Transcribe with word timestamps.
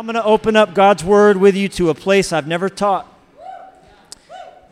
I'm 0.00 0.06
going 0.06 0.14
to 0.14 0.24
open 0.24 0.56
up 0.56 0.72
God's 0.72 1.04
word 1.04 1.36
with 1.36 1.54
you 1.54 1.68
to 1.68 1.90
a 1.90 1.94
place 1.94 2.32
I've 2.32 2.46
never 2.46 2.70
taught. 2.70 3.06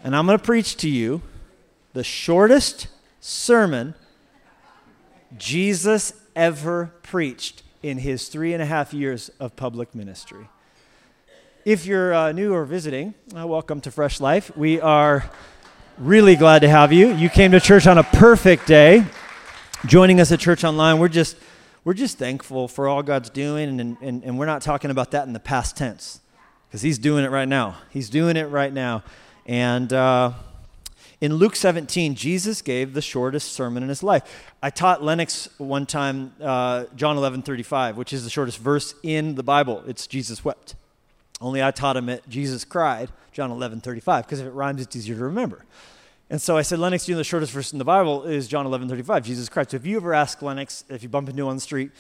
And 0.02 0.16
I'm 0.16 0.24
going 0.24 0.38
to 0.38 0.42
preach 0.42 0.78
to 0.78 0.88
you 0.88 1.20
the 1.92 2.02
shortest 2.02 2.88
sermon 3.20 3.94
Jesus 5.36 6.14
ever 6.34 6.94
preached 7.02 7.62
in 7.82 7.98
his 7.98 8.28
three 8.28 8.54
and 8.54 8.62
a 8.62 8.64
half 8.64 8.94
years 8.94 9.28
of 9.38 9.54
public 9.54 9.94
ministry. 9.94 10.48
If 11.66 11.84
you're 11.84 12.14
uh, 12.14 12.32
new 12.32 12.54
or 12.54 12.64
visiting, 12.64 13.12
uh, 13.36 13.46
welcome 13.46 13.82
to 13.82 13.90
Fresh 13.90 14.22
Life. 14.22 14.56
We 14.56 14.80
are 14.80 15.30
really 15.98 16.36
glad 16.36 16.60
to 16.60 16.70
have 16.70 16.90
you. 16.90 17.12
You 17.14 17.28
came 17.28 17.52
to 17.52 17.60
church 17.60 17.86
on 17.86 17.98
a 17.98 18.02
perfect 18.02 18.66
day. 18.66 19.04
Joining 19.84 20.22
us 20.22 20.32
at 20.32 20.40
Church 20.40 20.64
Online, 20.64 20.98
we're 20.98 21.08
just 21.08 21.36
we're 21.88 21.94
just 21.94 22.18
thankful 22.18 22.68
for 22.68 22.86
all 22.86 23.02
God's 23.02 23.30
doing, 23.30 23.80
and, 23.80 23.96
and, 24.02 24.22
and 24.22 24.38
we're 24.38 24.44
not 24.44 24.60
talking 24.60 24.90
about 24.90 25.12
that 25.12 25.26
in 25.26 25.32
the 25.32 25.40
past 25.40 25.74
tense 25.74 26.20
because 26.66 26.82
He's 26.82 26.98
doing 26.98 27.24
it 27.24 27.30
right 27.30 27.48
now. 27.48 27.78
He's 27.88 28.10
doing 28.10 28.36
it 28.36 28.50
right 28.50 28.70
now. 28.70 29.02
And 29.46 29.90
uh, 29.90 30.32
in 31.22 31.36
Luke 31.36 31.56
17, 31.56 32.14
Jesus 32.14 32.60
gave 32.60 32.92
the 32.92 33.00
shortest 33.00 33.54
sermon 33.54 33.82
in 33.82 33.88
his 33.88 34.02
life. 34.02 34.52
I 34.62 34.68
taught 34.68 35.02
Lennox 35.02 35.48
one 35.56 35.86
time 35.86 36.34
uh, 36.42 36.84
John 36.94 37.16
11 37.16 37.40
35, 37.40 37.96
which 37.96 38.12
is 38.12 38.22
the 38.22 38.28
shortest 38.28 38.58
verse 38.58 38.94
in 39.02 39.36
the 39.36 39.42
Bible. 39.42 39.82
It's 39.86 40.06
Jesus 40.06 40.44
wept. 40.44 40.74
Only 41.40 41.62
I 41.62 41.70
taught 41.70 41.96
him 41.96 42.10
it, 42.10 42.22
Jesus 42.28 42.66
cried, 42.66 43.08
John 43.32 43.50
11 43.50 43.80
35, 43.80 44.26
because 44.26 44.40
if 44.40 44.46
it 44.46 44.50
rhymes, 44.50 44.82
it's 44.82 44.94
easier 44.94 45.16
to 45.16 45.24
remember. 45.24 45.64
And 46.30 46.42
so 46.42 46.56
I 46.56 46.62
said, 46.62 46.78
Lennox, 46.78 47.08
you 47.08 47.14
know, 47.14 47.18
the 47.18 47.24
shortest 47.24 47.52
verse 47.52 47.72
in 47.72 47.78
the 47.78 47.84
Bible 47.84 48.24
is 48.24 48.48
John 48.48 48.66
11, 48.66 48.88
35, 48.88 49.24
Jesus 49.24 49.48
Christ. 49.48 49.70
So 49.70 49.76
if 49.76 49.86
you 49.86 49.96
ever 49.96 50.12
ask 50.12 50.42
Lennox, 50.42 50.84
if 50.90 51.02
you 51.02 51.08
bump 51.08 51.30
into 51.30 51.42
him 51.42 51.48
on 51.48 51.56
the 51.56 51.60
street, 51.60 51.90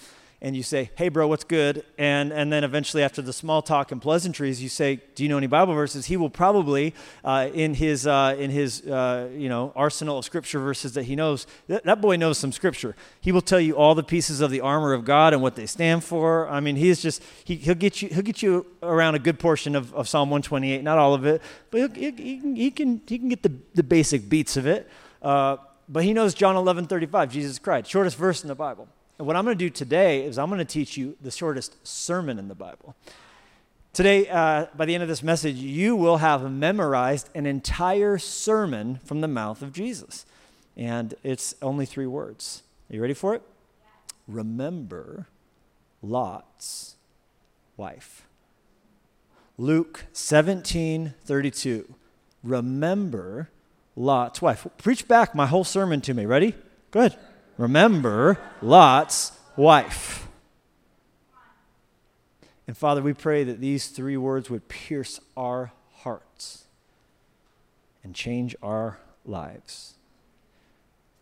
and 0.40 0.54
you 0.54 0.62
say, 0.62 0.90
hey, 0.94 1.08
bro, 1.08 1.26
what's 1.26 1.42
good? 1.42 1.84
And, 1.98 2.32
and 2.32 2.52
then 2.52 2.62
eventually, 2.62 3.02
after 3.02 3.20
the 3.20 3.32
small 3.32 3.60
talk 3.60 3.90
and 3.90 4.00
pleasantries, 4.00 4.62
you 4.62 4.68
say, 4.68 5.00
do 5.16 5.24
you 5.24 5.28
know 5.28 5.36
any 5.36 5.48
Bible 5.48 5.74
verses? 5.74 6.06
He 6.06 6.16
will 6.16 6.30
probably, 6.30 6.94
uh, 7.24 7.48
in 7.52 7.74
his, 7.74 8.06
uh, 8.06 8.36
in 8.38 8.50
his 8.50 8.86
uh, 8.86 9.30
you 9.34 9.48
know, 9.48 9.72
arsenal 9.74 10.18
of 10.18 10.24
scripture 10.24 10.60
verses 10.60 10.92
that 10.92 11.04
he 11.04 11.16
knows, 11.16 11.48
that, 11.66 12.00
boy 12.00 12.14
knows 12.14 12.38
some 12.38 12.52
scripture. 12.52 12.94
He 13.20 13.32
will 13.32 13.40
tell 13.40 13.58
you 13.58 13.76
all 13.76 13.96
the 13.96 14.04
pieces 14.04 14.40
of 14.40 14.52
the 14.52 14.60
armor 14.60 14.92
of 14.92 15.04
God 15.04 15.32
and 15.32 15.42
what 15.42 15.56
they 15.56 15.66
stand 15.66 16.04
for. 16.04 16.48
I 16.48 16.60
mean, 16.60 16.76
he's 16.76 17.02
just, 17.02 17.20
he, 17.44 17.56
he'll, 17.56 17.74
get 17.74 18.00
you, 18.00 18.08
he'll 18.08 18.22
get 18.22 18.40
you 18.40 18.64
around 18.80 19.16
a 19.16 19.18
good 19.18 19.40
portion 19.40 19.74
of, 19.74 19.92
of 19.92 20.08
Psalm 20.08 20.30
128, 20.30 20.84
not 20.84 20.98
all 20.98 21.14
of 21.14 21.26
it, 21.26 21.42
but 21.72 21.96
he, 21.96 22.12
he, 22.12 22.38
can, 22.38 22.54
he, 22.54 22.70
can, 22.70 23.02
he 23.08 23.18
can 23.18 23.28
get 23.28 23.42
the, 23.42 23.52
the 23.74 23.82
basic 23.82 24.28
beats 24.28 24.56
of 24.56 24.68
it. 24.68 24.88
Uh, 25.20 25.56
but 25.88 26.04
he 26.04 26.12
knows 26.12 26.32
John 26.32 26.54
11, 26.54 26.86
35, 26.86 27.32
Jesus 27.32 27.58
Christ, 27.58 27.90
shortest 27.90 28.16
verse 28.16 28.42
in 28.42 28.48
the 28.48 28.54
Bible. 28.54 28.88
And 29.18 29.26
what 29.26 29.34
I'm 29.34 29.44
going 29.44 29.58
to 29.58 29.64
do 29.64 29.70
today 29.70 30.24
is 30.24 30.38
I'm 30.38 30.48
going 30.48 30.58
to 30.58 30.64
teach 30.64 30.96
you 30.96 31.16
the 31.20 31.30
shortest 31.30 31.86
sermon 31.86 32.38
in 32.38 32.46
the 32.46 32.54
Bible. 32.54 32.94
Today, 33.92 34.28
uh, 34.28 34.66
by 34.76 34.84
the 34.84 34.94
end 34.94 35.02
of 35.02 35.08
this 35.08 35.24
message, 35.24 35.56
you 35.56 35.96
will 35.96 36.18
have 36.18 36.48
memorized 36.48 37.28
an 37.34 37.44
entire 37.44 38.16
sermon 38.18 39.00
from 39.04 39.20
the 39.20 39.26
mouth 39.26 39.60
of 39.60 39.72
Jesus. 39.72 40.24
And 40.76 41.14
it's 41.24 41.56
only 41.60 41.84
three 41.84 42.06
words. 42.06 42.62
Are 42.88 42.94
you 42.94 43.02
ready 43.02 43.14
for 43.14 43.34
it? 43.34 43.42
Remember 44.28 45.26
Lot's 46.00 46.94
wife. 47.76 48.22
Luke 49.56 50.04
17 50.12 51.14
32. 51.24 51.94
Remember 52.44 53.50
Lot's 53.96 54.40
wife. 54.40 54.64
Preach 54.76 55.08
back 55.08 55.34
my 55.34 55.46
whole 55.46 55.64
sermon 55.64 56.00
to 56.02 56.14
me. 56.14 56.24
Ready? 56.24 56.54
Go 56.92 57.00
ahead. 57.00 57.18
Remember 57.58 58.38
Lot's 58.62 59.32
wife. 59.56 60.28
And 62.68 62.76
Father, 62.76 63.02
we 63.02 63.12
pray 63.12 63.44
that 63.44 63.60
these 63.60 63.88
three 63.88 64.16
words 64.16 64.48
would 64.48 64.68
pierce 64.68 65.20
our 65.36 65.72
hearts 65.96 66.64
and 68.04 68.14
change 68.14 68.54
our 68.62 68.98
lives. 69.24 69.94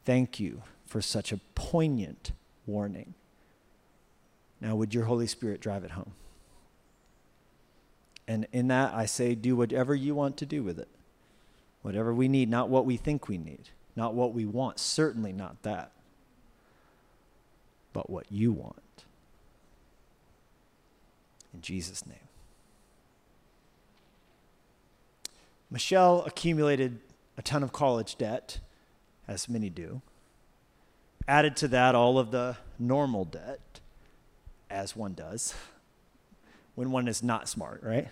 Thank 0.04 0.38
you 0.38 0.62
for 0.86 1.00
such 1.00 1.32
a 1.32 1.40
poignant 1.54 2.32
warning. 2.66 3.14
Now, 4.60 4.76
would 4.76 4.92
your 4.92 5.04
Holy 5.04 5.26
Spirit 5.26 5.60
drive 5.60 5.84
it 5.84 5.92
home? 5.92 6.12
And 8.28 8.46
in 8.52 8.68
that, 8.68 8.92
I 8.92 9.06
say, 9.06 9.34
do 9.34 9.56
whatever 9.56 9.94
you 9.94 10.14
want 10.14 10.36
to 10.38 10.46
do 10.46 10.62
with 10.62 10.78
it. 10.78 10.88
Whatever 11.82 12.12
we 12.12 12.28
need, 12.28 12.50
not 12.50 12.68
what 12.68 12.84
we 12.84 12.96
think 12.96 13.28
we 13.28 13.38
need, 13.38 13.70
not 13.94 14.14
what 14.14 14.34
we 14.34 14.44
want, 14.44 14.80
certainly 14.80 15.32
not 15.32 15.62
that 15.62 15.92
but 17.96 18.10
what 18.10 18.26
you 18.30 18.52
want. 18.52 19.06
In 21.54 21.62
Jesus' 21.62 22.04
name. 22.04 22.28
Michelle 25.70 26.22
accumulated 26.26 26.98
a 27.38 27.42
ton 27.42 27.62
of 27.62 27.72
college 27.72 28.18
debt, 28.18 28.58
as 29.26 29.48
many 29.48 29.70
do. 29.70 30.02
Added 31.26 31.56
to 31.56 31.68
that 31.68 31.94
all 31.94 32.18
of 32.18 32.32
the 32.32 32.58
normal 32.78 33.24
debt, 33.24 33.80
as 34.68 34.94
one 34.94 35.14
does 35.14 35.54
when 36.74 36.90
one 36.90 37.08
is 37.08 37.22
not 37.22 37.48
smart, 37.48 37.82
right? 37.82 38.08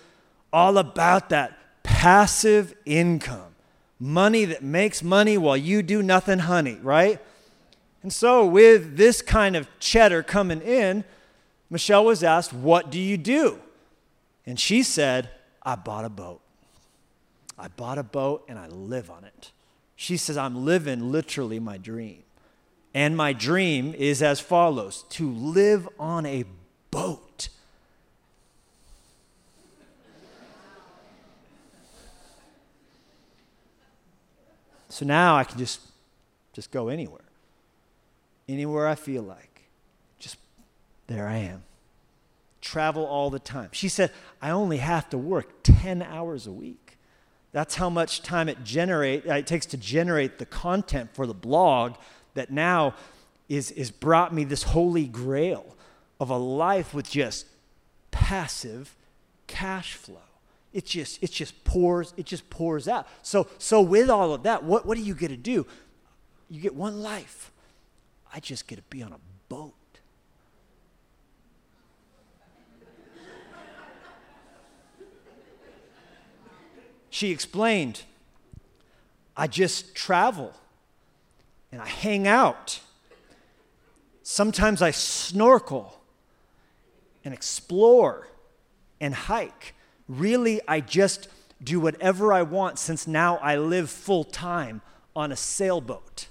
All 0.52 0.76
about 0.76 1.30
that 1.30 1.82
passive 1.82 2.74
income 2.84 3.54
money 3.98 4.46
that 4.46 4.62
makes 4.62 5.02
money 5.02 5.36
while 5.36 5.56
you 5.56 5.82
do 5.82 6.02
nothing, 6.02 6.40
honey, 6.40 6.78
right? 6.82 7.20
And 8.02 8.12
so, 8.12 8.46
with 8.46 8.96
this 8.96 9.20
kind 9.20 9.54
of 9.54 9.68
cheddar 9.78 10.22
coming 10.22 10.62
in, 10.62 11.04
Michelle 11.68 12.04
was 12.04 12.24
asked, 12.24 12.52
What 12.52 12.90
do 12.90 12.98
you 12.98 13.18
do? 13.18 13.58
And 14.46 14.58
she 14.58 14.82
said, 14.82 15.30
I 15.62 15.76
bought 15.76 16.06
a 16.06 16.08
boat. 16.08 16.40
I 17.58 17.68
bought 17.68 17.98
a 17.98 18.02
boat 18.02 18.44
and 18.48 18.58
I 18.58 18.68
live 18.68 19.10
on 19.10 19.24
it. 19.24 19.52
She 20.00 20.16
says, 20.16 20.38
I'm 20.38 20.64
living 20.64 21.12
literally 21.12 21.60
my 21.60 21.76
dream. 21.76 22.22
And 22.94 23.14
my 23.14 23.34
dream 23.34 23.92
is 23.92 24.22
as 24.22 24.40
follows 24.40 25.04
to 25.10 25.30
live 25.30 25.86
on 25.98 26.24
a 26.24 26.46
boat. 26.90 27.50
So 34.88 35.04
now 35.04 35.36
I 35.36 35.44
can 35.44 35.58
just 35.58 35.82
just 36.54 36.70
go 36.70 36.88
anywhere. 36.88 37.20
Anywhere 38.48 38.88
I 38.88 38.94
feel 38.94 39.22
like. 39.22 39.64
Just 40.18 40.38
there 41.08 41.28
I 41.28 41.36
am. 41.36 41.62
Travel 42.62 43.04
all 43.04 43.28
the 43.28 43.38
time. 43.38 43.68
She 43.72 43.90
said, 43.90 44.12
I 44.40 44.48
only 44.48 44.78
have 44.78 45.10
to 45.10 45.18
work 45.18 45.62
10 45.62 46.00
hours 46.00 46.46
a 46.46 46.52
week. 46.52 46.89
That's 47.52 47.74
how 47.74 47.90
much 47.90 48.22
time 48.22 48.48
it 48.48 48.62
generate 48.62 49.26
uh, 49.26 49.34
it 49.34 49.46
takes 49.46 49.66
to 49.66 49.76
generate 49.76 50.38
the 50.38 50.46
content 50.46 51.10
for 51.14 51.26
the 51.26 51.34
blog 51.34 51.94
that 52.34 52.50
now 52.50 52.94
is 53.48 53.70
is 53.72 53.90
brought 53.90 54.32
me 54.32 54.44
this 54.44 54.62
holy 54.62 55.06
grail 55.06 55.76
of 56.20 56.30
a 56.30 56.36
life 56.36 56.94
with 56.94 57.10
just 57.10 57.46
passive 58.10 58.96
cash 59.46 59.94
flow. 59.94 60.18
It 60.72 60.86
just 60.86 61.22
it 61.22 61.32
just 61.32 61.64
pours 61.64 62.14
it 62.16 62.26
just 62.26 62.48
pours 62.50 62.86
out. 62.86 63.08
So 63.22 63.48
so 63.58 63.80
with 63.80 64.08
all 64.08 64.32
of 64.32 64.44
that, 64.44 64.62
what 64.62 64.86
what 64.86 64.96
do 64.96 65.02
you 65.02 65.14
get 65.14 65.28
to 65.28 65.36
do? 65.36 65.66
You 66.48 66.60
get 66.60 66.74
one 66.74 67.02
life. 67.02 67.50
I 68.32 68.38
just 68.38 68.68
get 68.68 68.76
to 68.76 68.82
be 68.82 69.02
on 69.02 69.12
a 69.12 69.18
boat. 69.48 69.74
She 77.10 77.32
explained, 77.32 78.02
I 79.36 79.48
just 79.48 79.94
travel 79.94 80.54
and 81.72 81.82
I 81.82 81.88
hang 81.88 82.26
out. 82.26 82.80
Sometimes 84.22 84.80
I 84.80 84.92
snorkel 84.92 86.00
and 87.24 87.34
explore 87.34 88.28
and 89.00 89.12
hike. 89.12 89.74
Really, 90.08 90.60
I 90.68 90.80
just 90.80 91.28
do 91.62 91.80
whatever 91.80 92.32
I 92.32 92.42
want 92.42 92.78
since 92.78 93.06
now 93.06 93.36
I 93.38 93.56
live 93.56 93.90
full 93.90 94.24
time 94.24 94.80
on 95.14 95.32
a 95.32 95.36
sailboat. 95.36 96.28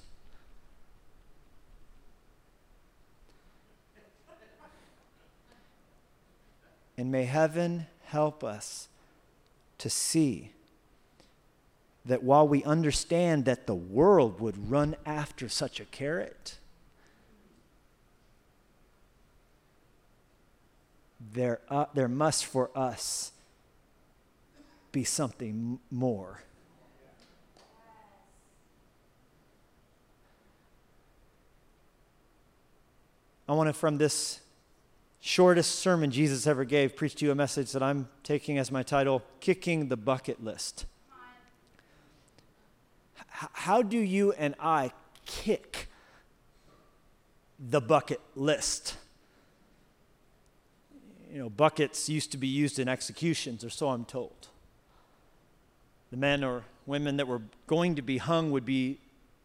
And 6.98 7.12
may 7.12 7.26
heaven 7.26 7.88
help 8.04 8.44
us 8.44 8.88
to 9.78 9.90
see 9.90 10.52
that 12.06 12.24
while 12.24 12.48
we 12.48 12.64
understand 12.64 13.46
that 13.46 13.68
the 13.68 13.76
world 13.76 14.40
would 14.40 14.70
run 14.70 14.96
after 15.06 15.50
such 15.50 15.80
a 15.80 15.86
carrot, 15.86 16.58
there, 21.34 21.60
uh, 21.70 21.86
there 21.94 22.08
must 22.08 22.46
for 22.46 22.72
us 22.76 23.32
be 24.92 25.04
something 25.04 25.80
more. 25.92 26.42
I 33.48 33.54
want 33.54 33.68
to, 33.68 33.74
from 33.74 33.98
this 33.98 34.42
shortest 35.20 35.76
sermon 35.80 36.12
Jesus 36.12 36.46
ever 36.46 36.64
gave, 36.64 36.96
preach 36.96 37.16
to 37.16 37.26
you 37.26 37.32
a 37.32 37.36
message 37.36 37.72
that 37.72 37.82
I'm 37.82 38.08
taking 38.24 38.58
as 38.58 38.72
my 38.72 38.84
title 38.84 39.24
Kicking 39.40 39.88
the 39.88 39.98
Bucket 39.98 40.44
List. 40.44 40.86
How 43.54 43.82
do 43.82 43.98
you 43.98 44.34
and 44.34 44.54
I 44.60 44.92
kick 45.26 45.88
the 47.58 47.80
bucket 47.80 48.20
list? 48.36 48.98
You 51.32 51.40
know, 51.40 51.50
buckets 51.50 52.10
used 52.10 52.32
to 52.34 52.38
be 52.38 52.48
used 52.48 52.80
in 52.80 52.90
executions, 52.90 53.64
or 53.64 53.70
so 53.70 53.90
I'm 53.90 54.04
told. 54.04 54.50
The 56.12 56.18
men 56.18 56.44
or 56.44 56.64
women 56.86 57.18
that 57.18 57.28
were 57.28 57.42
going 57.68 57.96
to 57.96 58.02
be 58.02 58.18
hung 58.18 58.52
would 58.52 58.66
be 58.66 59.00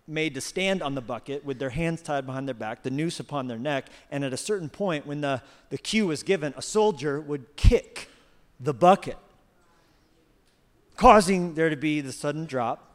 made 0.09 0.35
to 0.35 0.41
stand 0.41 0.83
on 0.83 0.95
the 0.95 1.01
bucket 1.01 1.45
with 1.45 1.59
their 1.59 1.71
hands 1.71 2.03
tied 2.03 2.27
behind 2.27 2.49
their 2.49 2.55
back, 2.55 2.83
the 2.83 2.91
noose 2.91 3.21
upon 3.21 3.47
their 3.47 3.59
neck, 3.59 3.87
and 4.11 4.25
at 4.25 4.33
a 4.33 4.37
certain 4.37 4.69
point, 4.69 5.07
when 5.07 5.21
the, 5.21 5.41
the 5.71 5.79
cue 5.79 6.07
was 6.07 6.23
given, 6.23 6.53
a 6.57 6.63
soldier 6.63 7.21
would 7.21 7.55
kick 7.57 8.09
the 8.59 8.75
bucket, 8.75 9.19
causing 10.97 11.55
there 11.55 11.71
to 11.71 11.77
be 11.77 12.01
the 12.01 12.13
sudden 12.13 12.45
drop. 12.45 12.94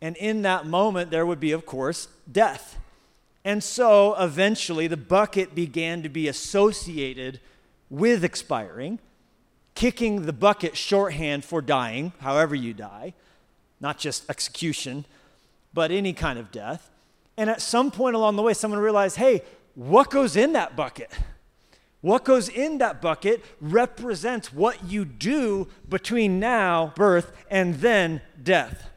And 0.00 0.16
in 0.16 0.42
that 0.42 0.66
moment, 0.66 1.10
there 1.10 1.26
would 1.26 1.40
be, 1.40 1.52
of 1.52 1.66
course, 1.66 2.08
death. 2.30 2.78
And 3.44 3.62
so 3.62 4.14
eventually, 4.18 4.86
the 4.86 4.96
bucket 4.96 5.54
began 5.54 6.02
to 6.02 6.08
be 6.08 6.28
associated 6.28 7.40
with 7.88 8.24
expiring, 8.24 8.98
kicking 9.74 10.26
the 10.26 10.32
bucket 10.32 10.76
shorthand 10.76 11.44
for 11.44 11.62
dying, 11.62 12.12
however 12.20 12.54
you 12.54 12.74
die, 12.74 13.14
not 13.80 13.98
just 13.98 14.28
execution 14.28 15.04
but 15.76 15.90
any 15.90 16.14
kind 16.14 16.38
of 16.38 16.50
death. 16.50 16.90
And 17.36 17.50
at 17.50 17.60
some 17.60 17.90
point 17.90 18.16
along 18.16 18.36
the 18.36 18.42
way, 18.42 18.54
someone 18.54 18.80
realized 18.80 19.18
hey, 19.18 19.42
what 19.74 20.10
goes 20.10 20.34
in 20.34 20.54
that 20.54 20.74
bucket? 20.74 21.12
What 22.00 22.24
goes 22.24 22.48
in 22.48 22.78
that 22.78 23.02
bucket 23.02 23.44
represents 23.60 24.52
what 24.52 24.84
you 24.84 25.04
do 25.04 25.68
between 25.86 26.40
now, 26.40 26.94
birth, 26.96 27.30
and 27.50 27.74
then 27.76 28.22
death. 28.42 28.88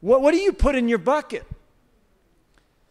What, 0.00 0.22
what 0.22 0.32
do 0.32 0.38
you 0.38 0.52
put 0.52 0.74
in 0.74 0.88
your 0.88 0.98
bucket? 0.98 1.44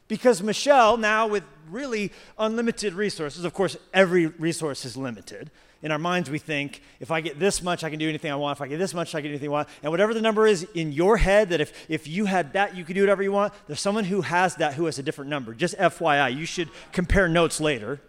Because 0.08 0.42
Michelle, 0.42 0.98
now 0.98 1.28
with 1.28 1.44
really 1.70 2.12
unlimited 2.38 2.94
resources, 2.94 3.44
of 3.44 3.54
course, 3.54 3.78
every 3.94 4.28
resource 4.28 4.86
is 4.86 4.96
limited 4.96 5.52
in 5.84 5.92
our 5.92 6.00
minds, 6.00 6.30
we 6.30 6.40
think, 6.40 6.82
if 7.00 7.12
I 7.12 7.22
get 7.22 7.40
this 7.40 7.62
much, 7.62 7.84
I 7.84 7.90
can 7.90 8.00
do 8.00 8.10
anything 8.10 8.32
I 8.32 8.36
want. 8.36 8.58
If 8.58 8.62
I 8.62 8.68
get 8.68 8.80
this 8.80 8.94
much, 8.94 9.14
I 9.14 9.22
can 9.22 9.30
do 9.30 9.34
anything 9.34 9.50
I 9.50 9.52
want. 9.52 9.70
And 9.84 9.92
whatever 9.92 10.14
the 10.14 10.22
number 10.22 10.48
is 10.48 10.64
in 10.74 10.92
your 10.92 11.18
head, 11.18 11.50
that 11.50 11.62
if, 11.62 11.72
if 11.88 12.08
you 12.08 12.26
had 12.26 12.54
that, 12.54 12.76
you 12.76 12.84
could 12.84 12.96
do 12.96 13.02
whatever 13.02 13.22
you 13.22 13.32
want, 13.32 13.54
there's 13.68 13.80
someone 13.80 14.04
who 14.04 14.22
has 14.22 14.56
that 14.56 14.74
who 14.74 14.86
has 14.86 14.98
a 14.98 15.04
different 15.04 15.30
number. 15.30 15.54
Just 15.54 15.78
FYI, 15.78 16.36
you 16.36 16.46
should 16.46 16.70
compare 16.92 17.28
notes 17.28 17.62
later. 17.62 18.02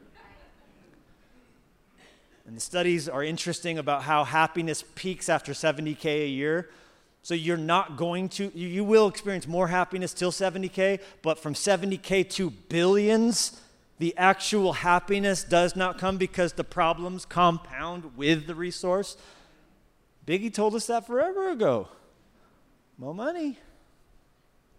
And 2.47 2.57
the 2.57 2.61
studies 2.61 3.09
are 3.09 3.23
interesting 3.23 3.77
about 3.77 4.03
how 4.03 4.25
happiness 4.25 4.83
peaks 4.95 5.29
after 5.29 5.53
70K 5.53 6.25
a 6.25 6.29
year. 6.29 6.71
So 7.29 7.35
you're 7.35 7.59
not 7.59 7.99
going 7.99 8.31
to, 8.31 8.51
you, 8.59 8.83
will 8.83 9.07
experience 9.07 9.47
more 9.47 9.69
happiness 9.69 10.15
till 10.15 10.33
70K, 10.33 10.99
but 11.21 11.39
from 11.39 11.53
70K 11.53 12.27
to 12.31 12.49
billions, 12.49 13.61
the 13.99 14.17
actual 14.17 14.73
happiness 14.73 15.45
does 15.45 15.77
not 15.77 15.99
come 15.99 16.17
because 16.17 16.55
the 16.55 16.65
problems 16.65 17.27
compound 17.27 18.17
with 18.17 18.47
the 18.47 18.55
resource. 18.55 19.19
Biggie 20.27 20.55
told 20.55 20.75
us 20.75 20.87
that 20.87 21.07
forever 21.07 21.51
ago. 21.51 21.89
More 22.97 23.15
money, 23.15 23.59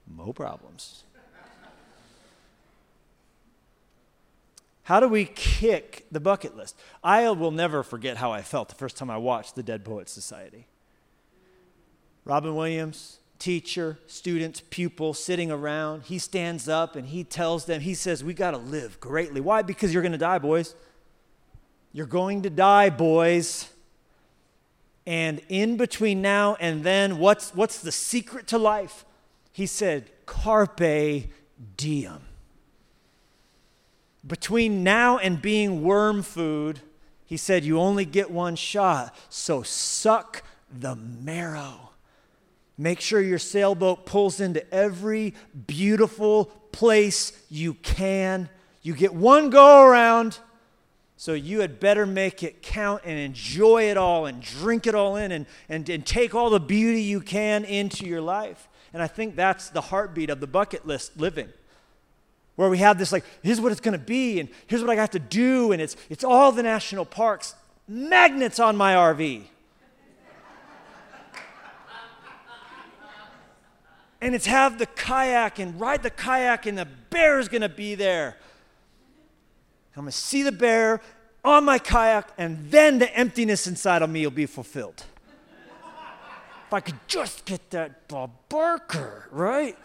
more 0.08 0.34
problems. 0.34 1.04
How 4.86 5.00
do 5.00 5.08
we 5.08 5.26
kick 5.26 6.08
the 6.12 6.20
bucket 6.20 6.58
list? 6.58 6.76
I 7.04 7.30
will 7.30 7.52
never 7.52 7.84
forget 7.84 8.18
how 8.18 8.32
I 8.32 8.42
felt 8.42 8.70
the 8.70 8.76
first 8.76 8.98
time 8.98 9.12
I 9.12 9.18
watched 9.18 9.54
the 9.54 9.62
Dead 9.62 9.86
Poets 9.86 10.12
Society. 10.12 10.66
Robin 12.30 12.54
Williams, 12.54 13.18
teacher, 13.40 13.98
students, 14.06 14.62
pupil 14.70 15.16
sitting 15.16 15.50
around. 15.50 16.04
He 16.04 16.20
stands 16.20 16.70
up 16.70 16.96
and 16.96 17.08
he 17.08 17.24
tells 17.24 17.66
them, 17.66 17.82
he 17.82 17.96
says, 17.96 18.24
We 18.24 18.36
got 18.36 18.52
to 18.52 18.58
live 18.58 19.00
greatly. 19.00 19.42
Why? 19.42 19.64
Because 19.64 19.92
you're 19.92 20.04
going 20.04 20.12
to 20.12 20.20
die, 20.20 20.38
boys. 20.38 20.76
You're 21.92 22.06
going 22.06 22.44
to 22.44 22.52
die, 22.52 22.92
boys. 22.92 23.68
And 25.08 25.42
in 25.50 25.76
between 25.76 26.22
now 26.22 26.56
and 26.60 26.84
then, 26.84 27.18
what's, 27.18 27.56
what's 27.56 27.80
the 27.80 27.92
secret 27.92 28.46
to 28.50 28.60
life? 28.60 29.06
He 29.52 29.66
said, 29.66 30.12
Carpe 30.28 31.32
diem. 31.78 32.22
Between 34.28 34.84
now 34.84 35.18
and 35.18 35.42
being 35.42 35.82
worm 35.82 36.22
food, 36.22 36.82
he 37.26 37.38
said, 37.38 37.64
You 37.64 37.80
only 37.80 38.06
get 38.06 38.30
one 38.30 38.56
shot, 38.56 39.16
so 39.30 39.64
suck 39.64 40.44
the 40.72 40.96
marrow. 40.96 41.89
Make 42.80 43.02
sure 43.02 43.20
your 43.20 43.40
sailboat 43.40 44.06
pulls 44.06 44.40
into 44.40 44.66
every 44.74 45.34
beautiful 45.68 46.46
place 46.72 47.34
you 47.50 47.74
can. 47.74 48.48
You 48.84 48.94
get 48.94 49.14
one 49.14 49.50
go 49.50 49.84
around, 49.84 50.40
so 51.18 51.34
you 51.34 51.60
had 51.60 51.82
better 51.82 52.06
make 52.06 52.42
it 52.42 52.62
count 52.62 53.02
and 53.04 53.20
enjoy 53.20 53.90
it 53.90 53.98
all 53.98 54.28
and 54.28 54.42
drink 54.42 54.88
it 54.88 54.96
all 54.96 55.18
in 55.18 55.34
and, 55.34 55.46
and, 55.68 55.90
and 55.90 56.06
take 56.06 56.34
all 56.34 56.50
the 56.50 56.62
beauty 56.62 57.02
you 57.02 57.20
can 57.20 57.66
into 57.66 58.06
your 58.06 58.22
life. 58.22 58.70
And 58.94 59.04
I 59.04 59.08
think 59.08 59.36
that's 59.36 59.70
the 59.70 59.82
heartbeat 59.82 60.30
of 60.30 60.40
the 60.40 60.48
bucket 60.48 60.88
list 60.88 61.20
living. 61.20 61.50
Where 62.56 62.70
we 62.70 62.78
have 62.78 62.98
this, 62.98 63.12
like, 63.12 63.26
here's 63.44 63.60
what 63.60 63.74
it's 63.74 63.82
gonna 63.82 63.98
be, 63.98 64.40
and 64.40 64.48
here's 64.68 64.82
what 64.82 64.90
I 64.90 64.96
got 64.96 65.12
to 65.12 65.20
do, 65.20 65.74
and 65.74 65.82
it's, 65.82 65.98
it's 66.10 66.24
all 66.24 66.54
the 66.54 66.64
national 66.64 67.04
parks, 67.04 67.56
magnets 67.90 68.58
on 68.58 68.78
my 68.78 68.94
RV. 68.94 69.44
And 74.22 74.36
it's 74.36 74.46
have 74.46 74.78
the 74.78 74.86
kayak 74.86 75.60
and 75.60 75.80
ride 75.80 76.04
the 76.04 76.10
kayak, 76.10 76.66
and 76.66 76.78
the 76.78 76.88
bear 77.10 77.40
is 77.40 77.48
going 77.48 77.62
to 77.62 77.70
be 77.70 77.96
there. 77.96 78.38
I'm 79.96 80.04
going 80.04 80.12
to 80.12 80.18
see 80.18 80.44
the 80.44 80.52
bear 80.52 81.02
on 81.44 81.66
my 81.66 81.80
kayak, 81.80 82.32
and 82.38 82.70
then 82.72 83.00
the 83.00 83.14
emptiness 83.18 83.68
inside 83.68 84.02
of 84.02 84.10
me 84.10 84.26
will 84.26 84.32
be 84.32 84.46
fulfilled. 84.46 85.04
if 86.68 86.74
I 86.74 86.80
could 86.80 87.00
just 87.08 87.46
get 87.46 87.70
that 87.72 88.08
Bob 88.08 88.32
Barker, 88.50 89.28
right? 89.32 89.78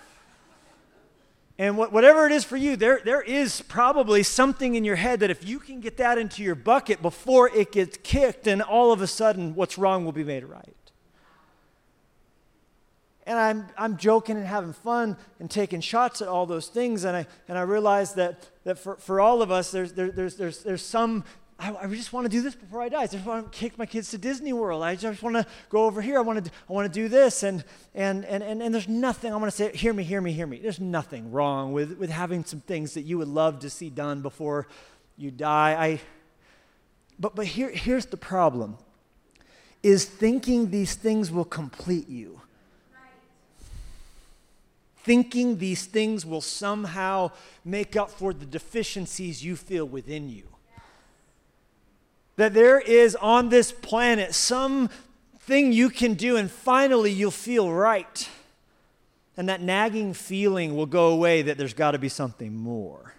And 1.56 1.78
what, 1.78 1.92
whatever 1.92 2.26
it 2.26 2.32
is 2.32 2.44
for 2.44 2.56
you, 2.56 2.74
there, 2.74 3.00
there 3.04 3.22
is 3.22 3.62
probably 3.62 4.24
something 4.24 4.74
in 4.74 4.84
your 4.84 4.96
head 4.96 5.20
that 5.20 5.30
if 5.30 5.46
you 5.46 5.60
can 5.60 5.80
get 5.80 5.96
that 5.98 6.18
into 6.18 6.42
your 6.42 6.56
bucket 6.56 7.00
before 7.00 7.48
it 7.48 7.70
gets 7.70 7.96
kicked, 8.02 8.44
then 8.44 8.60
all 8.60 8.92
of 8.92 9.00
a 9.00 9.06
sudden 9.06 9.54
what's 9.54 9.78
wrong 9.78 10.04
will 10.04 10.12
be 10.12 10.24
made 10.24 10.44
right. 10.44 10.83
And 13.26 13.38
I'm, 13.38 13.66
I'm 13.78 13.96
joking 13.96 14.36
and 14.36 14.46
having 14.46 14.72
fun 14.72 15.16
and 15.40 15.50
taking 15.50 15.80
shots 15.80 16.20
at 16.20 16.28
all 16.28 16.46
those 16.46 16.68
things. 16.68 17.04
And 17.04 17.16
I, 17.16 17.26
and 17.48 17.56
I 17.56 17.62
realize 17.62 18.14
that, 18.14 18.48
that 18.64 18.78
for, 18.78 18.96
for 18.96 19.20
all 19.20 19.40
of 19.40 19.50
us, 19.50 19.70
there's, 19.70 19.92
there, 19.92 20.10
there's, 20.10 20.36
there's, 20.36 20.62
there's 20.62 20.84
some, 20.84 21.24
I, 21.58 21.74
I 21.74 21.86
just 21.86 22.12
want 22.12 22.26
to 22.26 22.30
do 22.30 22.42
this 22.42 22.54
before 22.54 22.82
I 22.82 22.88
die. 22.88 23.02
I 23.02 23.06
just 23.06 23.24
want 23.24 23.50
to 23.50 23.58
kick 23.58 23.78
my 23.78 23.86
kids 23.86 24.10
to 24.10 24.18
Disney 24.18 24.52
World. 24.52 24.82
I 24.82 24.96
just 24.96 25.22
want 25.22 25.36
to 25.36 25.46
go 25.70 25.84
over 25.84 26.02
here. 26.02 26.18
I 26.18 26.20
want 26.20 26.44
to, 26.44 26.50
I 26.68 26.72
want 26.72 26.92
to 26.92 27.00
do 27.00 27.08
this. 27.08 27.42
And, 27.42 27.64
and, 27.94 28.24
and, 28.26 28.42
and, 28.42 28.62
and 28.62 28.74
there's 28.74 28.88
nothing, 28.88 29.32
I 29.32 29.36
want 29.36 29.50
to 29.50 29.56
say, 29.56 29.74
hear 29.74 29.94
me, 29.94 30.02
hear 30.02 30.20
me, 30.20 30.32
hear 30.32 30.46
me. 30.46 30.58
There's 30.58 30.80
nothing 30.80 31.32
wrong 31.32 31.72
with, 31.72 31.96
with 31.98 32.10
having 32.10 32.44
some 32.44 32.60
things 32.60 32.94
that 32.94 33.02
you 33.02 33.18
would 33.18 33.28
love 33.28 33.60
to 33.60 33.70
see 33.70 33.88
done 33.88 34.20
before 34.20 34.66
you 35.16 35.30
die. 35.30 35.76
I, 35.78 36.00
but 37.18 37.34
but 37.34 37.46
here, 37.46 37.70
here's 37.70 38.06
the 38.06 38.16
problem 38.16 38.76
is 39.82 40.06
thinking 40.06 40.70
these 40.70 40.94
things 40.94 41.30
will 41.30 41.44
complete 41.44 42.08
you 42.08 42.40
thinking 45.04 45.58
these 45.58 45.84
things 45.86 46.26
will 46.26 46.40
somehow 46.40 47.30
make 47.64 47.94
up 47.94 48.10
for 48.10 48.32
the 48.32 48.46
deficiencies 48.46 49.44
you 49.44 49.54
feel 49.54 49.84
within 49.84 50.28
you. 50.28 50.44
That 52.36 52.54
there 52.54 52.80
is 52.80 53.14
on 53.16 53.50
this 53.50 53.70
planet 53.70 54.34
some 54.34 54.88
thing 55.40 55.72
you 55.72 55.90
can 55.90 56.14
do, 56.14 56.36
and 56.36 56.50
finally 56.50 57.12
you'll 57.12 57.30
feel 57.30 57.70
right. 57.70 58.28
And 59.36 59.48
that 59.48 59.60
nagging 59.60 60.14
feeling 60.14 60.74
will 60.74 60.86
go 60.86 61.08
away 61.08 61.42
that 61.42 61.58
there's 61.58 61.74
got 61.74 61.92
to 61.92 61.98
be 61.98 62.08
something 62.08 62.54
more. 62.54 63.14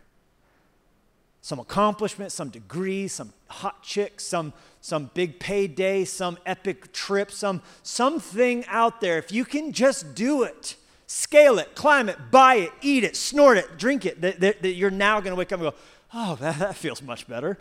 Some 1.41 1.59
accomplishment, 1.59 2.31
some 2.31 2.49
degree, 2.49 3.07
some 3.07 3.31
hot 3.47 3.83
chick, 3.83 4.19
some, 4.19 4.51
some 4.81 5.11
big 5.13 5.39
payday, 5.39 6.03
some 6.03 6.39
epic 6.45 6.91
trip, 6.91 7.31
some 7.31 7.61
something 7.83 8.65
out 8.67 8.99
there. 8.99 9.19
If 9.19 9.31
you 9.31 9.45
can 9.45 9.71
just 9.71 10.15
do 10.15 10.41
it, 10.41 10.75
scale 11.07 11.59
it, 11.59 11.75
climb 11.75 12.09
it, 12.09 12.17
buy 12.31 12.55
it, 12.55 12.71
eat 12.81 13.03
it, 13.03 13.15
snort 13.15 13.57
it, 13.57 13.77
drink 13.77 14.05
it, 14.05 14.21
that, 14.21 14.39
that, 14.39 14.61
that 14.61 14.73
you're 14.73 14.91
now 14.91 15.19
going 15.19 15.31
to 15.31 15.37
wake 15.37 15.51
up 15.51 15.59
and 15.59 15.69
go, 15.69 15.75
oh, 16.13 16.35
that, 16.41 16.59
that 16.59 16.75
feels 16.75 17.01
much 17.01 17.27
better. 17.27 17.57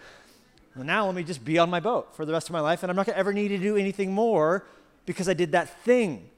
Well, 0.75 0.85
now 0.85 1.07
let 1.07 1.15
me 1.15 1.23
just 1.23 1.45
be 1.45 1.59
on 1.59 1.71
my 1.71 1.81
boat 1.81 2.15
for 2.17 2.25
the 2.25 2.33
rest 2.33 2.49
of 2.49 2.53
my 2.53 2.61
life, 2.61 2.83
and 2.83 2.91
I'm 2.91 2.97
not 2.97 3.07
going 3.07 3.15
to 3.15 3.19
ever 3.19 3.33
need 3.33 3.49
to 3.49 3.59
do 3.59 3.77
anything 3.77 4.13
more 4.13 4.67
because 5.07 5.29
I 5.29 5.35
did 5.35 5.53
that 5.53 5.83
thing. 5.85 6.31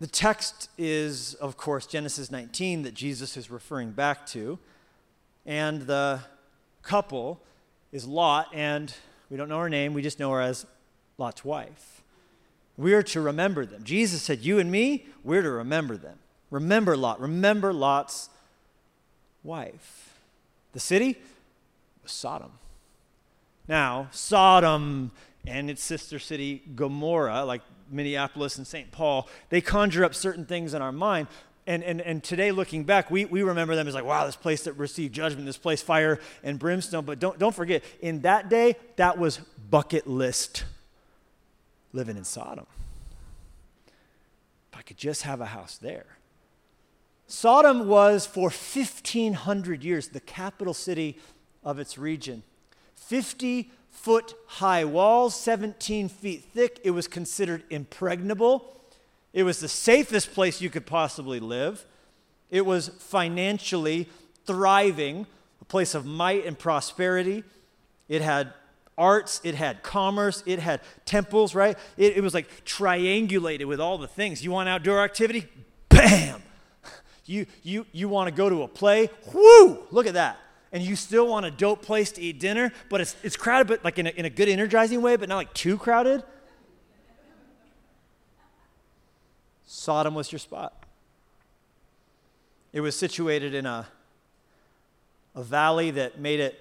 The 0.00 0.06
text 0.06 0.70
is, 0.78 1.34
of 1.34 1.56
course, 1.56 1.84
Genesis 1.84 2.30
19 2.30 2.82
that 2.82 2.94
Jesus 2.94 3.36
is 3.36 3.50
referring 3.50 3.90
back 3.90 4.26
to. 4.28 4.58
And 5.44 5.82
the 5.82 6.20
couple 6.82 7.42
is 7.90 8.06
Lot, 8.06 8.48
and 8.54 8.94
we 9.28 9.36
don't 9.36 9.48
know 9.48 9.58
her 9.58 9.68
name, 9.68 9.94
we 9.94 10.02
just 10.02 10.20
know 10.20 10.30
her 10.30 10.40
as 10.40 10.66
Lot's 11.16 11.44
wife. 11.44 11.97
We 12.78 12.94
are 12.94 13.02
to 13.02 13.20
remember 13.20 13.66
them. 13.66 13.82
Jesus 13.82 14.22
said, 14.22 14.40
You 14.40 14.60
and 14.60 14.70
me, 14.70 15.06
we're 15.24 15.42
to 15.42 15.50
remember 15.50 15.96
them. 15.96 16.18
Remember 16.50 16.96
Lot. 16.96 17.20
Remember 17.20 17.72
Lot's 17.72 18.30
wife. 19.42 20.20
The 20.72 20.80
city 20.80 21.18
was 22.04 22.12
Sodom. 22.12 22.52
Now, 23.66 24.08
Sodom 24.12 25.10
and 25.46 25.68
its 25.68 25.82
sister 25.82 26.20
city, 26.20 26.62
Gomorrah, 26.76 27.44
like 27.44 27.62
Minneapolis 27.90 28.56
and 28.58 28.66
St. 28.66 28.92
Paul, 28.92 29.28
they 29.50 29.60
conjure 29.60 30.04
up 30.04 30.14
certain 30.14 30.46
things 30.46 30.72
in 30.72 30.80
our 30.80 30.92
mind. 30.92 31.26
And, 31.66 31.82
and, 31.82 32.00
and 32.00 32.22
today, 32.22 32.52
looking 32.52 32.84
back, 32.84 33.10
we, 33.10 33.24
we 33.24 33.42
remember 33.42 33.74
them 33.74 33.88
as 33.88 33.94
like, 33.94 34.04
wow, 34.04 34.24
this 34.24 34.36
place 34.36 34.62
that 34.62 34.74
received 34.74 35.14
judgment, 35.14 35.46
this 35.46 35.58
place, 35.58 35.82
fire 35.82 36.20
and 36.44 36.58
brimstone. 36.58 37.04
But 37.04 37.18
don't, 37.18 37.38
don't 37.38 37.54
forget, 37.54 37.82
in 38.00 38.20
that 38.20 38.48
day, 38.48 38.76
that 38.96 39.18
was 39.18 39.38
bucket 39.68 40.06
list 40.06 40.64
living 41.92 42.16
in 42.16 42.24
Sodom. 42.24 42.66
If 44.72 44.78
I 44.78 44.82
could 44.82 44.96
just 44.96 45.22
have 45.22 45.40
a 45.40 45.46
house 45.46 45.78
there. 45.78 46.18
Sodom 47.26 47.86
was 47.88 48.26
for 48.26 48.44
1,500 48.44 49.84
years 49.84 50.08
the 50.08 50.20
capital 50.20 50.74
city 50.74 51.18
of 51.62 51.78
its 51.78 51.98
region. 51.98 52.42
50 52.94 53.70
foot 53.90 54.34
high 54.46 54.84
walls, 54.84 55.34
17 55.34 56.08
feet 56.08 56.44
thick. 56.54 56.80
It 56.84 56.92
was 56.92 57.08
considered 57.08 57.64
impregnable. 57.70 58.80
It 59.32 59.42
was 59.42 59.60
the 59.60 59.68
safest 59.68 60.32
place 60.32 60.60
you 60.60 60.70
could 60.70 60.86
possibly 60.86 61.40
live. 61.40 61.84
It 62.50 62.64
was 62.64 62.88
financially 62.88 64.08
thriving, 64.46 65.26
a 65.60 65.64
place 65.64 65.94
of 65.94 66.06
might 66.06 66.46
and 66.46 66.58
prosperity. 66.58 67.44
It 68.08 68.22
had 68.22 68.54
arts, 68.98 69.40
it 69.44 69.54
had 69.54 69.82
commerce, 69.82 70.42
it 70.44 70.58
had 70.58 70.80
temples, 71.06 71.54
right? 71.54 71.78
It, 71.96 72.16
it 72.16 72.22
was 72.22 72.34
like 72.34 72.64
triangulated 72.64 73.64
with 73.64 73.80
all 73.80 73.96
the 73.96 74.08
things. 74.08 74.44
You 74.44 74.50
want 74.50 74.68
outdoor 74.68 75.02
activity? 75.02 75.46
Bam! 75.88 76.42
You, 77.24 77.44
you, 77.62 77.84
you 77.92 78.08
want 78.08 78.28
to 78.28 78.34
go 78.34 78.48
to 78.48 78.62
a 78.62 78.68
play? 78.68 79.10
Whoo! 79.34 79.80
Look 79.90 80.06
at 80.06 80.14
that. 80.14 80.38
And 80.72 80.82
you 80.82 80.96
still 80.96 81.28
want 81.28 81.44
a 81.44 81.50
dope 81.50 81.82
place 81.82 82.10
to 82.12 82.22
eat 82.22 82.40
dinner, 82.40 82.72
but 82.88 83.02
it's, 83.02 83.16
it's 83.22 83.36
crowded, 83.36 83.68
but 83.68 83.84
like 83.84 83.98
in 83.98 84.06
a, 84.06 84.10
in 84.10 84.24
a 84.24 84.30
good 84.30 84.48
energizing 84.48 85.02
way, 85.02 85.14
but 85.16 85.28
not 85.28 85.36
like 85.36 85.52
too 85.52 85.76
crowded? 85.76 86.22
Sodom 89.66 90.14
was 90.14 90.32
your 90.32 90.38
spot. 90.38 90.86
It 92.72 92.80
was 92.80 92.96
situated 92.96 93.54
in 93.54 93.66
a, 93.66 93.86
a 95.34 95.42
valley 95.42 95.90
that 95.90 96.18
made 96.18 96.40
it 96.40 96.58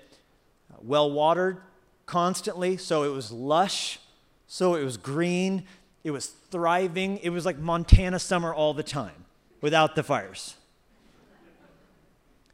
uh, 0.70 0.80
well 0.82 1.10
watered 1.10 1.62
constantly, 2.08 2.78
so 2.78 3.04
it 3.04 3.10
was 3.10 3.32
lush, 3.32 4.00
so 4.48 4.74
it 4.74 4.84
was 4.84 4.98
green, 4.98 5.64
it 6.04 6.12
was 6.12 6.28
thriving. 6.28 7.18
It 7.18 7.30
was 7.30 7.46
like 7.46 7.60
Montana 7.60 8.18
summer 8.18 8.54
all 8.54 8.74
the 8.74 8.82
time 8.82 9.26
without 9.62 9.96
the 9.96 10.04
fires. 10.04 10.56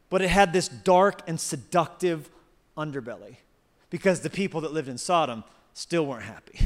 But 0.10 0.22
it 0.22 0.29
had 0.29 0.53
this 0.53 0.67
dark 0.67 1.22
and 1.27 1.39
seductive 1.39 2.29
underbelly 2.75 3.38
because 3.89 4.22
the 4.22 4.29
people 4.29 4.62
that 4.62 4.74
lived 4.74 4.88
in 4.89 4.98
Sodom 4.98 5.43
still 5.74 6.05
weren't 6.05 6.24
happy. 6.24 6.60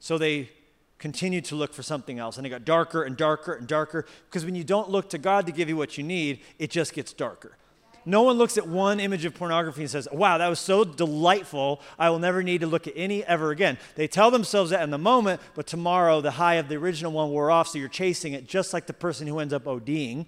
So 0.00 0.18
they 0.18 0.50
continued 0.98 1.44
to 1.44 1.54
look 1.54 1.72
for 1.72 1.84
something 1.84 2.18
else 2.18 2.36
and 2.36 2.44
it 2.44 2.50
got 2.50 2.64
darker 2.64 3.04
and 3.04 3.16
darker 3.16 3.52
and 3.52 3.68
darker 3.68 4.04
because 4.24 4.44
when 4.44 4.56
you 4.56 4.64
don't 4.64 4.90
look 4.90 5.08
to 5.10 5.18
God 5.18 5.46
to 5.46 5.52
give 5.52 5.68
you 5.68 5.76
what 5.76 5.96
you 5.96 6.02
need, 6.02 6.40
it 6.58 6.70
just 6.70 6.92
gets 6.92 7.12
darker. 7.12 7.56
No 8.04 8.22
one 8.22 8.36
looks 8.36 8.58
at 8.58 8.66
one 8.66 8.98
image 8.98 9.24
of 9.24 9.34
pornography 9.34 9.82
and 9.82 9.90
says, 9.90 10.08
Wow, 10.10 10.38
that 10.38 10.48
was 10.48 10.58
so 10.58 10.84
delightful. 10.84 11.80
I 11.98 12.10
will 12.10 12.18
never 12.18 12.42
need 12.42 12.62
to 12.62 12.66
look 12.66 12.86
at 12.86 12.94
any 12.96 13.24
ever 13.24 13.50
again. 13.50 13.78
They 13.94 14.08
tell 14.08 14.30
themselves 14.30 14.70
that 14.70 14.82
in 14.82 14.90
the 14.90 14.98
moment, 14.98 15.40
but 15.54 15.66
tomorrow 15.66 16.20
the 16.20 16.32
high 16.32 16.54
of 16.54 16.68
the 16.68 16.76
original 16.76 17.12
one 17.12 17.30
wore 17.30 17.50
off, 17.50 17.68
so 17.68 17.78
you're 17.78 17.88
chasing 17.88 18.32
it 18.32 18.48
just 18.48 18.72
like 18.72 18.86
the 18.86 18.92
person 18.92 19.26
who 19.26 19.38
ends 19.38 19.54
up 19.54 19.64
ODing, 19.64 20.26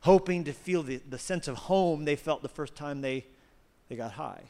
hoping 0.00 0.44
to 0.44 0.52
feel 0.52 0.82
the, 0.82 1.00
the 1.08 1.18
sense 1.18 1.48
of 1.48 1.56
home 1.56 2.04
they 2.04 2.16
felt 2.16 2.42
the 2.42 2.48
first 2.48 2.76
time 2.76 3.00
they, 3.00 3.24
they 3.88 3.96
got 3.96 4.12
high. 4.12 4.42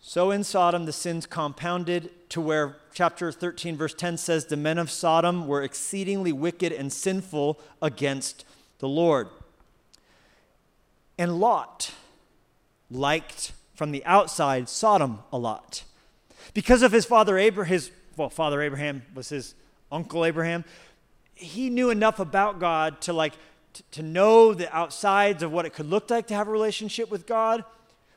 So 0.00 0.30
in 0.30 0.44
Sodom, 0.44 0.86
the 0.86 0.92
sins 0.92 1.26
compounded 1.26 2.10
to 2.30 2.40
where 2.40 2.76
chapter 2.94 3.30
13, 3.30 3.76
verse 3.76 3.92
10 3.92 4.16
says, 4.16 4.46
The 4.46 4.56
men 4.56 4.78
of 4.78 4.90
Sodom 4.90 5.46
were 5.46 5.62
exceedingly 5.62 6.32
wicked 6.32 6.72
and 6.72 6.90
sinful 6.92 7.60
against 7.82 8.44
the 8.78 8.88
Lord. 8.88 9.28
And 11.20 11.38
Lot 11.38 11.92
liked 12.90 13.52
from 13.74 13.90
the 13.90 14.02
outside 14.06 14.70
Sodom 14.70 15.18
a 15.30 15.36
lot. 15.36 15.84
Because 16.54 16.80
of 16.80 16.92
his 16.92 17.04
father 17.04 17.36
Abraham, 17.36 17.70
his, 17.70 17.90
well, 18.16 18.30
father 18.30 18.62
Abraham 18.62 19.02
was 19.14 19.28
his 19.28 19.54
uncle 19.92 20.24
Abraham, 20.24 20.64
he 21.34 21.68
knew 21.68 21.90
enough 21.90 22.20
about 22.20 22.58
God 22.58 23.02
to 23.02 23.12
like 23.12 23.34
to, 23.90 24.02
know 24.02 24.54
the 24.54 24.74
outsides 24.74 25.42
of 25.42 25.52
what 25.52 25.66
it 25.66 25.74
could 25.74 25.90
look 25.90 26.08
like 26.08 26.26
to 26.28 26.34
have 26.34 26.48
a 26.48 26.50
relationship 26.50 27.10
with 27.10 27.26
God. 27.26 27.64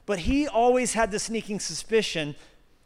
But 0.05 0.19
he 0.19 0.47
always 0.47 0.93
had 0.93 1.11
the 1.11 1.19
sneaking 1.19 1.59
suspicion 1.59 2.35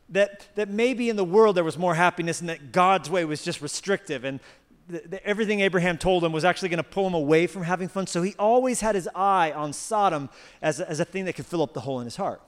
that, 0.10 0.48
that 0.56 0.68
maybe 0.68 1.10
in 1.10 1.16
the 1.16 1.24
world 1.24 1.56
there 1.56 1.64
was 1.64 1.78
more 1.78 1.94
happiness 1.94 2.40
and 2.40 2.50
that 2.50 2.72
God's 2.72 3.08
way 3.08 3.24
was 3.24 3.44
just 3.44 3.62
restrictive 3.62 4.24
and 4.24 4.40
the, 4.88 5.04
the, 5.06 5.26
everything 5.26 5.60
Abraham 5.60 5.98
told 5.98 6.24
him 6.24 6.32
was 6.32 6.46
actually 6.46 6.70
going 6.70 6.78
to 6.78 6.84
pull 6.84 7.06
him 7.06 7.14
away 7.14 7.48
from 7.48 7.64
having 7.64 7.88
fun. 7.88 8.08
So 8.08 8.22
he 8.22 8.36
always 8.40 8.82
had 8.82 8.96
his 8.96 9.10
eye 9.14 9.52
on 9.52 9.74
Sodom 9.74 10.30
as 10.62 10.80
a, 10.80 10.90
as 10.90 11.00
a 11.00 11.06
thing 11.06 11.26
that 11.26 11.34
could 11.34 11.46
fill 11.46 11.62
up 11.62 11.74
the 11.74 11.82
hole 11.82 12.00
in 12.00 12.06
his 12.06 12.16
heart. 12.16 12.42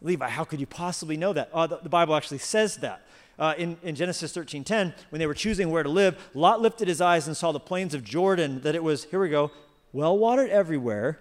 Levi, 0.00 0.28
how 0.28 0.44
could 0.44 0.60
you 0.60 0.66
possibly 0.66 1.16
know 1.16 1.32
that? 1.32 1.50
Uh, 1.52 1.66
the, 1.66 1.78
the, 1.78 1.88
Bible 1.88 2.14
actually 2.14 2.38
says 2.38 2.76
that. 2.78 3.02
Uh, 3.38 3.54
in, 3.58 3.76
in 3.82 3.94
Genesis 3.94 4.34
13:10, 4.34 4.94
when 5.10 5.18
they 5.18 5.26
were 5.26 5.34
choosing 5.34 5.70
where 5.70 5.82
to 5.82 5.88
live, 5.88 6.16
Lot 6.32 6.62
lifted 6.62 6.88
his 6.88 7.00
eyes 7.00 7.26
and 7.26 7.36
saw 7.36 7.52
the 7.52 7.60
plains 7.60 7.92
of 7.92 8.02
Jordan, 8.02 8.60
that 8.62 8.74
it 8.74 8.82
was, 8.82 9.04
here 9.04 9.20
we 9.20 9.28
go, 9.28 9.50
well 9.92 10.16
watered 10.16 10.48
everywhere 10.50 11.18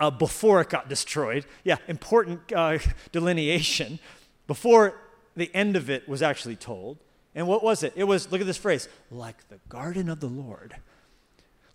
uh, 0.00 0.10
before 0.10 0.60
it 0.60 0.68
got 0.68 0.88
destroyed. 0.88 1.46
Yeah, 1.62 1.76
important 1.86 2.52
uh, 2.52 2.78
delineation. 3.12 4.00
Before 4.48 4.94
the 5.36 5.50
end 5.54 5.76
of 5.76 5.88
it 5.88 6.08
was 6.08 6.22
actually 6.22 6.56
told. 6.56 6.98
And 7.34 7.48
what 7.48 7.62
was 7.62 7.82
it? 7.82 7.92
It 7.96 8.04
was, 8.04 8.30
look 8.30 8.40
at 8.40 8.46
this 8.46 8.58
phrase, 8.58 8.88
like 9.10 9.48
the 9.48 9.58
garden 9.68 10.08
of 10.08 10.20
the 10.20 10.26
Lord. 10.26 10.76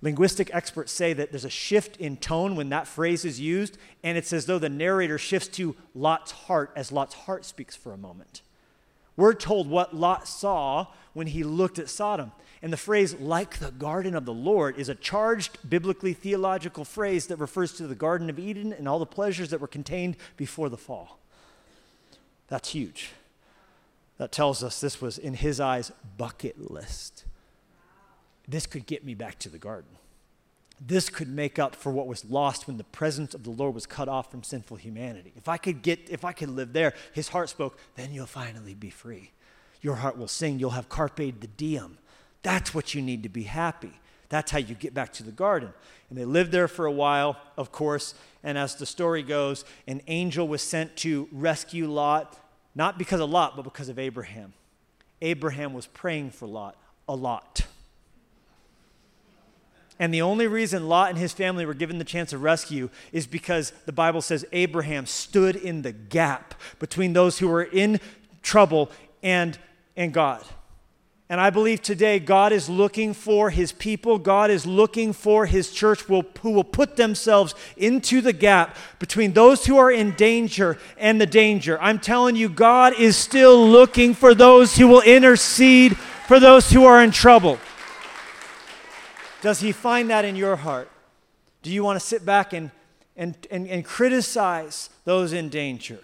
Linguistic 0.01 0.53
experts 0.53 0.91
say 0.91 1.13
that 1.13 1.31
there's 1.31 1.45
a 1.45 1.49
shift 1.49 1.97
in 1.97 2.17
tone 2.17 2.55
when 2.55 2.69
that 2.69 2.87
phrase 2.87 3.25
is 3.25 3.39
used, 3.39 3.77
and 4.03 4.17
it's 4.17 4.31
as 4.31 4.45
though 4.45 4.59
the 4.59 4.69
narrator 4.69 5.17
shifts 5.17 5.47
to 5.49 5.75
Lot's 5.95 6.31
heart 6.31 6.71
as 6.75 6.91
Lot's 6.91 7.15
heart 7.15 7.45
speaks 7.45 7.75
for 7.75 7.93
a 7.93 7.97
moment. 7.97 8.43
We're 9.15 9.33
told 9.33 9.67
what 9.67 9.95
Lot 9.95 10.27
saw 10.27 10.87
when 11.13 11.25
he 11.25 11.43
looked 11.43 11.79
at 11.79 11.89
Sodom. 11.89 12.31
And 12.61 12.71
the 12.71 12.77
phrase, 12.77 13.15
like 13.15 13.57
the 13.57 13.71
garden 13.71 14.15
of 14.15 14.25
the 14.25 14.33
Lord, 14.33 14.77
is 14.77 14.89
a 14.89 14.95
charged 14.95 15.57
biblically 15.67 16.13
theological 16.13 16.85
phrase 16.85 17.25
that 17.27 17.37
refers 17.37 17.73
to 17.73 17.87
the 17.87 17.95
Garden 17.95 18.29
of 18.29 18.37
Eden 18.37 18.73
and 18.73 18.87
all 18.87 18.99
the 18.99 19.05
pleasures 19.07 19.49
that 19.49 19.61
were 19.61 19.67
contained 19.67 20.17
before 20.37 20.69
the 20.69 20.77
fall. 20.77 21.19
That's 22.47 22.69
huge 22.69 23.11
that 24.17 24.31
tells 24.31 24.63
us 24.63 24.81
this 24.81 25.01
was, 25.01 25.17
in 25.17 25.35
his 25.35 25.59
eyes, 25.59 25.91
bucket 26.17 26.71
list. 26.71 27.25
This 28.47 28.65
could 28.65 28.85
get 28.85 29.05
me 29.05 29.13
back 29.13 29.39
to 29.39 29.49
the 29.49 29.57
garden. 29.57 29.91
This 30.79 31.09
could 31.09 31.27
make 31.27 31.57
up 31.57 31.75
for 31.75 31.91
what 31.91 32.07
was 32.07 32.23
lost 32.25 32.67
when 32.67 32.77
the 32.77 32.83
presence 32.83 33.33
of 33.33 33.43
the 33.43 33.49
Lord 33.49 33.73
was 33.73 33.85
cut 33.85 34.07
off 34.07 34.29
from 34.29 34.43
sinful 34.43 34.77
humanity. 34.77 35.33
If 35.35 35.49
I 35.49 35.57
could 35.57 35.81
get, 35.81 36.09
if 36.09 36.23
I 36.23 36.31
could 36.33 36.49
live 36.49 36.73
there, 36.73 36.93
his 37.13 37.29
heart 37.29 37.49
spoke, 37.49 37.79
then 37.95 38.13
you'll 38.13 38.27
finally 38.27 38.75
be 38.75 38.89
free. 38.89 39.31
Your 39.81 39.95
heart 39.95 40.17
will 40.17 40.27
sing, 40.27 40.59
you'll 40.59 40.71
have 40.71 40.89
carpe 40.89 41.33
diem. 41.57 41.97
That's 42.43 42.73
what 42.73 42.93
you 42.93 43.01
need 43.01 43.23
to 43.23 43.29
be 43.29 43.43
happy. 43.43 43.91
That's 44.29 44.51
how 44.51 44.59
you 44.59 44.75
get 44.75 44.93
back 44.93 45.13
to 45.13 45.23
the 45.23 45.31
garden. 45.31 45.73
And 46.09 46.17
they 46.17 46.25
lived 46.25 46.51
there 46.51 46.67
for 46.67 46.85
a 46.85 46.91
while, 46.91 47.37
of 47.57 47.71
course. 47.71 48.13
And 48.43 48.57
as 48.57 48.75
the 48.75 48.85
story 48.85 49.23
goes, 49.23 49.65
an 49.87 50.01
angel 50.07 50.47
was 50.47 50.61
sent 50.61 50.95
to 50.97 51.27
rescue 51.31 51.89
Lot, 51.89 52.37
not 52.77 52.99
because 52.99 53.19
of 53.19 53.29
Lot, 53.31 53.55
but 53.55 53.63
because 53.63 53.89
of 53.89 53.97
Abraham. 53.97 54.53
Abraham 55.19 55.73
was 55.73 55.87
praying 55.87 56.29
for 56.29 56.47
Lot 56.47 56.77
a 57.09 57.15
lot. 57.15 57.65
And 59.99 60.13
the 60.13 60.21
only 60.21 60.45
reason 60.45 60.87
Lot 60.87 61.09
and 61.09 61.17
his 61.17 61.33
family 61.33 61.65
were 61.65 61.73
given 61.73 61.97
the 61.97 62.05
chance 62.05 62.33
of 62.33 62.43
rescue 62.43 62.91
is 63.11 63.25
because 63.25 63.73
the 63.87 63.91
Bible 63.91 64.21
says 64.21 64.45
Abraham 64.51 65.07
stood 65.07 65.55
in 65.55 65.81
the 65.81 65.91
gap 65.91 66.53
between 66.77 67.13
those 67.13 67.39
who 67.39 67.47
were 67.47 67.63
in 67.63 67.99
trouble 68.43 68.91
and, 69.23 69.57
and 69.95 70.13
God. 70.13 70.45
And 71.29 71.41
I 71.41 71.49
believe 71.49 71.81
today 71.81 72.19
God 72.19 72.53
is 72.53 72.69
looking 72.69 73.13
for 73.13 73.49
his 73.49 73.73
people. 73.73 74.17
God 74.17 74.49
is 74.49 74.65
looking 74.65 75.11
for 75.11 75.45
his 75.45 75.71
church 75.71 76.01
who 76.03 76.23
will 76.43 76.63
put 76.63 76.95
themselves 76.95 77.53
into 77.75 78.21
the 78.21 78.31
gap 78.31 78.77
between 78.97 79.33
those 79.33 79.65
who 79.65 79.77
are 79.77 79.91
in 79.91 80.11
danger 80.11 80.77
and 80.97 81.19
the 81.19 81.25
danger. 81.25 81.77
I'm 81.81 81.99
telling 81.99 82.37
you, 82.37 82.47
God 82.47 82.93
is 82.97 83.17
still 83.17 83.67
looking 83.67 84.13
for 84.13 84.33
those 84.33 84.77
who 84.77 84.87
will 84.87 85.01
intercede 85.01 85.97
for 85.97 86.39
those 86.39 86.71
who 86.71 86.85
are 86.85 87.03
in 87.03 87.11
trouble. 87.11 87.59
Does 89.41 89.59
he 89.59 89.73
find 89.73 90.09
that 90.09 90.23
in 90.23 90.37
your 90.37 90.55
heart? 90.55 90.89
Do 91.61 91.71
you 91.71 91.83
want 91.83 91.99
to 91.99 92.05
sit 92.05 92.25
back 92.25 92.53
and, 92.53 92.71
and, 93.17 93.35
and, 93.51 93.67
and 93.67 93.83
criticize 93.83 94.89
those 95.03 95.33
in 95.33 95.49
danger 95.49 95.99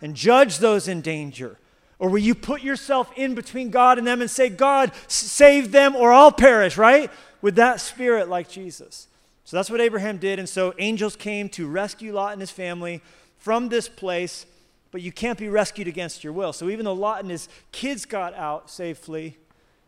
and 0.00 0.14
judge 0.14 0.58
those 0.58 0.88
in 0.88 1.02
danger? 1.02 1.58
Or 1.98 2.08
will 2.08 2.18
you 2.18 2.34
put 2.34 2.62
yourself 2.62 3.12
in 3.16 3.34
between 3.34 3.70
God 3.70 3.98
and 3.98 4.06
them 4.06 4.20
and 4.20 4.30
say, 4.30 4.48
God, 4.48 4.92
save 5.06 5.72
them 5.72 5.94
or 5.94 6.12
I'll 6.12 6.32
perish, 6.32 6.76
right? 6.76 7.10
With 7.40 7.56
that 7.56 7.80
spirit 7.80 8.28
like 8.28 8.48
Jesus. 8.48 9.06
So 9.44 9.56
that's 9.56 9.70
what 9.70 9.80
Abraham 9.80 10.18
did. 10.18 10.38
And 10.38 10.48
so 10.48 10.74
angels 10.78 11.16
came 11.16 11.48
to 11.50 11.66
rescue 11.68 12.12
Lot 12.12 12.32
and 12.32 12.40
his 12.40 12.50
family 12.50 13.02
from 13.38 13.68
this 13.68 13.88
place, 13.88 14.46
but 14.90 15.02
you 15.02 15.12
can't 15.12 15.38
be 15.38 15.48
rescued 15.48 15.86
against 15.86 16.24
your 16.24 16.32
will. 16.32 16.52
So 16.52 16.68
even 16.70 16.84
though 16.84 16.94
Lot 16.94 17.20
and 17.20 17.30
his 17.30 17.48
kids 17.70 18.04
got 18.06 18.34
out 18.34 18.70
safely, 18.70 19.36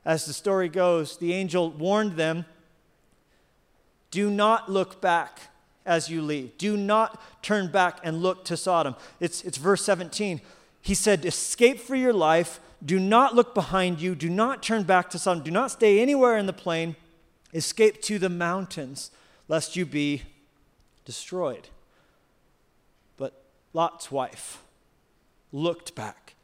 as 0.04 0.26
the 0.26 0.32
story 0.32 0.68
goes, 0.68 1.16
the 1.16 1.32
angel 1.32 1.70
warned 1.70 2.12
them 2.12 2.44
do 4.10 4.30
not 4.30 4.70
look 4.70 5.00
back 5.00 5.40
as 5.84 6.08
you 6.08 6.22
leave. 6.22 6.56
Do 6.58 6.76
not 6.76 7.20
turn 7.42 7.70
back 7.70 7.98
and 8.02 8.22
look 8.22 8.44
to 8.46 8.56
Sodom. 8.56 8.96
It's, 9.20 9.42
it's 9.42 9.58
verse 9.58 9.84
17. 9.84 10.40
He 10.86 10.94
said, 10.94 11.24
Escape 11.24 11.80
for 11.80 11.96
your 11.96 12.12
life. 12.12 12.60
Do 12.84 13.00
not 13.00 13.34
look 13.34 13.56
behind 13.56 14.00
you. 14.00 14.14
Do 14.14 14.30
not 14.30 14.62
turn 14.62 14.84
back 14.84 15.10
to 15.10 15.18
Sodom. 15.18 15.42
Do 15.42 15.50
not 15.50 15.72
stay 15.72 15.98
anywhere 15.98 16.38
in 16.38 16.46
the 16.46 16.52
plain. 16.52 16.94
Escape 17.52 18.00
to 18.02 18.20
the 18.20 18.28
mountains, 18.28 19.10
lest 19.48 19.74
you 19.74 19.84
be 19.84 20.22
destroyed. 21.04 21.70
But 23.16 23.32
Lot's 23.72 24.12
wife 24.12 24.62
looked 25.50 25.96
back. 25.96 26.34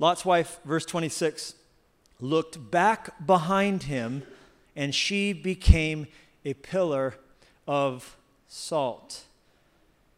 Lot's 0.00 0.24
wife, 0.24 0.58
verse 0.64 0.84
26, 0.84 1.54
looked 2.20 2.72
back 2.72 3.24
behind 3.24 3.84
him, 3.84 4.24
and 4.74 4.92
she 4.92 5.32
became 5.32 6.08
a 6.44 6.54
pillar 6.54 7.14
of 7.68 8.16
salt. 8.48 9.22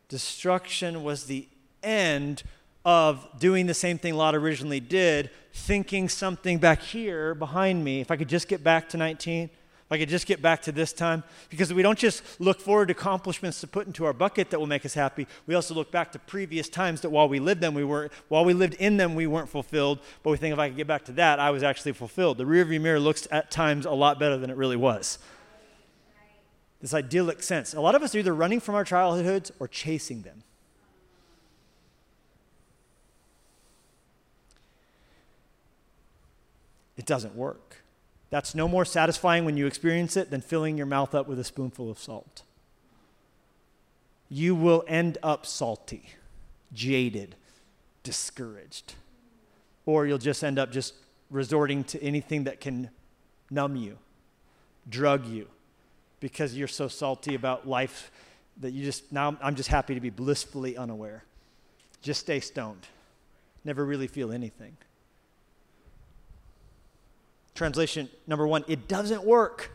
Destruction 0.09 1.03
was 1.03 1.25
the 1.25 1.47
end 1.83 2.43
of 2.89 3.29
doing 3.39 3.67
the 3.67 3.75
same 3.75 3.99
thing 3.99 4.15
Lot 4.15 4.35
originally 4.35 4.81
did, 4.81 5.29
thinking 5.53 6.09
something 6.09 6.57
back 6.57 6.81
here 6.81 7.35
behind 7.35 7.85
me. 7.85 8.01
If 8.01 8.11
I 8.11 8.17
could 8.17 8.31
just 8.31 8.49
get 8.49 8.65
back 8.65 8.89
to 8.89 8.97
19, 8.97 9.45
if 9.45 9.51
I 9.91 9.99
could 9.99 10.09
just 10.09 10.27
get 10.27 10.41
back 10.41 10.63
to 10.63 10.73
this 10.73 10.95
time. 10.95 11.23
Because 11.51 11.71
we 11.71 11.83
don't 11.83 11.99
just 11.99 12.23
look 12.41 12.63
forward 12.63 12.89
to 12.89 12.93
accomplishments 12.93 13.61
to 13.61 13.67
put 13.67 13.87
into 13.87 14.07
our 14.07 14.15
bucket 14.15 14.49
that 14.49 14.59
will 14.59 14.67
make 14.67 14.87
us 14.87 14.95
happy. 14.95 15.27
We 15.47 15.55
also 15.55 15.75
look 15.75 15.91
back 15.91 16.13
to 16.13 16.19
previous 16.19 16.71
times 16.71 17.03
that 17.03 17.11
while 17.11 17.29
we 17.29 17.41
lived 17.41 17.61
them, 17.61 17.75
we 17.75 17.85
weren't, 17.85 18.11
while 18.29 18.47
we 18.47 18.55
lived 18.55 18.73
in 18.77 18.97
them, 18.97 19.15
we 19.15 19.27
weren't 19.27 19.51
fulfilled. 19.51 19.99
But 20.23 20.31
we 20.31 20.39
think 20.39 20.55
if 20.55 20.59
I 20.59 20.69
could 20.69 20.79
get 20.79 20.87
back 20.87 21.05
to 21.07 21.13
that, 21.13 21.39
I 21.39 21.51
was 21.51 21.63
actually 21.63 21.93
fulfilled. 21.93 22.39
The 22.39 22.45
rearview 22.45 22.81
mirror 22.81 23.01
looks 23.01 23.29
at 23.31 23.51
times 23.51 23.85
a 23.85 23.91
lot 23.91 24.19
better 24.19 24.39
than 24.39 24.49
it 24.49 24.57
really 24.57 24.77
was. 24.77 25.19
This 26.81 26.95
idyllic 26.95 27.43
sense. 27.43 27.75
A 27.75 27.83
lot 27.83 27.95
of 27.95 28.03
us 28.03 28.15
are 28.15 28.19
either 28.19 28.35
running 28.35 28.61
from 28.61 28.77
our 28.77 28.85
childhoods 28.85 29.53
or 29.61 29.69
chasing 29.69 30.23
them. 30.23 30.43
It 36.99 37.07
doesn't 37.07 37.35
work. 37.35 37.77
That's 38.29 38.55
no 38.55 38.69
more 38.69 38.85
satisfying 38.85 39.47
when 39.47 39.57
you 39.57 39.67
experience 39.67 40.17
it 40.17 40.31
than 40.31 40.43
filling 40.43 40.77
your 40.77 40.87
mouth 40.87 41.15
up 41.15 41.27
with 41.27 41.39
a 41.39 41.45
spoonful 41.45 41.91
of 41.91 41.99
salt. 41.99 42.43
You 44.29 44.55
will 44.55 44.85
end 44.87 45.17
up 45.23 45.47
salty, 45.47 46.11
jaded, 46.75 47.37
discouraged. 48.03 48.93
Or 49.87 50.07
you'll 50.07 50.19
just 50.19 50.45
end 50.45 50.59
up 50.59 50.71
just 50.71 50.93
resorting 51.31 51.85
to 51.85 52.03
anything 52.03 52.45
that 52.45 52.61
can 52.61 52.91
numb 53.51 53.77
you, 53.77 53.97
drug 54.91 55.25
you, 55.25 55.49
because 56.21 56.55
you're 56.55 56.69
so 56.69 56.89
salty 56.89 57.35
about 57.35 57.67
life 57.67 58.11
that 58.61 58.73
you 58.73 58.85
just, 58.85 59.11
now 59.13 59.39
I'm 59.41 59.55
just 59.55 59.71
happy 59.71 59.95
to 59.95 60.01
be 60.01 60.11
blissfully 60.11 60.77
unaware. 60.77 61.25
Just 62.03 62.21
stay 62.21 62.41
stoned. 62.41 62.87
Never 63.65 63.85
really 63.85 64.09
feel 64.09 64.33
anything. 64.33 64.77
Translation 67.59 68.09
number 68.29 68.47
one, 68.47 68.65
it 68.69 68.87
doesn't 68.87 69.25
work. 69.25 69.73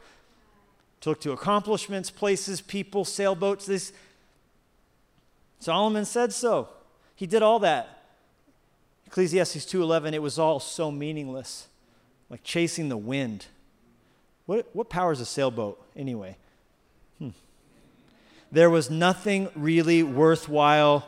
To 1.01 1.09
look 1.09 1.19
to 1.19 1.33
accomplishments, 1.33 2.09
places, 2.09 2.61
people, 2.61 3.03
sailboats, 3.03 3.65
this. 3.65 3.91
Solomon 5.59 6.05
said 6.05 6.31
so. 6.31 6.69
He 7.13 7.27
did 7.27 7.41
all 7.41 7.59
that. 7.59 8.03
Ecclesiastes 9.05 9.65
2:11, 9.65 10.13
it 10.13 10.21
was 10.21 10.39
all 10.39 10.61
so 10.61 10.91
meaningless, 10.91 11.67
like 12.29 12.41
chasing 12.41 12.87
the 12.87 12.95
wind. 12.95 13.47
What, 14.45 14.69
what 14.71 14.89
powers 14.89 15.19
a 15.19 15.25
sailboat 15.25 15.85
anyway? 15.93 16.37
Hmm. 17.19 17.31
There 18.49 18.69
was 18.69 18.89
nothing 18.89 19.49
really 19.57 20.03
worthwhile 20.03 21.05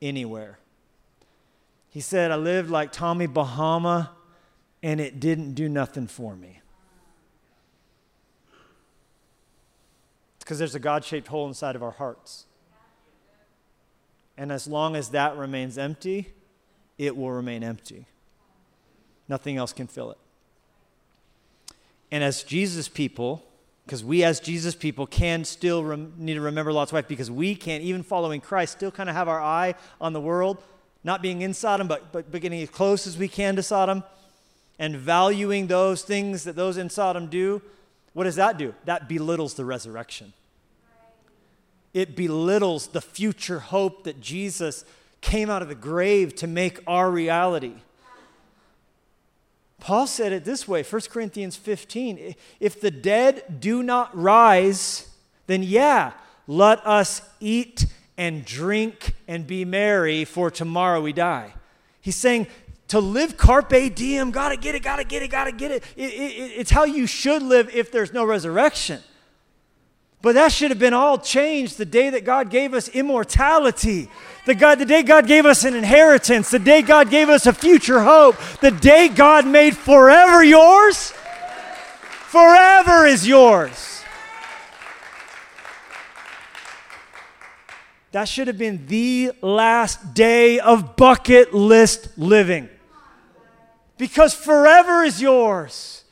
anywhere. 0.00 0.60
He 1.88 2.00
said, 2.00 2.30
I 2.30 2.36
lived 2.36 2.70
like 2.70 2.92
Tommy 2.92 3.26
Bahama 3.26 4.10
and 4.82 5.00
it 5.00 5.20
didn't 5.20 5.54
do 5.54 5.68
nothing 5.68 6.06
for 6.06 6.34
me. 6.34 6.60
Because 10.38 10.58
there's 10.58 10.74
a 10.74 10.80
God 10.80 11.04
shaped 11.04 11.28
hole 11.28 11.46
inside 11.46 11.76
of 11.76 11.82
our 11.82 11.92
hearts. 11.92 12.46
And 14.36 14.50
as 14.50 14.66
long 14.66 14.96
as 14.96 15.10
that 15.10 15.36
remains 15.36 15.76
empty, 15.76 16.32
it 16.98 17.16
will 17.16 17.30
remain 17.30 17.62
empty. 17.62 18.06
Nothing 19.28 19.58
else 19.58 19.72
can 19.72 19.86
fill 19.86 20.10
it. 20.10 20.18
And 22.10 22.24
as 22.24 22.42
Jesus 22.42 22.88
people, 22.88 23.44
because 23.84 24.02
we 24.02 24.24
as 24.24 24.40
Jesus 24.40 24.74
people 24.74 25.06
can 25.06 25.44
still 25.44 25.84
rem- 25.84 26.14
need 26.16 26.34
to 26.34 26.40
remember 26.40 26.72
Lot's 26.72 26.92
wife 26.92 27.06
because 27.06 27.30
we 27.30 27.54
can't, 27.54 27.84
even 27.84 28.02
following 28.02 28.40
Christ, 28.40 28.72
still 28.72 28.90
kind 28.90 29.08
of 29.08 29.14
have 29.14 29.28
our 29.28 29.40
eye 29.40 29.74
on 30.00 30.12
the 30.12 30.20
world, 30.20 30.62
not 31.04 31.22
being 31.22 31.42
in 31.42 31.54
Sodom, 31.54 31.86
but, 31.86 32.10
but, 32.10 32.32
but 32.32 32.40
getting 32.40 32.60
as 32.60 32.70
close 32.70 33.06
as 33.06 33.16
we 33.16 33.28
can 33.28 33.56
to 33.56 33.62
Sodom 33.62 34.02
and 34.80 34.96
valuing 34.96 35.66
those 35.66 36.02
things 36.02 36.42
that 36.44 36.56
those 36.56 36.78
in 36.78 36.88
Sodom 36.88 37.26
do, 37.26 37.60
what 38.14 38.24
does 38.24 38.36
that 38.36 38.56
do? 38.56 38.74
That 38.86 39.08
belittles 39.08 39.54
the 39.54 39.64
resurrection. 39.64 40.32
It 41.92 42.16
belittles 42.16 42.88
the 42.88 43.02
future 43.02 43.60
hope 43.60 44.04
that 44.04 44.20
Jesus 44.20 44.86
came 45.20 45.50
out 45.50 45.60
of 45.60 45.68
the 45.68 45.74
grave 45.74 46.34
to 46.36 46.46
make 46.46 46.80
our 46.86 47.10
reality. 47.10 47.74
Paul 49.80 50.06
said 50.06 50.32
it 50.32 50.44
this 50.44 50.66
way 50.66 50.82
1 50.82 51.02
Corinthians 51.10 51.56
15 51.56 52.34
if 52.58 52.80
the 52.80 52.90
dead 52.90 53.60
do 53.60 53.82
not 53.82 54.16
rise, 54.16 55.08
then 55.46 55.62
yeah, 55.62 56.12
let 56.46 56.84
us 56.86 57.20
eat 57.38 57.84
and 58.16 58.46
drink 58.46 59.12
and 59.28 59.46
be 59.46 59.64
merry, 59.64 60.24
for 60.24 60.50
tomorrow 60.50 61.02
we 61.02 61.12
die. 61.12 61.52
He's 62.00 62.16
saying 62.16 62.46
to 62.90 62.98
live 62.98 63.36
carpe 63.36 63.94
diem, 63.94 64.32
gotta 64.32 64.56
get 64.56 64.74
it, 64.74 64.82
gotta 64.82 65.04
get 65.04 65.22
it, 65.22 65.28
gotta 65.28 65.52
get 65.52 65.70
it. 65.70 65.84
it, 65.96 66.12
it 66.12 66.52
it's 66.56 66.72
how 66.72 66.82
you 66.82 67.06
should 67.06 67.40
live 67.40 67.72
if 67.72 67.92
there's 67.92 68.12
no 68.12 68.24
resurrection. 68.24 69.00
But 70.22 70.34
that 70.34 70.50
should 70.50 70.72
have 70.72 70.80
been 70.80 70.92
all 70.92 71.16
changed 71.16 71.78
the 71.78 71.84
day 71.84 72.10
that 72.10 72.24
God 72.24 72.50
gave 72.50 72.74
us 72.74 72.88
immortality. 72.88 74.10
The, 74.44 74.56
God, 74.56 74.80
the 74.80 74.84
day 74.84 75.04
God 75.04 75.28
gave 75.28 75.46
us 75.46 75.62
an 75.64 75.74
inheritance, 75.74 76.50
the 76.50 76.58
day 76.58 76.82
God 76.82 77.10
gave 77.10 77.28
us 77.28 77.46
a 77.46 77.52
future 77.52 78.02
hope, 78.02 78.36
the 78.60 78.72
day 78.72 79.08
God 79.08 79.46
made 79.46 79.76
forever 79.76 80.42
yours. 80.42 81.12
Forever 82.26 83.06
is 83.06 83.26
yours. 83.26 84.02
That 88.10 88.24
should 88.24 88.48
have 88.48 88.58
been 88.58 88.88
the 88.88 89.30
last 89.40 90.12
day 90.12 90.58
of 90.58 90.96
bucket 90.96 91.54
list 91.54 92.18
living 92.18 92.68
because 94.00 94.32
forever 94.32 95.02
is 95.04 95.20
yours. 95.20 96.04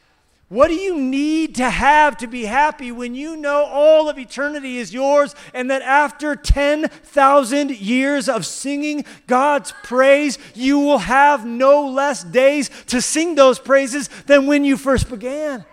What 0.50 0.68
do 0.68 0.74
you 0.74 1.00
need 1.00 1.54
to 1.54 1.70
have 1.70 2.18
to 2.18 2.26
be 2.26 2.44
happy 2.44 2.92
when 2.92 3.14
you 3.14 3.34
know 3.34 3.64
all 3.64 4.10
of 4.10 4.18
eternity 4.18 4.76
is 4.76 4.92
yours 4.92 5.34
and 5.54 5.70
that 5.70 5.80
after 5.80 6.36
10,000 6.36 7.70
years 7.70 8.28
of 8.28 8.44
singing 8.44 9.06
God's 9.26 9.72
praise, 9.84 10.38
you 10.54 10.78
will 10.78 10.98
have 10.98 11.46
no 11.46 11.88
less 11.88 12.22
days 12.22 12.68
to 12.88 13.00
sing 13.00 13.36
those 13.36 13.58
praises 13.58 14.08
than 14.26 14.46
when 14.46 14.64
you 14.64 14.76
first 14.76 15.08
began? 15.08 15.64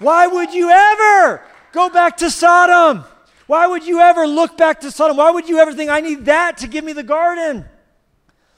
Why 0.00 0.26
would 0.26 0.52
you 0.52 0.70
ever 0.70 1.40
go 1.70 1.88
back 1.88 2.16
to 2.16 2.30
Sodom? 2.30 3.04
Why 3.46 3.68
would 3.68 3.86
you 3.86 4.00
ever 4.00 4.26
look 4.26 4.56
back 4.56 4.80
to 4.80 4.90
Sodom? 4.90 5.16
Why 5.16 5.30
would 5.30 5.48
you 5.48 5.60
ever 5.60 5.72
think, 5.72 5.88
I 5.88 6.00
need 6.00 6.24
that 6.24 6.58
to 6.58 6.66
give 6.66 6.84
me 6.84 6.94
the 6.94 7.04
garden? 7.04 7.64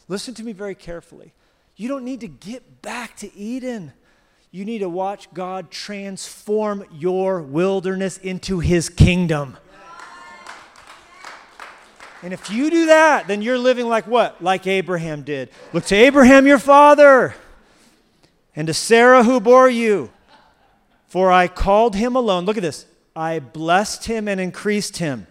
Listen 0.08 0.32
to 0.32 0.42
me 0.42 0.52
very 0.52 0.74
carefully. 0.74 1.34
You 1.80 1.88
don't 1.88 2.04
need 2.04 2.20
to 2.20 2.28
get 2.28 2.82
back 2.82 3.16
to 3.16 3.34
Eden. 3.34 3.94
You 4.50 4.66
need 4.66 4.80
to 4.80 4.88
watch 4.90 5.32
God 5.32 5.70
transform 5.70 6.84
your 6.92 7.40
wilderness 7.40 8.18
into 8.18 8.58
his 8.58 8.90
kingdom. 8.90 9.56
And 12.22 12.34
if 12.34 12.50
you 12.50 12.68
do 12.68 12.84
that, 12.84 13.28
then 13.28 13.40
you're 13.40 13.56
living 13.56 13.88
like 13.88 14.06
what? 14.06 14.42
Like 14.42 14.66
Abraham 14.66 15.22
did. 15.22 15.48
Look 15.72 15.86
to 15.86 15.96
Abraham, 15.96 16.46
your 16.46 16.58
father, 16.58 17.34
and 18.54 18.66
to 18.66 18.74
Sarah, 18.74 19.24
who 19.24 19.40
bore 19.40 19.70
you. 19.70 20.10
For 21.06 21.32
I 21.32 21.48
called 21.48 21.96
him 21.96 22.14
alone. 22.14 22.44
Look 22.44 22.58
at 22.58 22.62
this. 22.62 22.84
I 23.16 23.38
blessed 23.38 24.04
him 24.04 24.28
and 24.28 24.38
increased 24.38 24.98
him. 24.98 25.26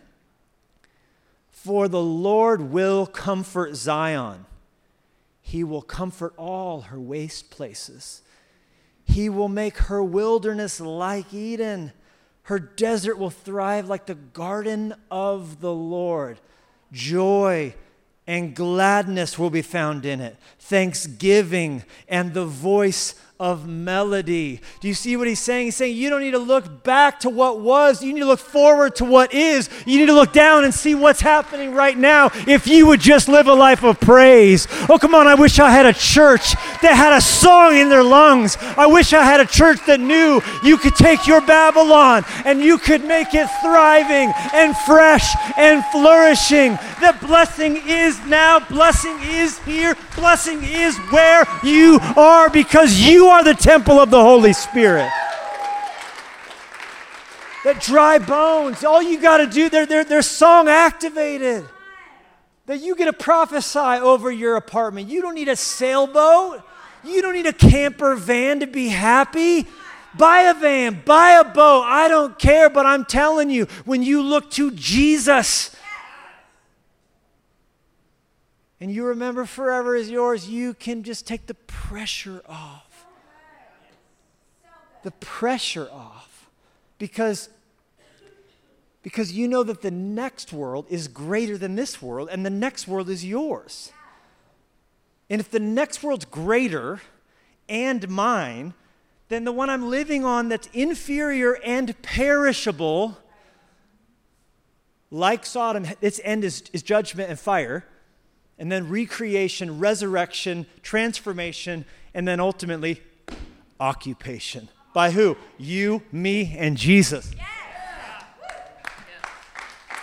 For 1.51 1.87
the 1.87 2.01
Lord 2.01 2.71
will 2.71 3.05
comfort 3.05 3.75
Zion, 3.75 4.47
he 5.49 5.63
will 5.63 5.81
comfort 5.81 6.31
all 6.37 6.81
her 6.81 6.99
waste 6.99 7.49
places. 7.49 8.21
He 9.03 9.29
will 9.29 9.49
make 9.49 9.77
her 9.77 10.03
wilderness 10.03 10.79
like 10.79 11.33
Eden. 11.33 11.91
Her 12.43 12.59
desert 12.59 13.17
will 13.17 13.31
thrive 13.31 13.89
like 13.89 14.05
the 14.05 14.13
garden 14.13 14.93
of 15.09 15.59
the 15.59 15.73
Lord. 15.73 16.39
Joy 16.91 17.73
and 18.27 18.55
gladness 18.55 19.39
will 19.39 19.49
be 19.49 19.63
found 19.63 20.05
in 20.05 20.21
it, 20.21 20.37
thanksgiving 20.59 21.83
and 22.07 22.35
the 22.35 22.45
voice 22.45 23.15
of 23.39 23.65
melody. 23.69 24.59
Do 24.81 24.89
you 24.89 24.93
see 24.93 25.15
what 25.15 25.25
he's 25.25 25.39
saying? 25.39 25.67
He's 25.67 25.77
saying 25.77 25.95
you 25.95 26.09
don't 26.09 26.19
need 26.19 26.31
to 26.31 26.39
look 26.39 26.83
back 26.83 27.21
to 27.21 27.29
what 27.29 27.61
was, 27.61 28.03
you 28.03 28.11
need 28.11 28.19
to 28.19 28.25
look 28.25 28.41
forward 28.41 28.97
to 28.97 29.05
what 29.05 29.33
is. 29.33 29.69
You 29.85 29.97
need 29.97 30.07
to 30.07 30.13
look 30.13 30.33
down 30.33 30.65
and 30.65 30.73
see 30.73 30.93
what's 30.93 31.21
happening 31.21 31.73
right 31.73 31.97
now 31.97 32.31
if 32.47 32.67
you 32.67 32.85
would 32.87 32.99
just 32.99 33.29
live 33.29 33.47
a 33.47 33.53
life 33.53 33.81
of 33.81 33.97
praise. 34.01 34.67
Oh, 34.89 34.97
come 34.99 35.15
on, 35.15 35.25
I 35.25 35.35
wish 35.35 35.57
I 35.57 35.71
had 35.71 35.85
a 35.85 35.93
church 35.93 36.53
that 36.81 36.95
had 36.97 37.13
a 37.13 37.21
song 37.21 37.77
in 37.77 37.87
their 37.87 38.03
lungs. 38.03 38.57
I 38.59 38.87
wish 38.87 39.13
I 39.13 39.23
had 39.23 39.39
a 39.39 39.45
church 39.45 39.79
that 39.87 40.01
knew 40.01 40.41
you 40.61 40.77
could 40.77 40.95
take 40.95 41.25
your 41.25 41.39
Babylon 41.39 42.25
and 42.43 42.59
you 42.59 42.77
could 42.77 43.05
make 43.05 43.33
it 43.33 43.47
thriving 43.61 44.33
and 44.53 44.75
fresh 44.79 45.33
and 45.57 45.81
flourishing. 45.93 46.73
The 46.99 47.15
blessing 47.21 47.77
is 47.87 48.19
now, 48.25 48.59
blessing 48.59 49.17
is 49.21 49.57
here, 49.59 49.95
blessing 50.17 50.59
is 50.61 50.97
where 51.09 51.45
you 51.63 51.99
are 52.17 52.49
because 52.49 52.99
you 52.99 53.28
are 53.29 53.43
the 53.43 53.53
temple 53.53 53.99
of 53.99 54.09
the 54.09 54.21
Holy 54.21 54.53
Spirit. 54.53 55.09
That 57.63 57.81
dry 57.81 58.19
bones, 58.19 58.83
all 58.83 59.01
you 59.01 59.19
got 59.19 59.37
to 59.37 59.47
do, 59.47 59.69
they're, 59.69 59.85
they're, 59.85 60.05
they're 60.05 60.21
song 60.21 60.67
activated. 60.67 61.65
That 62.67 62.81
you 62.81 62.95
get 62.95 63.05
to 63.05 63.13
prophesy 63.13 63.79
over 63.79 64.31
your 64.31 64.55
apartment. 64.55 65.09
You 65.09 65.21
don't 65.21 65.35
need 65.35 65.49
a 65.49 65.55
sailboat. 65.55 66.61
You 67.03 67.21
don't 67.21 67.33
need 67.33 67.47
a 67.47 67.53
camper 67.53 68.15
van 68.15 68.59
to 68.61 68.67
be 68.67 68.87
happy. 68.87 69.67
Buy 70.17 70.41
a 70.41 70.53
van, 70.53 71.01
buy 71.05 71.31
a 71.31 71.43
boat. 71.43 71.83
I 71.85 72.07
don't 72.07 72.37
care, 72.39 72.69
but 72.69 72.85
I'm 72.85 73.05
telling 73.05 73.49
you, 73.49 73.65
when 73.85 74.01
you 74.01 74.23
look 74.23 74.49
to 74.51 74.71
Jesus, 74.71 75.75
and 78.81 78.91
you 78.91 79.05
remember 79.05 79.45
forever 79.45 79.95
is 79.95 80.09
yours, 80.09 80.49
you 80.49 80.73
can 80.73 81.03
just 81.03 81.27
take 81.27 81.45
the 81.45 81.53
pressure 81.53 82.41
off 82.47 82.88
the 85.03 85.11
pressure 85.11 85.89
off 85.91 86.49
because 86.97 87.49
because 89.01 89.31
you 89.31 89.47
know 89.47 89.63
that 89.63 89.81
the 89.81 89.91
next 89.91 90.51
world 90.51 90.85
is 90.89 91.07
greater 91.07 91.57
than 91.57 91.75
this 91.75 92.01
world 92.01 92.27
and 92.31 92.45
the 92.45 92.49
next 92.49 92.87
world 92.87 93.09
is 93.09 93.23
yours. 93.23 93.91
And 95.29 95.39
if 95.39 95.49
the 95.49 95.59
next 95.59 96.03
world's 96.03 96.25
greater 96.25 97.01
and 97.69 98.09
mine, 98.09 98.73
then 99.29 99.45
the 99.45 99.51
one 99.51 99.69
I'm 99.69 99.89
living 99.89 100.25
on 100.25 100.49
that's 100.49 100.67
inferior 100.73 101.57
and 101.63 101.99
perishable, 102.01 103.17
like 105.11 105.45
Sodom, 105.45 105.85
its 106.01 106.19
end 106.23 106.43
is, 106.43 106.63
is 106.73 106.81
judgment 106.81 107.29
and 107.29 107.39
fire, 107.39 107.85
and 108.57 108.71
then 108.71 108.89
recreation, 108.89 109.79
resurrection, 109.79 110.65
transformation, 110.81 111.85
and 112.13 112.27
then 112.27 112.39
ultimately 112.39 113.01
occupation. 113.79 114.67
By 114.93 115.11
who? 115.11 115.37
You, 115.57 116.01
me, 116.11 116.55
and 116.57 116.77
Jesus. 116.77 117.31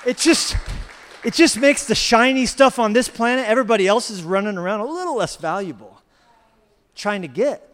It 0.07 0.19
just 0.19 0.57
it 1.25 1.35
just 1.35 1.59
makes 1.59 1.87
the 1.87 1.97
shiny 1.97 2.47
stuff 2.47 2.79
on 2.79 2.93
this 2.93 3.09
planet, 3.09 3.49
everybody 3.49 3.89
else 3.89 4.11
is 4.11 4.23
running 4.23 4.57
around 4.57 4.79
a 4.79 4.87
little 4.87 5.17
less 5.17 5.35
valuable, 5.35 6.01
trying 6.95 7.23
to 7.23 7.29
get. 7.29 7.69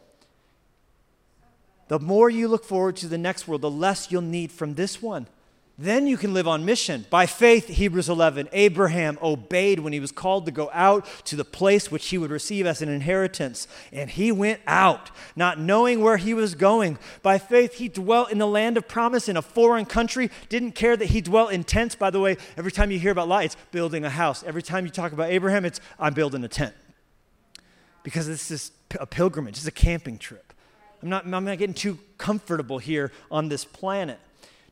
The 1.88 1.98
more 1.98 2.30
you 2.30 2.48
look 2.48 2.64
forward 2.64 2.96
to 2.96 3.08
the 3.08 3.18
next 3.18 3.46
world, 3.46 3.60
the 3.60 3.70
less 3.70 4.10
you'll 4.10 4.22
need 4.22 4.50
from 4.50 4.76
this 4.76 5.02
one. 5.02 5.26
Then 5.78 6.06
you 6.06 6.18
can 6.18 6.34
live 6.34 6.46
on 6.46 6.66
mission. 6.66 7.06
By 7.08 7.24
faith, 7.24 7.66
Hebrews 7.66 8.10
11, 8.10 8.50
Abraham 8.52 9.18
obeyed 9.22 9.80
when 9.80 9.94
he 9.94 10.00
was 10.00 10.12
called 10.12 10.44
to 10.44 10.52
go 10.52 10.70
out 10.72 11.06
to 11.24 11.34
the 11.34 11.46
place 11.46 11.90
which 11.90 12.08
he 12.08 12.18
would 12.18 12.30
receive 12.30 12.66
as 12.66 12.82
an 12.82 12.90
inheritance. 12.90 13.66
And 13.90 14.10
he 14.10 14.30
went 14.30 14.60
out, 14.66 15.10
not 15.34 15.58
knowing 15.58 16.02
where 16.02 16.18
he 16.18 16.34
was 16.34 16.54
going. 16.54 16.98
By 17.22 17.38
faith, 17.38 17.74
he 17.74 17.88
dwelt 17.88 18.30
in 18.30 18.36
the 18.36 18.46
land 18.46 18.76
of 18.76 18.86
promise 18.86 19.30
in 19.30 19.36
a 19.38 19.42
foreign 19.42 19.86
country, 19.86 20.30
didn't 20.50 20.72
care 20.72 20.96
that 20.96 21.06
he 21.06 21.22
dwelt 21.22 21.52
in 21.52 21.64
tents. 21.64 21.94
By 21.94 22.10
the 22.10 22.20
way, 22.20 22.36
every 22.58 22.70
time 22.70 22.90
you 22.90 22.98
hear 22.98 23.12
about 23.12 23.28
Lot, 23.28 23.46
it's 23.46 23.56
building 23.70 24.04
a 24.04 24.10
house. 24.10 24.44
Every 24.44 24.62
time 24.62 24.84
you 24.84 24.90
talk 24.90 25.12
about 25.12 25.30
Abraham, 25.30 25.64
it's 25.64 25.80
I'm 25.98 26.12
building 26.12 26.44
a 26.44 26.48
tent. 26.48 26.74
Because 28.02 28.26
this 28.26 28.50
is 28.50 28.72
a 29.00 29.06
pilgrimage, 29.06 29.56
it's 29.56 29.66
a 29.66 29.70
camping 29.70 30.18
trip. 30.18 30.52
I'm 31.02 31.08
not, 31.08 31.24
I'm 31.24 31.44
not 31.44 31.56
getting 31.56 31.74
too 31.74 31.98
comfortable 32.18 32.78
here 32.78 33.10
on 33.30 33.48
this 33.48 33.64
planet 33.64 34.20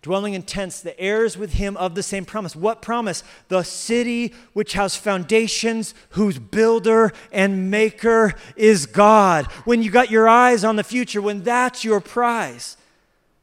dwelling 0.02 0.34
in 0.34 0.42
tents, 0.42 0.80
the 0.80 0.98
heirs 0.98 1.36
with 1.36 1.54
him 1.54 1.76
of 1.76 1.94
the 1.94 2.02
same 2.02 2.24
promise. 2.24 2.56
What 2.56 2.80
promise? 2.80 3.22
The 3.48 3.62
city 3.62 4.34
which 4.52 4.72
has 4.72 4.96
foundations, 4.96 5.94
whose 6.10 6.38
builder 6.38 7.12
and 7.30 7.70
maker 7.70 8.34
is 8.56 8.86
God. 8.86 9.46
When 9.64 9.82
you 9.82 9.90
got 9.90 10.10
your 10.10 10.28
eyes 10.28 10.64
on 10.64 10.76
the 10.76 10.84
future, 10.84 11.20
when 11.20 11.42
that's 11.42 11.84
your 11.84 12.00
prize, 12.00 12.76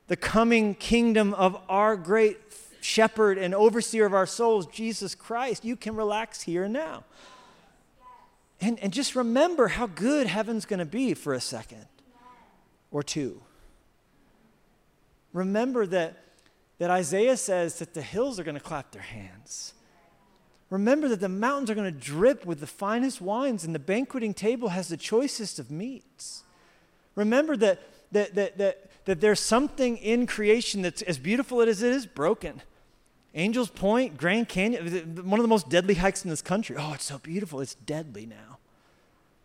the 0.07 0.15
coming 0.15 0.73
kingdom 0.73 1.33
of 1.35 1.61
our 1.69 1.95
great 1.95 2.39
shepherd 2.81 3.37
and 3.37 3.53
overseer 3.53 4.05
of 4.05 4.13
our 4.13 4.25
souls, 4.25 4.65
Jesus 4.67 5.13
Christ, 5.13 5.63
you 5.63 5.75
can 5.75 5.95
relax 5.95 6.41
here 6.41 6.63
and 6.63 6.73
now. 6.73 7.03
And, 8.59 8.79
and 8.79 8.91
just 8.91 9.15
remember 9.15 9.67
how 9.67 9.85
good 9.85 10.25
heaven's 10.25 10.65
going 10.65 10.79
to 10.79 10.85
be 10.85 11.13
for 11.13 11.33
a 11.33 11.41
second 11.41 11.85
or 12.89 13.03
two. 13.03 13.41
Remember 15.33 15.85
that 15.85 16.17
that 16.79 16.91
Isaiah 16.91 17.37
says 17.37 17.79
that 17.79 17.93
the 17.93 18.01
hills 18.01 18.39
are 18.39 18.43
going 18.43 18.55
to 18.55 18.61
clap 18.61 18.91
their 18.91 19.01
hands. 19.01 19.73
Remember 20.69 21.07
that 21.07 21.21
the 21.21 21.29
mountains 21.29 21.69
are 21.71 21.75
going 21.75 21.91
to 21.91 21.99
drip 21.99 22.45
with 22.45 22.59
the 22.59 22.67
finest 22.67 23.21
wines, 23.21 23.63
and 23.63 23.73
the 23.73 23.79
banqueting 23.79 24.33
table 24.33 24.69
has 24.69 24.89
the 24.89 24.97
choicest 24.97 25.59
of 25.59 25.71
meats. 25.71 26.43
Remember 27.15 27.55
that, 27.57 27.81
that, 28.11 28.35
that, 28.35 28.57
that, 28.57 28.91
that 29.05 29.21
there's 29.21 29.39
something 29.39 29.97
in 29.97 30.27
creation 30.27 30.81
that's 30.81 31.01
as 31.03 31.17
beautiful 31.17 31.61
as 31.61 31.81
it 31.81 31.93
is 31.93 32.05
broken. 32.05 32.61
Angels 33.33 33.69
Point, 33.69 34.17
Grand 34.17 34.49
Canyon, 34.49 35.23
one 35.27 35.39
of 35.39 35.43
the 35.43 35.49
most 35.49 35.69
deadly 35.69 35.95
hikes 35.95 36.23
in 36.23 36.29
this 36.29 36.41
country. 36.41 36.75
Oh, 36.77 36.93
it's 36.93 37.05
so 37.05 37.17
beautiful. 37.17 37.61
It's 37.61 37.75
deadly 37.75 38.25
now. 38.25 38.57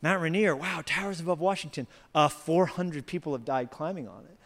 Mount 0.03 0.21
Rainier, 0.21 0.57
wow, 0.57 0.83
towers 0.85 1.21
above 1.21 1.39
Washington. 1.39 1.87
Uh, 2.15 2.27
400 2.29 3.07
people 3.07 3.33
have 3.33 3.45
died 3.45 3.71
climbing 3.71 4.09
on 4.09 4.25
it 4.25 4.37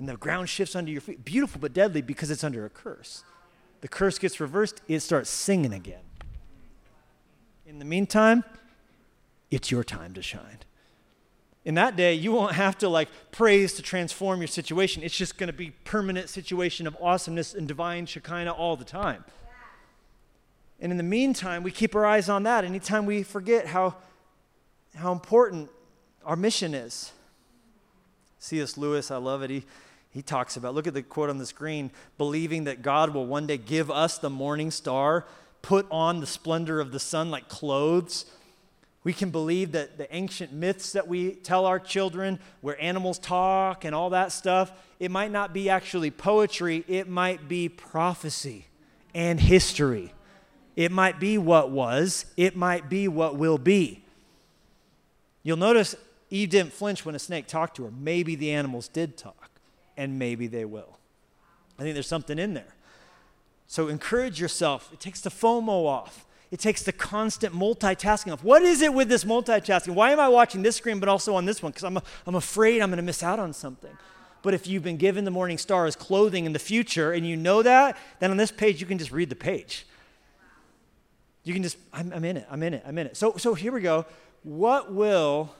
and 0.00 0.08
the 0.08 0.16
ground 0.16 0.48
shifts 0.48 0.74
under 0.74 0.90
your 0.90 1.02
feet. 1.02 1.24
Beautiful 1.26 1.60
but 1.60 1.74
deadly 1.74 2.00
because 2.00 2.30
it's 2.30 2.42
under 2.42 2.64
a 2.64 2.70
curse. 2.70 3.22
The 3.82 3.88
curse 3.88 4.18
gets 4.18 4.40
reversed, 4.40 4.80
it 4.88 5.00
starts 5.00 5.28
singing 5.28 5.74
again. 5.74 6.00
In 7.66 7.78
the 7.78 7.84
meantime, 7.84 8.42
it's 9.50 9.70
your 9.70 9.84
time 9.84 10.14
to 10.14 10.22
shine. 10.22 10.58
In 11.66 11.74
that 11.74 11.96
day, 11.96 12.14
you 12.14 12.32
won't 12.32 12.54
have 12.54 12.78
to 12.78 12.88
like 12.88 13.10
praise 13.30 13.74
to 13.74 13.82
transform 13.82 14.40
your 14.40 14.48
situation. 14.48 15.02
It's 15.02 15.16
just 15.16 15.36
going 15.36 15.48
to 15.48 15.52
be 15.52 15.70
permanent 15.84 16.30
situation 16.30 16.86
of 16.86 16.96
awesomeness 17.00 17.52
and 17.52 17.68
divine 17.68 18.06
Shekinah 18.06 18.52
all 18.52 18.76
the 18.76 18.84
time. 18.84 19.24
And 20.80 20.90
in 20.90 20.96
the 20.96 21.04
meantime, 21.04 21.62
we 21.62 21.70
keep 21.70 21.94
our 21.94 22.06
eyes 22.06 22.30
on 22.30 22.44
that 22.44 22.64
anytime 22.64 23.04
we 23.04 23.22
forget 23.22 23.66
how, 23.66 23.96
how 24.94 25.12
important 25.12 25.68
our 26.24 26.36
mission 26.36 26.72
is. 26.72 27.12
C.S. 28.38 28.78
Lewis, 28.78 29.10
I 29.10 29.18
love 29.18 29.42
it. 29.42 29.50
He, 29.50 29.64
he 30.10 30.22
talks 30.22 30.56
about, 30.56 30.74
look 30.74 30.86
at 30.86 30.94
the 30.94 31.02
quote 31.02 31.30
on 31.30 31.38
the 31.38 31.46
screen, 31.46 31.90
believing 32.18 32.64
that 32.64 32.82
God 32.82 33.14
will 33.14 33.26
one 33.26 33.46
day 33.46 33.56
give 33.58 33.90
us 33.90 34.18
the 34.18 34.30
morning 34.30 34.70
star, 34.70 35.24
put 35.62 35.86
on 35.90 36.20
the 36.20 36.26
splendor 36.26 36.80
of 36.80 36.92
the 36.92 36.98
sun 36.98 37.30
like 37.30 37.48
clothes. 37.48 38.26
We 39.02 39.12
can 39.12 39.30
believe 39.30 39.72
that 39.72 39.98
the 39.98 40.14
ancient 40.14 40.52
myths 40.52 40.92
that 40.92 41.08
we 41.08 41.32
tell 41.32 41.64
our 41.64 41.78
children, 41.78 42.38
where 42.60 42.80
animals 42.82 43.18
talk 43.18 43.84
and 43.84 43.94
all 43.94 44.10
that 44.10 44.32
stuff, 44.32 44.72
it 44.98 45.10
might 45.10 45.30
not 45.30 45.54
be 45.54 45.70
actually 45.70 46.10
poetry, 46.10 46.84
it 46.86 47.08
might 47.08 47.48
be 47.48 47.68
prophecy 47.68 48.66
and 49.14 49.40
history. 49.40 50.12
It 50.76 50.92
might 50.92 51.18
be 51.18 51.38
what 51.38 51.70
was, 51.70 52.26
it 52.36 52.56
might 52.56 52.88
be 52.88 53.08
what 53.08 53.36
will 53.36 53.58
be. 53.58 54.04
You'll 55.42 55.56
notice 55.56 55.94
Eve 56.30 56.50
didn't 56.50 56.72
flinch 56.72 57.04
when 57.04 57.14
a 57.14 57.18
snake 57.18 57.46
talked 57.46 57.76
to 57.76 57.84
her. 57.84 57.90
Maybe 57.90 58.34
the 58.34 58.52
animals 58.52 58.88
did 58.88 59.16
talk, 59.16 59.39
and 60.00 60.18
maybe 60.18 60.46
they 60.46 60.64
will. 60.64 60.98
I 61.78 61.82
think 61.82 61.92
there's 61.92 62.08
something 62.08 62.38
in 62.38 62.54
there. 62.54 62.74
So 63.66 63.88
encourage 63.88 64.40
yourself. 64.40 64.90
It 64.94 64.98
takes 64.98 65.20
the 65.20 65.28
FOMO 65.28 65.84
off. 65.84 66.24
It 66.50 66.58
takes 66.58 66.82
the 66.82 66.92
constant 66.92 67.54
multitasking 67.54 68.32
off. 68.32 68.42
What 68.42 68.62
is 68.62 68.80
it 68.80 68.94
with 68.94 69.10
this 69.10 69.24
multitasking? 69.24 69.90
Why 69.90 70.10
am 70.10 70.18
I 70.18 70.28
watching 70.28 70.62
this 70.62 70.76
screen 70.76 71.00
but 71.00 71.08
also 71.10 71.34
on 71.34 71.44
this 71.44 71.62
one? 71.62 71.70
Because 71.70 71.84
I'm, 71.84 71.98
I'm 72.26 72.34
afraid 72.34 72.80
I'm 72.80 72.88
going 72.88 72.96
to 72.96 73.02
miss 73.02 73.22
out 73.22 73.38
on 73.38 73.52
something. 73.52 73.90
But 74.42 74.54
if 74.54 74.66
you've 74.66 74.82
been 74.82 74.96
given 74.96 75.26
the 75.26 75.30
morning 75.30 75.58
star 75.58 75.84
as 75.84 75.96
clothing 75.96 76.46
in 76.46 76.54
the 76.54 76.58
future 76.58 77.12
and 77.12 77.26
you 77.26 77.36
know 77.36 77.62
that, 77.62 77.98
then 78.20 78.30
on 78.30 78.38
this 78.38 78.50
page 78.50 78.80
you 78.80 78.86
can 78.86 78.96
just 78.96 79.12
read 79.12 79.28
the 79.28 79.36
page. 79.36 79.86
You 81.44 81.52
can 81.52 81.62
just, 81.62 81.76
I'm, 81.92 82.10
I'm 82.14 82.24
in 82.24 82.38
it, 82.38 82.46
I'm 82.50 82.62
in 82.62 82.72
it, 82.72 82.82
I'm 82.86 82.96
in 82.96 83.06
it. 83.06 83.18
So, 83.18 83.36
so 83.36 83.52
here 83.52 83.70
we 83.70 83.82
go. 83.82 84.06
What 84.44 84.92
will 84.92 85.54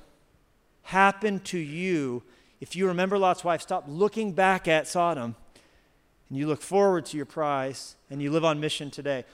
happen 0.85 1.40
to 1.40 1.59
you 1.59 2.22
if 2.61 2.77
you 2.77 2.87
remember 2.87 3.18
Lot's 3.18 3.42
wife? 3.42 3.62
Stop 3.62 3.85
looking 3.88 4.33
back 4.33 4.68
at 4.68 4.87
Sodom 4.87 5.35
and 6.29 6.38
you 6.38 6.46
look 6.46 6.62
forward 6.62 7.07
to 7.07 7.16
your 7.16 7.27
prize 7.27 7.96
and 8.11 8.23
you 8.23 8.31
live 8.31 8.44
on 8.44 8.61
mission 8.61 8.90
today. 8.90 9.25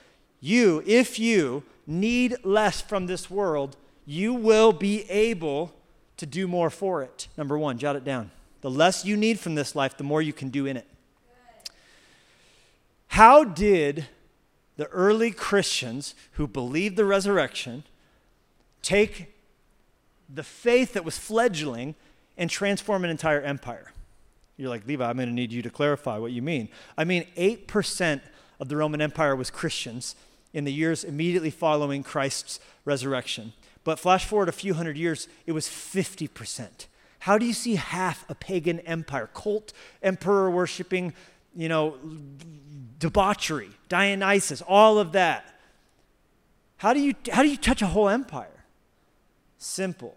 You, 0.40 0.82
if 0.86 1.18
you 1.18 1.64
need 1.86 2.36
less 2.44 2.80
from 2.80 3.06
this 3.06 3.30
world, 3.30 3.76
you 4.06 4.32
will 4.32 4.72
be 4.72 5.02
able 5.10 5.74
to 6.16 6.26
do 6.26 6.46
more 6.46 6.70
for 6.70 7.02
it. 7.02 7.28
Number 7.36 7.58
one, 7.58 7.78
jot 7.78 7.96
it 7.96 8.04
down. 8.04 8.30
The 8.62 8.70
less 8.70 9.04
you 9.04 9.16
need 9.16 9.38
from 9.38 9.54
this 9.54 9.74
life, 9.74 9.96
the 9.96 10.04
more 10.04 10.22
you 10.22 10.32
can 10.32 10.48
do 10.48 10.66
in 10.66 10.76
it. 10.76 10.86
How 13.08 13.44
did 13.44 14.06
the 14.76 14.86
early 14.88 15.30
Christians 15.30 16.14
who 16.32 16.46
believed 16.46 16.96
the 16.96 17.04
resurrection 17.04 17.84
take 18.82 19.34
the 20.32 20.42
faith 20.42 20.92
that 20.92 21.04
was 21.04 21.18
fledgling 21.18 21.94
and 22.36 22.50
transform 22.50 23.04
an 23.04 23.10
entire 23.10 23.40
empire. 23.40 23.92
You're 24.56 24.70
like, 24.70 24.86
Levi, 24.86 25.04
I'm 25.04 25.16
going 25.16 25.28
to 25.28 25.34
need 25.34 25.52
you 25.52 25.62
to 25.62 25.70
clarify 25.70 26.18
what 26.18 26.32
you 26.32 26.42
mean. 26.42 26.68
I 26.96 27.04
mean, 27.04 27.26
8% 27.36 28.20
of 28.58 28.68
the 28.68 28.76
Roman 28.76 29.00
Empire 29.00 29.36
was 29.36 29.50
Christians 29.50 30.16
in 30.52 30.64
the 30.64 30.72
years 30.72 31.04
immediately 31.04 31.50
following 31.50 32.02
Christ's 32.02 32.58
resurrection. 32.84 33.52
But 33.84 33.98
flash 33.98 34.24
forward 34.24 34.48
a 34.48 34.52
few 34.52 34.74
hundred 34.74 34.96
years, 34.96 35.28
it 35.46 35.52
was 35.52 35.66
50%. 35.66 36.86
How 37.20 37.38
do 37.38 37.44
you 37.44 37.52
see 37.52 37.74
half 37.74 38.28
a 38.30 38.34
pagan 38.34 38.80
empire, 38.80 39.28
cult 39.34 39.72
emperor 40.02 40.50
worshiping, 40.50 41.12
you 41.54 41.68
know, 41.68 41.96
debauchery, 42.98 43.70
Dionysus, 43.88 44.62
all 44.62 44.98
of 44.98 45.12
that? 45.12 45.44
How 46.78 46.92
do 46.92 47.00
you, 47.00 47.14
how 47.30 47.42
do 47.42 47.48
you 47.48 47.56
touch 47.56 47.82
a 47.82 47.86
whole 47.86 48.08
empire? 48.08 48.64
Simple. 49.58 50.16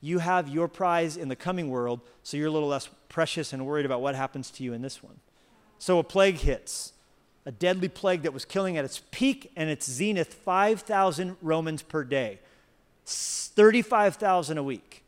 You 0.00 0.18
have 0.18 0.48
your 0.48 0.68
prize 0.68 1.16
in 1.16 1.28
the 1.28 1.36
coming 1.36 1.70
world, 1.70 2.00
so 2.22 2.36
you're 2.36 2.48
a 2.48 2.50
little 2.50 2.68
less 2.68 2.88
precious 3.08 3.52
and 3.52 3.66
worried 3.66 3.86
about 3.86 4.00
what 4.00 4.14
happens 4.14 4.50
to 4.52 4.62
you 4.62 4.72
in 4.72 4.82
this 4.82 5.02
one. 5.02 5.20
So 5.78 5.98
a 5.98 6.04
plague 6.04 6.36
hits, 6.36 6.92
a 7.44 7.52
deadly 7.52 7.88
plague 7.88 8.22
that 8.22 8.32
was 8.32 8.44
killing 8.44 8.76
at 8.76 8.84
its 8.84 9.02
peak 9.10 9.52
and 9.56 9.70
its 9.70 9.90
zenith 9.90 10.34
5,000 10.34 11.36
Romans 11.40 11.82
per 11.82 12.04
day, 12.04 12.40
35,000 13.04 14.58
a 14.58 14.62
week. 14.62 15.04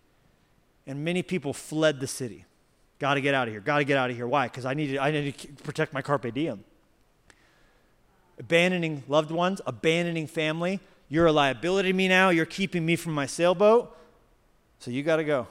And 0.86 1.04
many 1.04 1.22
people 1.22 1.52
fled 1.52 2.00
the 2.00 2.06
city. 2.06 2.46
Got 2.98 3.14
to 3.14 3.20
get 3.20 3.34
out 3.34 3.46
of 3.46 3.54
here. 3.54 3.60
Got 3.60 3.78
to 3.78 3.84
get 3.84 3.98
out 3.98 4.10
of 4.10 4.16
here. 4.16 4.26
Why? 4.26 4.46
Because 4.46 4.64
I 4.64 4.74
need, 4.74 4.92
to, 4.92 4.98
I 4.98 5.10
need 5.10 5.36
to 5.36 5.48
protect 5.62 5.92
my 5.92 6.00
carpe 6.00 6.32
diem. 6.32 6.64
Abandoning 8.38 9.02
loved 9.06 9.30
ones, 9.30 9.60
abandoning 9.66 10.26
family, 10.26 10.80
you're 11.08 11.26
a 11.26 11.32
liability 11.32 11.90
to 11.90 11.96
me 11.96 12.08
now. 12.08 12.30
You're 12.30 12.46
keeping 12.46 12.84
me 12.84 12.96
from 12.96 13.12
my 13.12 13.26
sailboat. 13.26 13.96
So 14.78 14.90
you 14.90 15.02
got 15.02 15.16
to 15.16 15.24
go. 15.24 15.46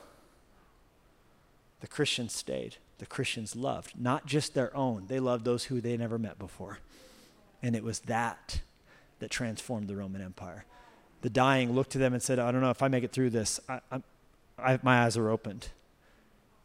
The 1.82 1.88
Christians 1.88 2.34
stayed. 2.34 2.78
The 2.98 3.06
Christians 3.06 3.56
loved, 3.56 3.94
not 4.00 4.26
just 4.26 4.54
their 4.54 4.76
own. 4.76 5.06
They 5.08 5.20
loved 5.20 5.46
those 5.46 5.66
who 5.66 5.80
they 5.80 5.96
never 5.98 6.18
met 6.18 6.40
before. 6.40 6.80
And 7.62 7.76
it 7.76 7.84
was 7.84 8.00
that 8.02 8.62
that 9.20 9.30
transformed 9.30 9.88
the 9.88 9.96
Roman 9.96 10.22
Empire. 10.22 10.66
The 11.22 11.30
dying 11.30 11.74
looked 11.74 11.92
to 11.92 11.98
them 11.98 12.14
and 12.14 12.22
said, 12.22 12.40
I 12.40 12.52
don't 12.52 12.62
know 12.62 12.70
if 12.70 12.82
I 12.82 12.88
make 12.88 13.04
it 13.04 13.12
through 13.12 13.32
this. 13.32 13.60
I, 13.68 13.80
I, 14.58 14.80
my 14.84 15.04
eyes 15.04 15.18
are 15.18 15.30
opened. 15.30 15.70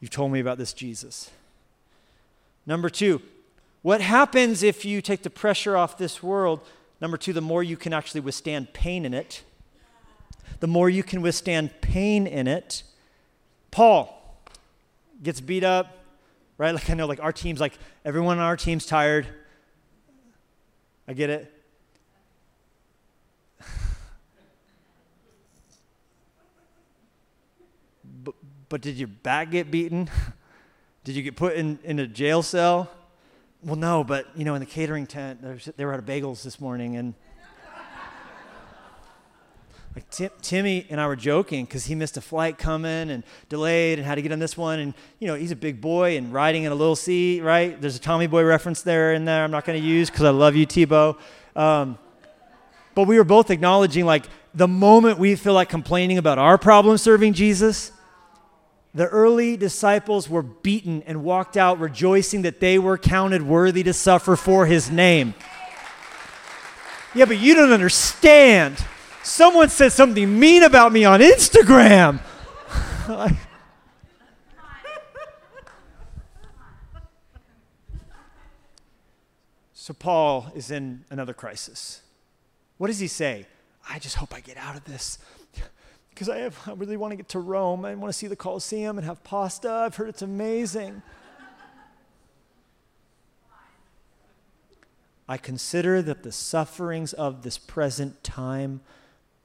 You've 0.01 0.11
told 0.11 0.33
me 0.33 0.41
about 0.41 0.59
this 0.59 0.73
Jesus. 0.73 1.31
Number 2.67 2.91
two, 2.91 3.23
what 3.83 4.01
happens 4.01 4.63
if 4.63 4.85
you 4.85 5.03
take 5.03 5.23
the 5.23 5.31
pressure 5.31 5.77
off 5.77 5.99
this 5.99 6.23
world? 6.23 6.61
Number 7.01 7.17
two, 7.17 7.33
the 7.33 7.41
more 7.41 7.63
you 7.63 7.77
can 7.77 7.93
actually 7.93 8.21
withstand 8.21 8.73
pain 8.73 9.05
in 9.05 9.15
it, 9.15 9.43
the 10.61 10.67
more 10.67 10.89
you 10.89 11.03
can 11.03 11.23
withstand 11.23 11.71
pain 11.81 12.27
in 12.27 12.47
it. 12.47 12.83
Paul 13.71 14.41
gets 15.23 15.41
beat 15.41 15.65
up, 15.65 15.99
right? 16.59 16.75
Like 16.75 16.91
I 16.91 16.95
know, 16.95 17.07
like 17.07 17.23
our 17.23 17.33
team's 17.33 17.61
like 17.61 17.75
everyone 18.05 18.39
on 18.39 18.45
our 18.45 18.57
team's 18.57 18.87
tired. 18.87 19.27
I 21.09 21.15
get 21.15 21.31
it. 21.31 21.53
but, 28.25 28.35
but 28.69 28.81
did 28.81 28.97
your 28.97 29.09
back 29.09 29.51
get 29.51 29.71
beaten? 29.71 30.09
Did 31.05 31.17
you 31.17 31.23
get 31.25 31.35
put 31.35 31.57
in, 31.57 31.81
in 31.83 31.99
a 31.99 32.07
jail 32.07 32.45
cell? 32.45 32.89
Well, 33.65 33.75
no, 33.75 34.05
but 34.05 34.29
you 34.37 34.45
know, 34.45 34.55
in 34.55 34.61
the 34.61 34.67
catering 34.67 35.05
tent, 35.07 35.41
they 35.77 35.85
were 35.85 35.93
out 35.93 35.99
of 35.99 36.07
bagels 36.07 36.45
this 36.45 36.61
morning, 36.61 36.95
and 36.97 37.15
like 39.95 40.09
Tim, 40.11 40.31
Timmy 40.41 40.87
and 40.89 41.01
I 41.01 41.07
were 41.07 41.17
joking 41.17 41.65
because 41.65 41.85
he 41.87 41.95
missed 41.95 42.17
a 42.17 42.21
flight 42.21 42.59
coming 42.59 43.11
and 43.11 43.25
delayed 43.49 43.99
and 43.99 44.07
had 44.07 44.15
to 44.15 44.23
get 44.23 44.33
on 44.33 44.39
this 44.39 44.57
one, 44.57 44.79
and 44.79 44.95
you 45.19 45.29
know, 45.29 45.35
he's 45.35 45.51
a 45.51 45.57
big 45.57 45.81
boy 45.81 46.17
and 46.17 46.33
riding 46.33 46.65
in 46.65 46.73
a 46.73 46.75
little 46.75 46.97
seat, 46.97 47.41
right? 47.41 47.81
There's 47.81 47.97
a 47.97 48.01
Tommy 48.01 48.27
Boy 48.27 48.45
reference 48.45 48.83
there 48.83 49.13
in 49.15 49.25
there. 49.25 49.45
I'm 49.45 49.51
not 49.51 49.65
going 49.65 49.81
to 49.81 49.87
use 49.87 50.11
because 50.11 50.25
I 50.25 50.31
love 50.31 50.57
you, 50.57 50.67
Tebow. 50.67 51.19
Um, 51.55 51.99
but 52.95 53.07
we 53.07 53.19
were 53.19 53.25
both 53.25 53.51
acknowledging 53.51 54.07
like 54.07 54.25
the 54.55 54.69
moment 54.69 55.19
we 55.19 55.35
feel 55.37 55.55
like 55.55 55.69
complaining 55.69 56.19
about 56.19 56.39
our 56.39 56.59
problem 56.59 56.99
serving 56.99 57.33
Jesus 57.33 57.93
the 58.95 59.09
early 59.09 59.57
disciples 59.57 60.29
were 60.29 60.43
beaten 60.43 61.03
and 61.05 61.25
walked 61.25 61.57
out 61.57 61.81
rejoicing 61.81 62.43
that 62.43 62.61
they 62.61 62.79
were 62.79 62.99
counted 62.99 63.43
worthy 63.43 63.83
to 63.85 63.93
suffer 63.95 64.37
for 64.37 64.67
his 64.67 64.91
name. 64.91 65.35
Yeah, 67.15 67.25
but 67.25 67.39
you 67.39 67.55
don't 67.55 67.73
understand. 67.73 68.85
Someone 69.23 69.69
said 69.69 69.93
something 69.93 70.39
mean 70.39 70.63
about 70.63 70.93
me 70.93 71.05
on 71.05 71.21
Instagram. 71.21 72.21
so, 79.73 79.95
Paul 79.95 80.51
is 80.55 80.71
in 80.71 81.05
another 81.11 81.35
crisis. 81.35 82.03
What 82.79 82.89
does 82.89 82.99
he 82.99 83.07
say? 83.07 83.47
I 83.89 83.99
just 83.99 84.17
hope 84.17 84.35
I 84.35 84.41
get 84.41 84.57
out 84.57 84.77
of 84.77 84.85
this 84.85 85.19
because 86.11 86.29
I, 86.29 86.45
I 86.45 86.75
really 86.75 86.97
want 86.97 87.13
to 87.13 87.17
get 87.17 87.29
to 87.31 87.39
Rome. 87.39 87.85
I 87.85 87.95
want 87.95 88.13
to 88.13 88.19
see 88.19 88.27
the 88.27 88.37
Colosseum 88.37 88.99
and 88.99 89.07
have 89.07 89.23
pasta. 89.25 89.71
I've 89.71 89.97
heard 89.97 90.09
it's 90.09 90.23
amazing. 90.23 91.03
I 95.29 95.37
consider 95.37 96.03
that 96.03 96.25
the 96.25 96.33
sufferings 96.33 97.13
of 97.13 97.43
this 97.43 97.57
present 97.57 98.23
time, 98.23 98.81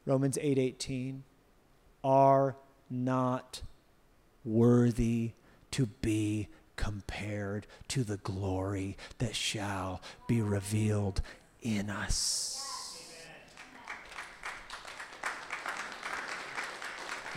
Romans 0.07 0.37
8:18, 0.41 1.23
are 2.03 2.55
not 2.89 3.61
worthy 4.45 5.33
to 5.71 5.85
be 5.85 6.47
compared 6.77 7.67
to 7.89 8.03
the 8.03 8.17
glory 8.17 8.97
that 9.17 9.35
shall 9.35 10.01
be 10.27 10.41
revealed 10.41 11.21
in 11.61 11.89
us. 11.89 12.57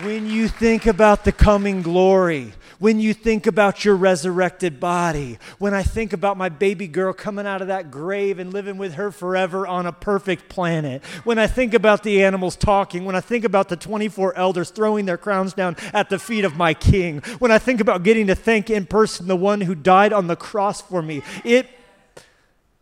when 0.02 0.26
you 0.26 0.48
think 0.48 0.86
about 0.86 1.24
the 1.24 1.32
coming 1.32 1.82
glory, 1.82 2.52
when 2.80 2.98
you 2.98 3.14
think 3.14 3.46
about 3.46 3.84
your 3.84 3.94
resurrected 3.94 4.80
body, 4.80 5.38
when 5.58 5.74
I 5.74 5.82
think 5.82 6.14
about 6.14 6.38
my 6.38 6.48
baby 6.48 6.88
girl 6.88 7.12
coming 7.12 7.46
out 7.46 7.60
of 7.60 7.68
that 7.68 7.90
grave 7.90 8.38
and 8.38 8.52
living 8.52 8.78
with 8.78 8.94
her 8.94 9.12
forever 9.12 9.66
on 9.66 9.86
a 9.86 9.92
perfect 9.92 10.48
planet, 10.48 11.04
when 11.24 11.38
I 11.38 11.46
think 11.46 11.74
about 11.74 12.02
the 12.02 12.24
animals 12.24 12.56
talking, 12.56 13.04
when 13.04 13.14
I 13.14 13.20
think 13.20 13.44
about 13.44 13.68
the 13.68 13.76
24 13.76 14.34
elders 14.36 14.70
throwing 14.70 15.04
their 15.04 15.18
crowns 15.18 15.52
down 15.52 15.76
at 15.92 16.08
the 16.08 16.18
feet 16.18 16.46
of 16.46 16.56
my 16.56 16.72
king, 16.72 17.20
when 17.38 17.52
I 17.52 17.58
think 17.58 17.80
about 17.82 18.02
getting 18.02 18.26
to 18.28 18.34
thank 18.34 18.70
in 18.70 18.86
person 18.86 19.28
the 19.28 19.36
one 19.36 19.60
who 19.60 19.74
died 19.74 20.14
on 20.14 20.26
the 20.26 20.36
cross 20.36 20.80
for 20.80 21.02
me, 21.02 21.22
it, 21.44 21.68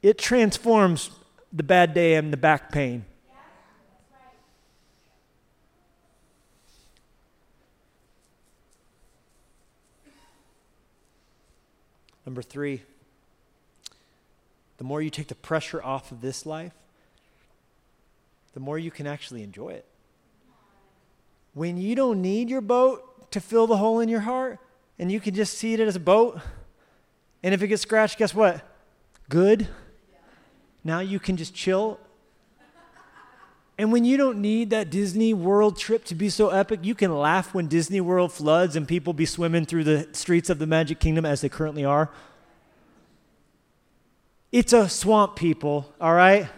it 0.00 0.16
transforms 0.16 1.11
the 1.52 1.64
bad 1.64 1.92
day 1.92 2.14
and 2.14 2.32
the 2.32 2.37
back 2.37 2.70
pain 2.70 3.04
Number 12.29 12.43
three, 12.43 12.83
the 14.77 14.85
more 14.85 15.01
you 15.01 15.09
take 15.09 15.29
the 15.29 15.35
pressure 15.35 15.83
off 15.83 16.12
of 16.12 16.21
this 16.21 16.45
life, 16.45 16.75
the 18.53 18.61
more 18.61 18.79
you 18.79 18.91
can 18.91 19.07
actually 19.07 19.43
enjoy 19.43 19.71
it. 19.71 19.87
When 21.55 21.79
you 21.79 21.95
don't 21.95 22.21
need 22.21 22.51
your 22.51 22.61
boat 22.61 23.31
to 23.31 23.41
fill 23.41 23.67
the 23.67 23.79
hole 23.79 23.99
in 24.01 24.11
your 24.11 24.21
heart, 24.21 24.59
and 24.99 25.11
you 25.11 25.21
can 25.21 25.35
just 25.35 25.57
see 25.57 25.73
it 25.73 25.81
as 25.81 25.97
a 25.97 26.01
boat, 26.01 26.38
and 27.43 27.55
if 27.55 27.62
it 27.62 27.69
gets 27.69 27.81
scratched, 27.81 28.19
guess 28.19 28.35
what? 28.35 28.61
Good. 29.31 29.67
Now 30.85 31.01
you 31.01 31.19
can 31.19 31.38
just 31.38 31.55
chill. 31.55 31.99
And 33.79 33.93
when 33.93 34.05
you 34.05 34.17
don't 34.17 34.41
need 34.41 34.71
that 34.71 34.91
Disney 34.91 35.33
World 35.33 35.79
trip 35.79 36.05
to 36.07 36.17
be 36.17 36.29
so 36.29 36.51
epic, 36.51 36.81
you 36.83 36.97
can 36.97 37.17
laugh 37.17 37.55
when 37.55 37.69
Disney 37.69 38.01
World 38.01 38.33
floods 38.33 38.75
and 38.75 38.88
people 38.88 39.12
be 39.12 39.25
swimming 39.25 39.67
through 39.67 39.85
the 39.85 40.09
streets 40.11 40.51
of 40.51 40.59
the 40.59 40.67
Magic 40.67 40.99
Kingdom 40.99 41.25
as 41.25 41.43
they 41.43 41.49
currently 41.49 41.85
are. 41.85 42.11
It's 44.51 44.73
a 44.73 44.88
swamp, 44.88 45.37
people, 45.37 45.93
all 46.01 46.12
right? 46.12 46.49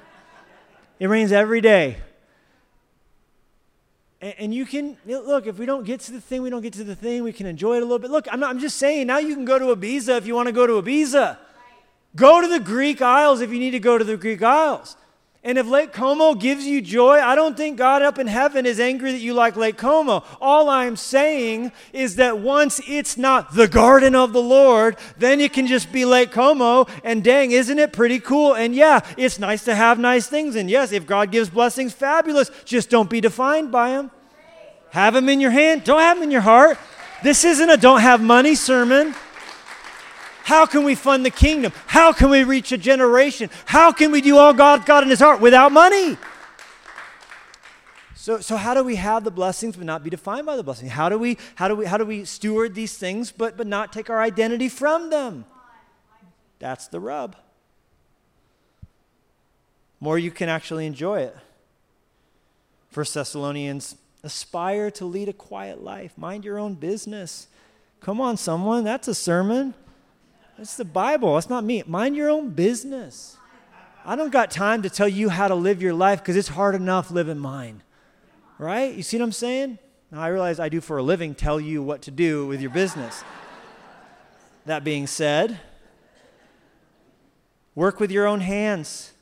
It 0.99 1.09
rains 1.09 1.31
every 1.31 1.61
day. 1.61 1.99
And, 4.23 4.55
you 4.55 4.65
can, 4.65 4.97
look, 5.07 5.47
if 5.47 5.59
we 5.59 5.67
don't 5.67 5.85
get 5.85 6.01
to 6.01 6.13
the 6.13 6.21
thing, 6.21 6.43
we 6.43 6.51
don't 6.51 6.61
get 6.63 6.75
to 6.75 6.85
the 6.85 6.95
thing, 6.95 7.23
we 7.23 7.33
can 7.33 7.47
enjoy 7.47 7.77
it 7.77 7.83
a 7.83 7.87
little 7.87 7.99
bit. 7.99 8.11
Look, 8.11 8.29
I'm, 8.31 8.41
not, 8.41 8.51
I'm 8.51 8.61
just 8.61 8.77
saying, 8.77 9.07
now 9.07 9.19
you 9.19 9.35
can 9.35 9.47
go 9.47 9.59
to 9.59 9.75
Ibiza 9.75 10.17
if 10.19 10.27
you 10.27 10.35
want 10.35 10.49
to 10.49 10.53
go 10.53 10.67
to 10.67 10.75
Ibiza. 10.75 11.39
Go 12.17 12.41
to 12.41 12.49
the 12.49 12.61
Greek 12.61 13.01
Isles 13.01 13.41
if 13.41 13.51
you 13.51 13.59
need 13.59 13.71
to 13.71 13.79
go 13.79 13.97
to 13.97 14.05
the 14.05 14.17
Greek 14.17 14.43
Isles. 14.43 14.97
And 15.42 15.57
if 15.57 15.66
Lake 15.66 15.94
Como 15.94 16.35
gives 16.35 16.66
you 16.66 16.83
joy, 16.83 17.18
I 17.18 17.35
don't 17.35 17.57
think 17.57 17.79
God 17.79 18.03
up 18.03 18.18
in 18.18 18.26
heaven 18.26 18.66
is 18.66 18.79
angry 18.79 19.12
that 19.12 19.20
you 19.20 19.33
like 19.33 19.57
Lake 19.57 19.79
Como. 19.79 20.22
All 20.38 20.68
I'm 20.68 20.96
saying 20.96 21.72
is 21.94 22.16
that 22.16 22.38
once 22.38 22.79
it's 22.87 23.16
not 23.16 23.55
the 23.55 23.66
garden 23.66 24.14
of 24.14 24.35
the 24.35 24.42
Lord, 24.42 24.98
then 25.16 25.40
it 25.40 25.55
can 25.55 25.66
just 25.66 25.90
be 25.92 26.05
Lake 26.05 26.31
Como. 26.31 26.87
And 27.03 27.24
dang, 27.24 27.53
isn't 27.53 27.79
it 27.79 27.90
pretty 27.94 28.20
cool? 28.20 28.55
And 28.55 28.74
yeah, 28.74 29.00
it's 29.16 29.38
nice 29.38 29.64
to 29.64 29.74
have 29.74 29.98
nice 29.98 30.26
things. 30.26 30.57
And 30.57 30.68
yes, 30.68 30.92
if 30.92 31.07
God 31.07 31.31
gives 31.31 31.48
blessings, 31.48 31.94
fabulous. 31.94 32.50
Just 32.66 32.90
don't 32.90 33.09
be 33.09 33.22
defined 33.22 33.72
by 33.72 33.92
them. 33.92 34.11
Have 34.90 35.14
them 35.14 35.31
in 35.31 35.40
your 35.40 35.53
hand, 35.53 35.85
don't 35.85 36.00
have 36.00 36.18
them 36.18 36.24
in 36.24 36.31
your 36.31 36.42
heart. 36.42 36.76
This 37.22 37.44
isn't 37.44 37.70
a 37.70 37.79
don't 37.79 38.00
have 38.00 38.20
money 38.20 38.55
sermon. 38.55 39.14
How 40.44 40.66
can 40.66 40.85
we 40.85 40.94
fund 40.94 41.24
the 41.24 41.31
kingdom? 41.31 41.72
How 41.87 42.12
can 42.12 42.31
we 42.31 42.44
reach 42.44 42.72
a 42.72 42.79
generation? 42.79 43.50
How 43.66 43.92
can 43.92 44.11
we 44.11 44.20
do 44.20 44.37
all 44.37 44.53
God 44.53 44.87
got 44.87 45.03
in 45.03 45.11
his 45.11 45.20
heart 45.20 45.40
without 45.40 45.72
money? 45.72 46.16
So, 48.14 48.40
so 48.40 48.57
how 48.57 48.74
do 48.74 48.85
we 48.85 48.96
have 48.96 49.24
the 49.24 49.31
blessings 49.31 49.76
but 49.76 49.87
not 49.87 50.05
be 50.05 50.11
defined 50.11 50.44
by 50.44 50.57
the 50.57 50.62
blessing? 50.62 50.88
How 50.88 51.09
do 51.09 51.18
we, 51.18 51.38
how 51.55 51.68
do 51.68 51.74
we, 51.74 51.87
how 51.87 51.96
do 51.96 52.05
we 52.05 52.24
steward 52.24 52.74
these 52.74 52.98
things 52.98 53.33
but, 53.33 53.57
but 53.57 53.66
not 53.66 53.92
take 53.92 54.11
our 54.11 54.20
identity 54.20 54.68
from 54.68 55.09
them? 55.09 55.46
That's 56.59 56.88
the 56.88 57.00
rub. 57.00 57.37
More 60.00 60.18
you 60.18 60.31
can 60.31 60.48
actually 60.48 60.87
enjoy 60.87 61.20
it. 61.20 61.37
First 62.90 63.14
Thessalonians, 63.14 63.96
aspire 64.22 64.90
to 64.92 65.05
lead 65.05 65.29
a 65.29 65.33
quiet 65.33 65.83
life. 65.83 66.16
Mind 66.18 66.44
your 66.44 66.59
own 66.59 66.74
business. 66.74 67.46
Come 68.00 68.20
on, 68.20 68.37
someone, 68.37 68.85
that's 68.85 69.09
a 69.09 69.14
sermon. 69.14 69.74
It's 70.61 70.77
the 70.77 70.85
Bible. 70.85 71.38
It's 71.38 71.49
not 71.49 71.64
me. 71.64 71.83
Mind 71.87 72.14
your 72.14 72.29
own 72.29 72.51
business. 72.51 73.38
I 74.05 74.14
don't 74.14 74.31
got 74.31 74.51
time 74.51 74.83
to 74.83 74.90
tell 74.90 75.09
you 75.09 75.31
how 75.31 75.49
to 75.49 75.55
live 75.55 75.81
your 75.81 75.94
life 75.94 76.20
because 76.20 76.37
it's 76.37 76.49
hard 76.49 76.75
enough 76.75 77.11
living 77.11 77.38
mine. 77.38 77.83
Right? 78.59 78.94
You 78.94 79.03
see 79.03 79.16
what 79.16 79.25
I'm 79.25 79.33
saying? 79.33 79.79
Now, 80.11 80.20
I 80.20 80.29
realize 80.29 80.61
I 80.61 80.68
do 80.68 80.83
for 80.83 80.99
a 80.99 81.03
living 81.03 81.35
tell 81.35 81.59
you 81.59 81.83
what 81.83 82.03
to 82.03 82.11
do 82.11 82.46
with 82.46 82.61
your 82.61 82.70
business. 82.70 83.25
that 84.66 84.85
being 84.85 85.07
said, 85.07 85.61
work 87.75 87.99
with 87.99 88.11
your 88.11 88.27
own 88.27 88.40
hands. 88.40 89.12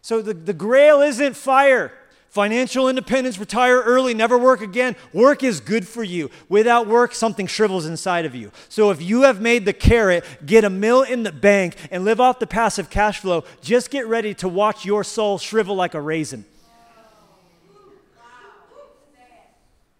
So 0.00 0.22
the, 0.22 0.32
the 0.32 0.54
grail 0.54 1.02
isn't 1.02 1.36
fire. 1.36 1.92
Financial 2.32 2.88
independence, 2.88 3.36
retire 3.36 3.82
early, 3.82 4.14
never 4.14 4.38
work 4.38 4.62
again. 4.62 4.96
Work 5.12 5.42
is 5.42 5.60
good 5.60 5.86
for 5.86 6.02
you. 6.02 6.30
Without 6.48 6.86
work, 6.86 7.14
something 7.14 7.46
shrivels 7.46 7.84
inside 7.84 8.24
of 8.24 8.34
you. 8.34 8.50
So 8.70 8.90
if 8.90 9.02
you 9.02 9.24
have 9.24 9.42
made 9.42 9.66
the 9.66 9.74
carrot, 9.74 10.24
get 10.46 10.64
a 10.64 10.70
mill 10.70 11.02
in 11.02 11.24
the 11.24 11.30
bank, 11.30 11.76
and 11.90 12.06
live 12.06 12.22
off 12.22 12.38
the 12.38 12.46
passive 12.46 12.88
cash 12.88 13.18
flow, 13.18 13.44
just 13.60 13.90
get 13.90 14.06
ready 14.06 14.32
to 14.36 14.48
watch 14.48 14.86
your 14.86 15.04
soul 15.04 15.36
shrivel 15.36 15.76
like 15.76 15.92
a 15.92 16.00
raisin. 16.00 16.46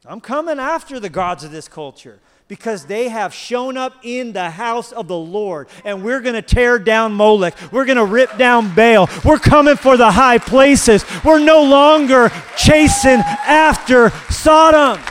I'm 0.06 0.22
coming 0.22 0.58
after 0.58 0.98
the 0.98 1.10
gods 1.10 1.44
of 1.44 1.50
this 1.50 1.68
culture 1.68 2.18
because 2.52 2.84
they 2.84 3.08
have 3.08 3.32
shown 3.32 3.78
up 3.78 3.94
in 4.02 4.34
the 4.34 4.50
house 4.50 4.92
of 4.92 5.08
the 5.08 5.16
Lord. 5.16 5.68
And 5.86 6.04
we're 6.04 6.20
going 6.20 6.34
to 6.34 6.42
tear 6.42 6.78
down 6.78 7.14
Molech. 7.14 7.56
We're 7.72 7.86
going 7.86 7.96
to 7.96 8.04
rip 8.04 8.36
down 8.36 8.74
Baal. 8.74 9.08
We're 9.24 9.38
coming 9.38 9.76
for 9.76 9.96
the 9.96 10.10
high 10.10 10.36
places. 10.36 11.02
We're 11.24 11.38
no 11.38 11.62
longer 11.62 12.30
chasing 12.54 13.20
after 13.46 14.10
Sodom. 14.28 15.02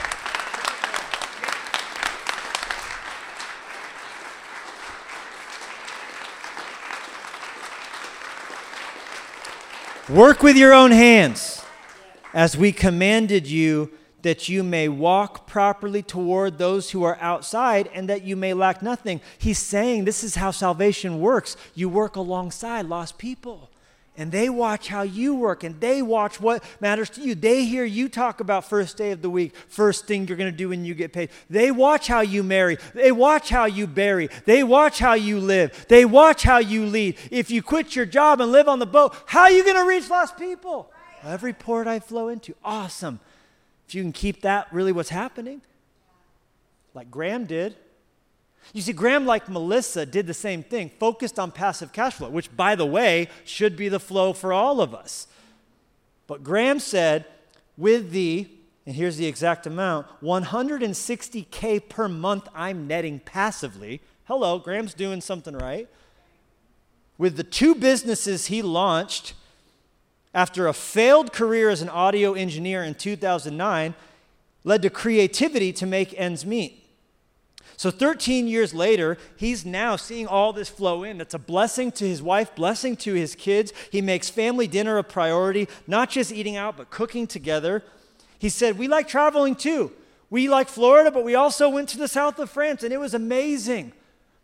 Work 10.08 10.44
with 10.44 10.56
your 10.56 10.72
own 10.72 10.92
hands 10.92 11.64
as 12.32 12.56
we 12.56 12.70
commanded 12.70 13.48
you 13.48 13.90
that 14.22 14.48
you 14.48 14.62
may 14.62 14.88
walk 14.88 15.46
properly 15.46 16.02
toward 16.02 16.58
those 16.58 16.90
who 16.90 17.02
are 17.02 17.18
outside 17.20 17.88
and 17.92 18.08
that 18.08 18.22
you 18.22 18.36
may 18.36 18.54
lack 18.54 18.82
nothing. 18.82 19.20
He's 19.38 19.58
saying 19.58 20.04
this 20.04 20.24
is 20.24 20.36
how 20.36 20.50
salvation 20.50 21.20
works. 21.20 21.56
You 21.74 21.88
work 21.88 22.16
alongside 22.16 22.86
lost 22.86 23.18
people. 23.18 23.68
And 24.14 24.30
they 24.30 24.50
watch 24.50 24.88
how 24.88 25.02
you 25.02 25.34
work 25.34 25.64
and 25.64 25.80
they 25.80 26.02
watch 26.02 26.38
what 26.38 26.62
matters 26.80 27.08
to 27.10 27.22
you. 27.22 27.34
They 27.34 27.64
hear 27.64 27.84
you 27.84 28.10
talk 28.10 28.40
about 28.40 28.68
first 28.68 28.98
day 28.98 29.10
of 29.12 29.22
the 29.22 29.30
week, 29.30 29.56
first 29.68 30.06
thing 30.06 30.28
you're 30.28 30.36
going 30.36 30.52
to 30.52 30.56
do 30.56 30.68
when 30.68 30.84
you 30.84 30.94
get 30.94 31.14
paid. 31.14 31.30
They 31.48 31.70
watch 31.70 32.08
how 32.08 32.20
you 32.20 32.42
marry. 32.42 32.76
They 32.94 33.10
watch 33.10 33.48
how 33.48 33.64
you 33.64 33.86
bury. 33.86 34.28
They 34.44 34.62
watch 34.64 34.98
how 34.98 35.14
you 35.14 35.40
live. 35.40 35.86
They 35.88 36.04
watch 36.04 36.42
how 36.42 36.58
you 36.58 36.84
lead. 36.84 37.16
If 37.30 37.50
you 37.50 37.62
quit 37.62 37.96
your 37.96 38.04
job 38.04 38.42
and 38.42 38.52
live 38.52 38.68
on 38.68 38.80
the 38.80 38.86
boat, 38.86 39.16
how 39.24 39.42
are 39.42 39.50
you 39.50 39.64
going 39.64 39.76
to 39.76 39.86
reach 39.86 40.10
lost 40.10 40.36
people? 40.36 40.92
Every 41.24 41.54
port 41.54 41.86
I 41.86 41.98
flow 41.98 42.28
into, 42.28 42.54
awesome. 42.62 43.18
You 43.94 44.02
can 44.02 44.12
keep 44.12 44.42
that 44.42 44.72
really 44.72 44.92
what's 44.92 45.10
happening, 45.10 45.62
like 46.94 47.10
Graham 47.10 47.46
did. 47.46 47.76
You 48.72 48.80
see, 48.80 48.92
Graham, 48.92 49.26
like 49.26 49.48
Melissa, 49.48 50.06
did 50.06 50.26
the 50.26 50.34
same 50.34 50.62
thing, 50.62 50.90
focused 51.00 51.38
on 51.38 51.50
passive 51.50 51.92
cash 51.92 52.14
flow, 52.14 52.30
which, 52.30 52.54
by 52.56 52.74
the 52.74 52.86
way, 52.86 53.28
should 53.44 53.76
be 53.76 53.88
the 53.88 54.00
flow 54.00 54.32
for 54.32 54.52
all 54.52 54.80
of 54.80 54.94
us. 54.94 55.26
But 56.26 56.44
Graham 56.44 56.78
said, 56.78 57.26
with 57.76 58.12
the, 58.12 58.48
and 58.86 58.94
here's 58.94 59.16
the 59.16 59.26
exact 59.26 59.66
amount 59.66 60.06
160K 60.22 61.88
per 61.88 62.08
month 62.08 62.48
I'm 62.54 62.86
netting 62.86 63.18
passively. 63.20 64.00
Hello, 64.24 64.58
Graham's 64.58 64.94
doing 64.94 65.20
something 65.20 65.56
right. 65.56 65.88
With 67.18 67.36
the 67.36 67.44
two 67.44 67.74
businesses 67.74 68.46
he 68.46 68.62
launched, 68.62 69.34
after 70.34 70.66
a 70.66 70.72
failed 70.72 71.32
career 71.32 71.68
as 71.68 71.82
an 71.82 71.88
audio 71.88 72.32
engineer 72.32 72.82
in 72.82 72.94
2009, 72.94 73.94
led 74.64 74.82
to 74.82 74.90
creativity 74.90 75.72
to 75.72 75.86
make 75.86 76.18
ends 76.18 76.46
meet. 76.46 76.78
So 77.76 77.90
13 77.90 78.46
years 78.46 78.72
later, 78.72 79.18
he's 79.36 79.66
now 79.66 79.96
seeing 79.96 80.26
all 80.26 80.52
this 80.52 80.68
flow 80.68 81.02
in. 81.02 81.20
It's 81.20 81.34
a 81.34 81.38
blessing 81.38 81.90
to 81.92 82.06
his 82.06 82.22
wife, 82.22 82.54
blessing 82.54 82.96
to 82.98 83.14
his 83.14 83.34
kids. 83.34 83.72
He 83.90 84.00
makes 84.00 84.30
family 84.30 84.68
dinner 84.68 84.98
a 84.98 85.02
priority, 85.02 85.68
not 85.86 86.10
just 86.10 86.30
eating 86.30 86.56
out, 86.56 86.76
but 86.76 86.90
cooking 86.90 87.26
together. 87.26 87.82
He 88.38 88.48
said, 88.48 88.78
We 88.78 88.88
like 88.88 89.08
traveling 89.08 89.56
too. 89.56 89.90
We 90.30 90.48
like 90.48 90.68
Florida, 90.68 91.10
but 91.10 91.24
we 91.24 91.34
also 91.34 91.68
went 91.68 91.88
to 91.90 91.98
the 91.98 92.08
south 92.08 92.38
of 92.38 92.50
France, 92.50 92.82
and 92.82 92.92
it 92.92 93.00
was 93.00 93.14
amazing. 93.14 93.92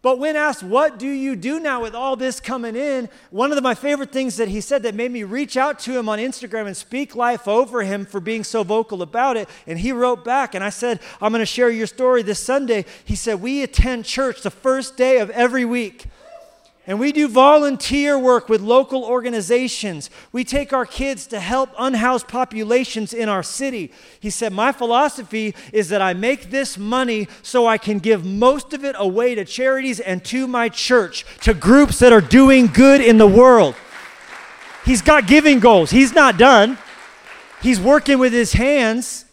But 0.01 0.21
when 0.21 0.37
asked, 0.37 0.63
What 0.63 0.99
do 0.99 1.09
you 1.09 1.35
do 1.35 1.59
now 1.59 1.83
with 1.83 1.95
all 1.95 2.15
this 2.15 2.39
coming 2.39 2.77
in? 2.77 3.09
One 3.31 3.51
of 3.51 3.57
the, 3.57 3.63
my 3.63 3.75
favorite 3.75 4.13
things 4.13 4.37
that 4.37 4.49
he 4.49 4.61
said 4.61 4.85
that 4.85 4.95
made 4.95 5.11
me 5.11 5.25
reach 5.25 5.57
out 5.57 5.81
to 5.81 5.99
him 5.99 6.09
on 6.09 6.19
Instagram 6.19 6.67
and 6.67 6.77
speak 6.77 7.17
life 7.17 7.49
over 7.49 7.83
him 7.83 8.07
for 8.07 8.21
being 8.21 8.45
so 8.45 8.63
vocal 8.63 9.03
about 9.03 9.37
it. 9.37 9.49
And 9.67 9.79
he 9.79 9.91
wrote 9.91 10.25
back, 10.25 10.55
and 10.55 10.63
I 10.63 10.71
said, 10.71 11.01
I'm 11.21 11.33
going 11.33 11.41
to 11.41 11.47
share 11.47 11.71
your 11.71 11.89
story 11.89 12.23
this 12.23 12.39
Sunday. 12.39 12.85
He 13.05 13.17
said, 13.17 13.41
We 13.41 13.63
attend 13.63 14.05
church 14.05 14.43
the 14.43 14.51
first 14.51 14.97
day 14.97 15.19
of 15.19 15.31
every 15.31 15.65
week. 15.65 16.07
And 16.89 16.99
we 16.99 17.13
do 17.13 17.29
volunteer 17.29 18.19
work 18.19 18.49
with 18.49 18.63
local 18.63 19.05
organizations. 19.05 20.09
We 20.33 20.43
take 20.43 20.73
our 20.73 20.87
kids 20.87 21.27
to 21.27 21.39
help 21.39 21.69
unhoused 21.79 22.29
populations 22.29 23.13
in 23.13 23.29
our 23.29 23.43
city. 23.43 23.93
He 24.21 24.31
said, 24.31 24.55
My 24.55 24.73
philosophy 24.73 25.55
is 25.71 25.91
that 25.91 26.01
I 26.01 26.15
make 26.15 26.49
this 26.49 26.79
money 26.79 27.29
so 27.43 27.67
I 27.67 27.77
can 27.77 27.99
give 27.99 28.25
most 28.25 28.73
of 28.73 28.87
it 28.87 28.97
away 28.99 29.35
to 29.35 29.45
charities 29.45 30.01
and 30.01 30.25
to 30.25 30.47
my 30.47 30.71
church, 30.71 31.27
to 31.43 31.53
groups 31.53 31.99
that 31.99 32.11
are 32.11 32.23
doing 32.23 32.69
good 32.69 33.03
in 33.03 33.19
the 33.19 33.27
world. 33.27 33.75
He's 34.87 35.03
got 35.03 35.27
giving 35.27 35.61
goals. 35.61 35.91
He's 35.91 36.15
not 36.15 36.39
done, 36.39 36.79
he's 37.61 37.79
working 37.79 38.19
with 38.19 38.33
his 38.33 38.55
hands 38.55 39.27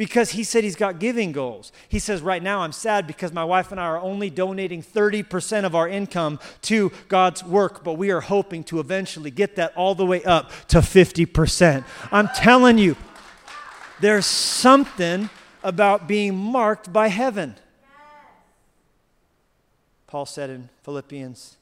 because 0.00 0.30
he 0.30 0.42
said 0.44 0.64
he's 0.64 0.76
got 0.76 0.98
giving 0.98 1.30
goals. 1.30 1.72
He 1.86 1.98
says, 1.98 2.22
Right 2.22 2.42
now 2.42 2.60
I'm 2.60 2.72
sad 2.72 3.06
because 3.06 3.34
my 3.34 3.44
wife 3.44 3.70
and 3.70 3.78
I 3.78 3.84
are 3.84 3.98
only 3.98 4.30
donating 4.30 4.82
30% 4.82 5.64
of 5.64 5.74
our 5.74 5.86
income 5.86 6.40
to 6.62 6.90
God's 7.08 7.44
work, 7.44 7.84
but 7.84 7.98
we 7.98 8.10
are 8.10 8.22
hoping 8.22 8.64
to 8.64 8.80
eventually 8.80 9.30
get 9.30 9.56
that 9.56 9.76
all 9.76 9.94
the 9.94 10.06
way 10.06 10.24
up 10.24 10.52
to 10.68 10.78
50%. 10.78 11.84
I'm 12.10 12.28
telling 12.28 12.78
you, 12.78 12.96
there's 14.00 14.24
something 14.24 15.28
about 15.62 16.08
being 16.08 16.34
marked 16.34 16.90
by 16.90 17.08
heaven. 17.08 17.56
Paul 20.06 20.24
said 20.24 20.48
in 20.48 20.70
Philippians 20.82 21.58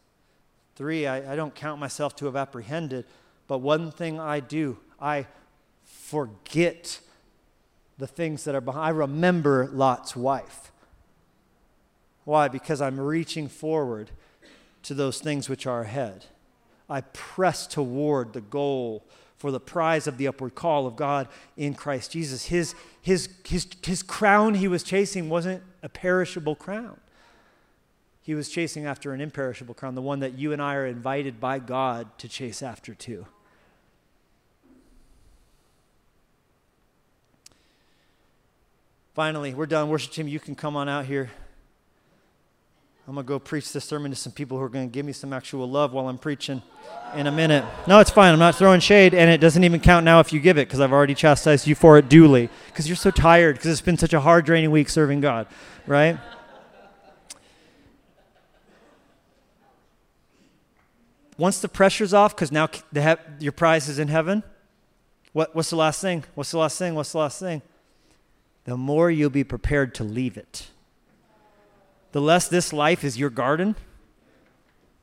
3 0.77 1.09
I, 1.09 1.33
I 1.33 1.35
don't 1.35 1.57
count 1.57 1.81
myself 1.81 2.15
to 2.15 2.27
have 2.27 2.37
apprehended, 2.37 3.05
but 3.49 3.59
one 3.59 3.91
thing 3.91 4.21
I 4.21 4.39
do, 4.39 4.79
I 5.01 5.27
forget 5.83 7.01
the 7.99 8.07
things 8.07 8.45
that 8.45 8.55
are 8.55 8.61
behind. 8.61 8.87
I 8.87 8.91
remember 8.91 9.69
Lot's 9.73 10.17
wife. 10.17 10.73
Why? 12.25 12.49
Because 12.49 12.81
I'm 12.81 13.01
reaching 13.01 13.49
forward 13.49 14.11
to 14.85 14.95
those 14.95 15.21
things 15.21 15.49
which 15.49 15.67
are 15.67 15.83
ahead. 15.83 16.27
I 16.89 17.01
press 17.01 17.67
toward 17.67 18.33
the 18.33 18.41
goal 18.41 19.05
for 19.37 19.51
the 19.51 19.61
prize 19.61 20.07
of 20.07 20.19
the 20.19 20.27
upward 20.27 20.55
call 20.55 20.87
of 20.87 20.97
God 20.97 21.29
in 21.57 21.75
Christ 21.75 22.13
Jesus. 22.13 22.47
His, 22.47 22.75
his, 23.01 23.29
his, 23.45 23.67
his 23.83 24.03
crown 24.03 24.55
he 24.55 24.69
was 24.69 24.83
chasing 24.83 25.29
wasn't 25.29 25.63
a 25.83 25.89
perishable 25.89 26.57
crown. 26.57 26.99
He 28.21 28.35
was 28.35 28.51
chasing 28.51 28.85
after 28.85 29.15
an 29.15 29.21
imperishable 29.21 29.75
crown, 29.75 29.95
the 29.95 30.03
one 30.03 30.21
that 30.21 30.37
you 30.37 30.53
and 30.53 30.61
I 30.61 30.75
are 30.75 30.87
invited 30.87 31.41
by 31.41 31.61
God 31.61 32.19
to 32.19 32.29
chase 32.29 32.63
after 32.63 32.95
too. 32.95 33.27
Finally, 39.19 39.53
we're 39.53 39.67
done. 39.67 39.89
Worship 39.89 40.13
team, 40.13 40.29
you 40.29 40.39
can 40.39 40.55
come 40.55 40.77
on 40.77 40.89
out 40.89 41.05
here. 41.05 41.29
I'm 43.09 43.15
going 43.15 43.27
to 43.27 43.29
go 43.29 43.41
preach 43.41 43.73
this 43.73 43.85
sermon 43.85 44.13
to 44.13 44.17
some 44.17 44.31
people 44.31 44.59
who 44.59 44.63
are 44.63 44.69
going 44.69 44.89
to 44.89 44.93
give 44.93 45.05
me 45.05 45.13
some 45.13 45.33
actual 45.33 45.69
love 45.69 45.93
while 45.93 46.09
I'm 46.09 46.19
preaching 46.19 46.63
in 47.17 47.27
a 47.27 47.33
minute. 47.33 47.65
No, 47.89 47.99
it's 47.99 48.13
fine. 48.13 48.33
I'm 48.33 48.39
not 48.39 48.55
throwing 48.55 48.79
shade, 48.79 49.15
and 49.15 49.29
it 49.29 49.39
doesn't 49.39 49.65
even 49.65 49.81
count 49.81 50.05
now 50.05 50.21
if 50.21 50.33
you 50.33 50.39
give 50.39 50.57
it 50.57 50.69
because 50.69 50.79
I've 50.79 50.93
already 50.93 51.17
chastised 51.17 51.67
you 51.67 51.75
for 51.75 51.99
it 51.99 52.09
duly 52.09 52.49
because 52.69 52.87
you're 52.87 52.95
so 52.95 53.11
tired 53.11 53.57
because 53.57 53.73
it's 53.73 53.81
been 53.81 53.99
such 53.99 54.13
a 54.13 54.21
hard, 54.21 54.45
draining 54.45 54.71
week 54.71 54.89
serving 54.89 55.21
God, 55.21 55.49
right? 55.85 56.17
Once 61.37 61.59
the 61.59 61.69
pressure's 61.69 62.15
off, 62.15 62.37
because 62.37 62.53
now 62.53 62.69
your 63.41 63.51
prize 63.51 63.89
is 63.89 63.99
in 63.99 64.07
heaven, 64.07 64.45
what, 65.33 65.57
what's 65.57 65.71
the 65.71 65.77
last 65.77 66.01
thing? 66.01 66.23
What's 66.37 66.53
the 66.53 66.59
last 66.59 66.79
thing? 66.79 66.95
What's 66.95 67.11
the 67.11 67.19
last 67.19 67.41
thing? 67.41 67.63
The 68.69 68.77
more 68.77 69.11
you'll 69.11 69.31
be 69.31 69.45
prepared 69.45 69.95
to 69.95 70.05
leave 70.05 70.37
it. 70.37 70.67
The 72.13 72.21
less 72.21 72.49
this 72.49 72.71
life 72.71 73.03
is 73.03 73.19
your 73.19 73.31
garden, 73.31 73.77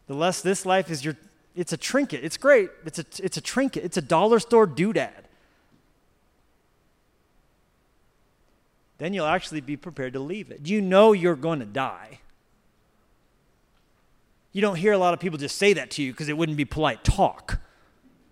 the 0.05 0.13
less 0.13 0.39
this 0.39 0.67
life 0.67 0.91
is 0.91 1.03
your, 1.03 1.17
it's 1.55 1.73
a 1.73 1.77
trinket. 1.77 2.23
It's 2.23 2.37
great. 2.37 2.69
It's 2.85 2.99
a, 2.99 3.05
it's 3.23 3.37
a 3.37 3.41
trinket. 3.41 3.83
It's 3.83 3.97
a 3.97 4.03
dollar 4.03 4.37
store 4.37 4.67
doodad. 4.67 5.09
Then 8.99 9.15
you'll 9.15 9.25
actually 9.25 9.61
be 9.61 9.75
prepared 9.75 10.13
to 10.13 10.19
leave 10.19 10.51
it. 10.51 10.67
You 10.67 10.79
know 10.79 11.11
you're 11.13 11.35
going 11.35 11.57
to 11.57 11.65
die. 11.65 12.19
You 14.51 14.61
don't 14.61 14.75
hear 14.75 14.93
a 14.93 14.99
lot 14.99 15.15
of 15.15 15.19
people 15.19 15.39
just 15.39 15.57
say 15.57 15.73
that 15.73 15.89
to 15.91 16.03
you 16.03 16.11
because 16.11 16.29
it 16.29 16.37
wouldn't 16.37 16.57
be 16.59 16.65
polite 16.65 17.03
talk. 17.03 17.59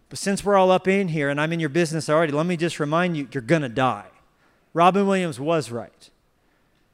But 0.10 0.20
since 0.20 0.46
we're 0.46 0.58
all 0.58 0.70
up 0.70 0.88
in 0.88 1.08
here 1.08 1.30
and 1.30 1.42
I'm 1.42 1.52
in 1.52 1.60
your 1.60 1.70
business 1.70 2.08
already, 2.08 2.32
let 2.32 2.46
me 2.46 2.56
just 2.56 2.80
remind 2.80 3.18
you 3.18 3.28
you're 3.32 3.42
going 3.42 3.64
to 3.64 3.70
die. 3.70 4.06
Robin 4.74 5.06
Williams 5.08 5.40
was 5.40 5.72
right. 5.72 6.10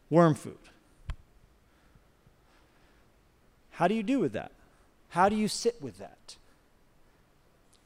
Worm 0.10 0.36
food. 0.36 0.58
How 3.72 3.88
do 3.88 3.96
you 3.96 4.04
do 4.04 4.20
with 4.20 4.34
that? 4.34 4.52
How 5.10 5.30
do 5.30 5.36
you 5.36 5.48
sit 5.48 5.82
with 5.82 5.98
that? 6.00 6.36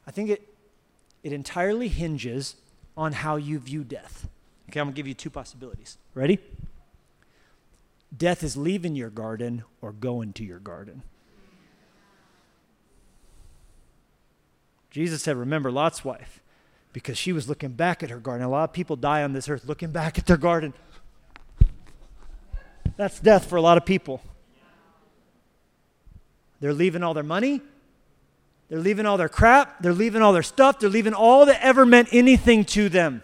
I 0.08 0.12
think 0.12 0.30
it, 0.30 0.48
it 1.24 1.32
entirely 1.32 1.88
hinges 1.88 2.56
on 2.98 3.14
how 3.14 3.36
you 3.36 3.60
view 3.60 3.84
death. 3.84 4.28
Okay, 4.70 4.80
I'm 4.80 4.88
to 4.88 4.94
give 4.94 5.08
you 5.08 5.14
two 5.14 5.30
possibilities. 5.30 5.98
Ready? 6.16 6.40
Death 8.16 8.44
is 8.44 8.58
leaving 8.58 8.96
your 8.96 9.10
garden 9.10 9.64
or 9.82 9.92
going 9.92 10.34
to 10.34 10.44
your 10.44 10.60
garden. 10.60 11.04
Jesus 14.92 15.24
said, 15.24 15.38
Remember 15.38 15.72
Lot's 15.72 16.06
wife 16.06 16.43
because 16.94 17.18
she 17.18 17.34
was 17.34 17.50
looking 17.50 17.72
back 17.72 18.04
at 18.04 18.12
her 18.12 18.20
garden. 18.20 18.46
A 18.46 18.50
lot 18.50 18.64
of 18.64 18.74
people 18.74 18.96
die 18.96 19.24
on 19.24 19.34
this 19.34 19.50
earth 19.50 19.66
looking 19.66 19.92
back 19.92 20.18
at 20.18 20.28
their 20.28 20.38
garden. 20.38 20.74
That's 22.96 23.20
death 23.20 23.50
for 23.50 23.56
a 23.56 23.62
lot 23.62 23.78
of 23.78 23.86
people. 23.86 24.22
They're 26.60 26.74
leaving 26.74 27.04
all 27.04 27.16
their 27.16 27.24
money. 27.24 27.62
They're 28.70 28.80
leaving 28.80 29.06
all 29.06 29.18
their 29.18 29.28
crap. 29.30 29.82
They're 29.82 29.92
leaving 29.92 30.22
all 30.22 30.32
their 30.32 30.44
stuff. 30.44 30.80
They're 30.80 30.90
leaving 30.90 31.14
all 31.14 31.48
that 31.48 31.62
ever 31.62 31.86
meant 31.86 32.10
anything 32.12 32.64
to 32.66 32.88
them. 32.88 33.24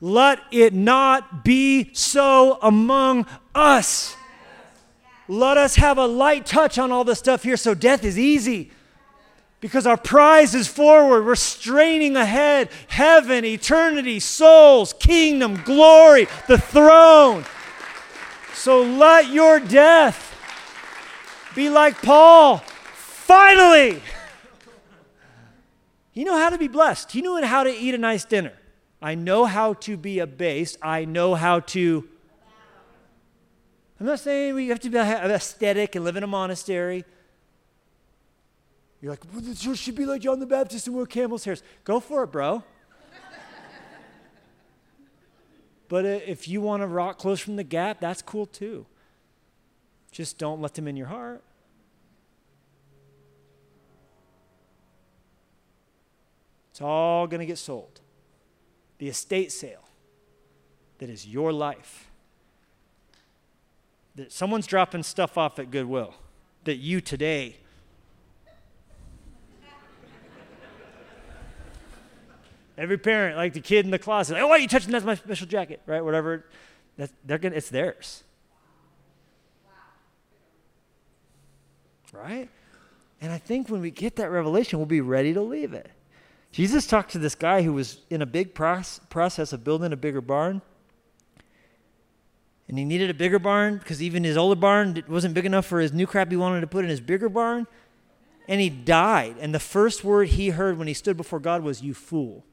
Let 0.00 0.40
it 0.50 0.74
not 0.74 1.44
be 1.44 1.94
so 1.94 2.58
among 2.60 3.26
us. 3.54 4.16
Let 5.28 5.56
us 5.56 5.76
have 5.76 5.96
a 5.96 6.06
light 6.06 6.44
touch 6.44 6.76
on 6.78 6.90
all 6.90 7.04
the 7.04 7.14
stuff 7.14 7.44
here 7.44 7.56
so 7.56 7.74
death 7.74 8.04
is 8.04 8.18
easy 8.18 8.72
because 9.62 9.86
our 9.86 9.96
prize 9.96 10.56
is 10.56 10.66
forward. 10.66 11.24
We're 11.24 11.36
straining 11.36 12.16
ahead. 12.16 12.68
Heaven, 12.88 13.44
eternity, 13.44 14.18
souls, 14.18 14.92
kingdom, 14.92 15.62
glory, 15.64 16.26
the 16.48 16.58
throne. 16.58 17.44
So 18.54 18.82
let 18.82 19.30
your 19.30 19.60
death 19.60 20.36
be 21.54 21.70
like 21.70 22.02
Paul. 22.02 22.58
Finally, 22.58 24.02
he 26.10 26.24
knew 26.24 26.32
how 26.32 26.50
to 26.50 26.58
be 26.58 26.68
blessed. 26.68 27.12
He 27.12 27.22
knew 27.22 27.40
how 27.42 27.62
to 27.62 27.70
eat 27.70 27.94
a 27.94 27.98
nice 27.98 28.24
dinner. 28.24 28.54
I 29.00 29.14
know 29.14 29.44
how 29.44 29.74
to 29.74 29.96
be 29.96 30.18
abased. 30.18 30.76
I 30.82 31.04
know 31.04 31.36
how 31.36 31.60
to. 31.60 32.08
I'm 34.00 34.06
not 34.06 34.18
saying 34.18 34.56
we 34.56 34.68
have 34.68 34.80
to 34.80 34.90
be 34.90 34.98
aesthetic 34.98 35.94
and 35.94 36.04
live 36.04 36.16
in 36.16 36.24
a 36.24 36.28
monastery. 36.28 37.04
You're 39.02 39.10
like, 39.10 39.24
well, 39.34 39.74
should 39.74 39.96
be 39.96 40.06
like 40.06 40.20
John 40.20 40.38
the 40.38 40.46
Baptist 40.46 40.86
and 40.86 40.94
wear 40.94 41.06
camel's 41.06 41.44
hairs. 41.44 41.64
Go 41.82 41.98
for 41.98 42.22
it, 42.22 42.28
bro. 42.28 42.62
but 45.88 46.04
uh, 46.04 46.20
if 46.24 46.46
you 46.46 46.60
want 46.60 46.84
to 46.84 46.86
rock 46.86 47.18
clothes 47.18 47.40
from 47.40 47.56
the 47.56 47.64
Gap, 47.64 47.98
that's 47.98 48.22
cool 48.22 48.46
too. 48.46 48.86
Just 50.12 50.38
don't 50.38 50.60
let 50.60 50.74
them 50.74 50.86
in 50.86 50.96
your 50.96 51.08
heart. 51.08 51.42
It's 56.70 56.80
all 56.80 57.26
going 57.26 57.40
to 57.40 57.46
get 57.46 57.58
sold. 57.58 58.00
The 58.98 59.08
estate 59.08 59.50
sale 59.50 59.82
that 60.98 61.10
is 61.10 61.26
your 61.26 61.52
life. 61.52 62.08
That 64.14 64.30
someone's 64.30 64.68
dropping 64.68 65.02
stuff 65.02 65.36
off 65.36 65.58
at 65.58 65.72
Goodwill 65.72 66.14
that 66.62 66.76
you 66.76 67.00
today 67.00 67.56
Every 72.78 72.98
parent, 72.98 73.36
like 73.36 73.52
the 73.52 73.60
kid 73.60 73.84
in 73.84 73.90
the 73.90 73.98
closet, 73.98 74.34
like, 74.34 74.42
oh, 74.42 74.48
why 74.48 74.56
are 74.56 74.58
you 74.58 74.68
touching 74.68 74.90
that's 74.90 75.04
my 75.04 75.14
special 75.14 75.46
jacket, 75.46 75.82
right? 75.86 76.02
Whatever. 76.02 76.46
That's, 76.96 77.12
they're 77.24 77.38
gonna, 77.38 77.56
it's 77.56 77.68
theirs. 77.68 78.24
Right? 82.12 82.48
And 83.20 83.32
I 83.32 83.38
think 83.38 83.68
when 83.68 83.80
we 83.80 83.90
get 83.90 84.16
that 84.16 84.30
revelation, 84.30 84.78
we'll 84.78 84.86
be 84.86 85.00
ready 85.00 85.32
to 85.32 85.40
leave 85.40 85.72
it. 85.72 85.90
Jesus 86.50 86.86
talked 86.86 87.12
to 87.12 87.18
this 87.18 87.34
guy 87.34 87.62
who 87.62 87.72
was 87.72 88.00
in 88.10 88.20
a 88.20 88.26
big 88.26 88.54
process 88.54 89.52
of 89.52 89.64
building 89.64 89.92
a 89.92 89.96
bigger 89.96 90.20
barn. 90.20 90.60
and 92.68 92.78
he 92.78 92.84
needed 92.84 93.10
a 93.10 93.14
bigger 93.14 93.38
barn 93.38 93.78
because 93.78 94.02
even 94.02 94.24
his 94.24 94.36
older 94.36 94.58
barn 94.58 95.02
wasn't 95.08 95.34
big 95.34 95.46
enough 95.46 95.66
for 95.66 95.80
his 95.80 95.92
new 95.92 96.06
crap 96.06 96.30
he 96.30 96.36
wanted 96.36 96.60
to 96.60 96.66
put 96.66 96.84
in 96.84 96.90
his 96.90 97.00
bigger 97.00 97.28
barn. 97.28 97.66
And 98.48 98.60
he 98.60 98.68
died. 98.68 99.36
And 99.40 99.54
the 99.54 99.60
first 99.60 100.04
word 100.04 100.28
he 100.28 100.50
heard 100.50 100.76
when 100.76 100.88
he 100.88 100.94
stood 100.94 101.16
before 101.16 101.40
God 101.40 101.62
was, 101.62 101.80
You 101.80 101.94
fool. 101.94 102.44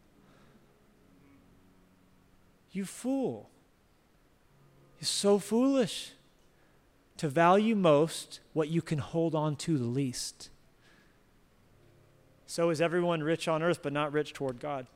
You 2.72 2.86
fool. 2.86 3.50
You're 5.00 5.08
so 5.08 5.40
foolish 5.40 6.12
to 7.18 7.28
value 7.28 7.76
most 7.76 8.40
what 8.54 8.70
you 8.70 8.82
can 8.82 9.00
hold 9.00 9.36
on 9.36 9.56
to 9.58 9.78
the 9.78 9.86
least. 9.86 10.50
So 12.48 12.70
is 12.70 12.82
everyone 12.82 13.22
rich 13.22 13.48
on 13.48 13.62
earth, 13.62 13.82
but 13.82 13.94
not 13.94 14.12
rich 14.12 14.34
toward 14.34 14.60
God. 14.60 14.88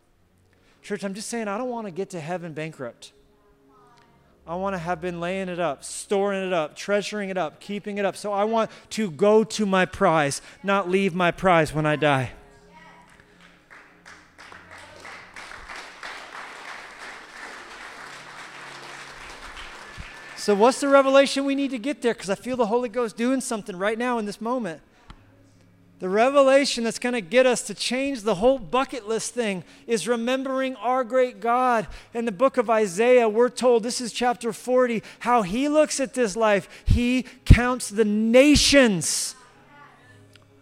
Church, 0.81 1.03
I'm 1.03 1.13
just 1.13 1.29
saying, 1.29 1.47
I 1.47 1.57
don't 1.57 1.69
want 1.69 1.87
to 1.87 1.91
get 1.91 2.09
to 2.11 2.19
heaven 2.19 2.53
bankrupt. 2.53 3.13
I 4.45 4.55
want 4.55 4.73
to 4.73 4.77
have 4.77 4.99
been 4.99 5.21
laying 5.21 5.47
it 5.47 5.59
up, 5.59 5.83
storing 5.83 6.45
it 6.45 6.51
up, 6.51 6.75
treasuring 6.75 7.29
it 7.29 7.37
up, 7.37 7.61
keeping 7.61 7.97
it 7.97 8.05
up. 8.05 8.17
So 8.17 8.33
I 8.33 8.43
want 8.43 8.69
to 8.91 9.09
go 9.09 9.45
to 9.45 9.65
my 9.65 9.85
prize, 9.85 10.41
not 10.63 10.89
leave 10.89 11.15
my 11.15 11.31
prize 11.31 11.73
when 11.73 11.85
I 11.85 11.95
die. 11.95 12.31
So, 20.43 20.53
what's 20.53 20.81
the 20.81 20.89
revelation 20.89 21.45
we 21.45 21.55
need 21.55 21.71
to 21.71 21.77
get 21.77 22.01
there? 22.01 22.13
Because 22.13 22.29
I 22.29 22.35
feel 22.35 22.57
the 22.57 22.65
Holy 22.65 22.89
Ghost 22.89 23.15
doing 23.15 23.39
something 23.39 23.77
right 23.77 23.97
now 23.97 24.17
in 24.17 24.25
this 24.25 24.41
moment. 24.41 24.81
The 25.99 26.09
revelation 26.09 26.83
that's 26.83 26.99
going 26.99 27.13
to 27.13 27.21
get 27.21 27.45
us 27.45 27.61
to 27.67 27.73
change 27.73 28.23
the 28.23 28.35
whole 28.35 28.59
bucket 28.59 29.07
list 29.07 29.33
thing 29.33 29.63
is 29.87 30.05
remembering 30.05 30.75
our 30.75 31.05
great 31.05 31.39
God. 31.39 31.87
In 32.13 32.25
the 32.25 32.33
book 32.33 32.57
of 32.57 32.69
Isaiah, 32.69 33.29
we're 33.29 33.47
told, 33.47 33.83
this 33.83 34.01
is 34.01 34.11
chapter 34.11 34.51
40, 34.51 35.01
how 35.19 35.43
he 35.43 35.69
looks 35.69 36.01
at 36.01 36.13
this 36.13 36.35
life. 36.35 36.67
He 36.83 37.23
counts 37.45 37.87
the 37.87 38.03
nations. 38.03 39.35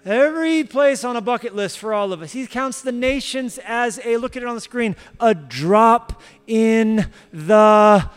Every 0.06 0.64
place 0.64 1.04
on 1.04 1.16
a 1.16 1.22
bucket 1.22 1.56
list 1.56 1.80
for 1.80 1.92
all 1.92 2.14
of 2.14 2.22
us. 2.22 2.34
He 2.34 2.46
counts 2.46 2.84
the 2.84 2.92
nations 2.92 3.60
as 3.66 4.00
a, 4.06 4.18
look 4.18 4.38
at 4.38 4.44
it 4.44 4.48
on 4.48 4.54
the 4.54 4.62
screen, 4.62 4.96
a 5.20 5.34
drop 5.34 6.22
in 6.46 7.10
the 7.34 8.08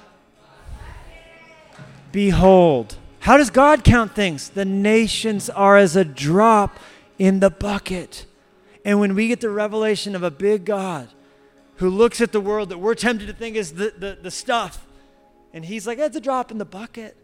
behold. 2.14 2.96
How 3.18 3.36
does 3.36 3.50
God 3.50 3.82
count 3.82 4.14
things? 4.14 4.50
The 4.50 4.64
nations 4.64 5.50
are 5.50 5.76
as 5.76 5.96
a 5.96 6.04
drop 6.04 6.78
in 7.18 7.40
the 7.40 7.50
bucket. 7.50 8.24
And 8.84 9.00
when 9.00 9.16
we 9.16 9.26
get 9.26 9.40
the 9.40 9.50
revelation 9.50 10.14
of 10.14 10.22
a 10.22 10.30
big 10.30 10.64
God 10.64 11.08
who 11.76 11.90
looks 11.90 12.20
at 12.20 12.30
the 12.30 12.40
world 12.40 12.68
that 12.68 12.78
we're 12.78 12.94
tempted 12.94 13.26
to 13.26 13.32
think 13.32 13.56
is 13.56 13.72
the, 13.72 13.92
the, 13.98 14.16
the 14.22 14.30
stuff, 14.30 14.86
and 15.52 15.64
he's 15.64 15.88
like, 15.88 15.98
that's 15.98 16.16
a 16.16 16.20
drop 16.20 16.52
in 16.52 16.58
the 16.58 16.64
bucket, 16.64 17.16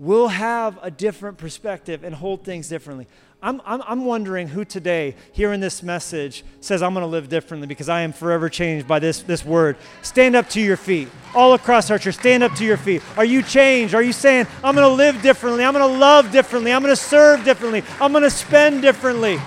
we'll 0.00 0.28
have 0.28 0.78
a 0.82 0.90
different 0.90 1.36
perspective 1.36 2.02
and 2.02 2.14
hold 2.14 2.42
things 2.42 2.68
differently. 2.68 3.06
I'm, 3.42 3.60
I'm, 3.64 3.82
I'm 3.86 4.04
wondering 4.06 4.48
who 4.48 4.64
today, 4.64 5.14
hearing 5.32 5.60
this 5.60 5.82
message, 5.82 6.42
says, 6.60 6.82
I'm 6.82 6.94
going 6.94 7.04
to 7.04 7.06
live 7.06 7.28
differently 7.28 7.66
because 7.66 7.88
I 7.88 8.00
am 8.00 8.12
forever 8.12 8.48
changed 8.48 8.88
by 8.88 8.98
this, 8.98 9.20
this 9.22 9.44
word. 9.44 9.76
Stand 10.02 10.36
up 10.36 10.48
to 10.50 10.60
your 10.60 10.78
feet. 10.78 11.08
All 11.34 11.52
across 11.52 11.90
our 11.90 11.98
church, 11.98 12.16
stand 12.16 12.42
up 12.42 12.54
to 12.54 12.64
your 12.64 12.78
feet. 12.78 13.02
Are 13.16 13.24
you 13.24 13.42
changed? 13.42 13.94
Are 13.94 14.02
you 14.02 14.12
saying, 14.12 14.46
I'm 14.64 14.74
going 14.74 14.88
to 14.88 14.94
live 14.94 15.20
differently? 15.22 15.64
I'm 15.64 15.74
going 15.74 15.90
to 15.90 15.98
love 15.98 16.32
differently. 16.32 16.72
I'm 16.72 16.82
going 16.82 16.94
to 16.94 17.00
serve 17.00 17.44
differently. 17.44 17.82
I'm 18.00 18.12
going 18.12 18.24
to 18.24 18.30
spend 18.30 18.82
differently. 18.82 19.38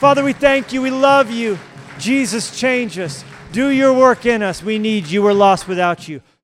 Father, 0.00 0.24
we 0.24 0.32
thank 0.32 0.72
you. 0.72 0.82
We 0.82 0.90
love 0.90 1.30
you. 1.30 1.58
Jesus, 1.98 2.58
change 2.58 2.98
us. 2.98 3.24
Do 3.52 3.70
your 3.70 3.92
work 3.92 4.26
in 4.26 4.42
us. 4.42 4.60
We 4.60 4.78
need 4.78 5.06
you. 5.06 5.22
We're 5.22 5.32
lost 5.32 5.68
without 5.68 6.08
you. 6.08 6.20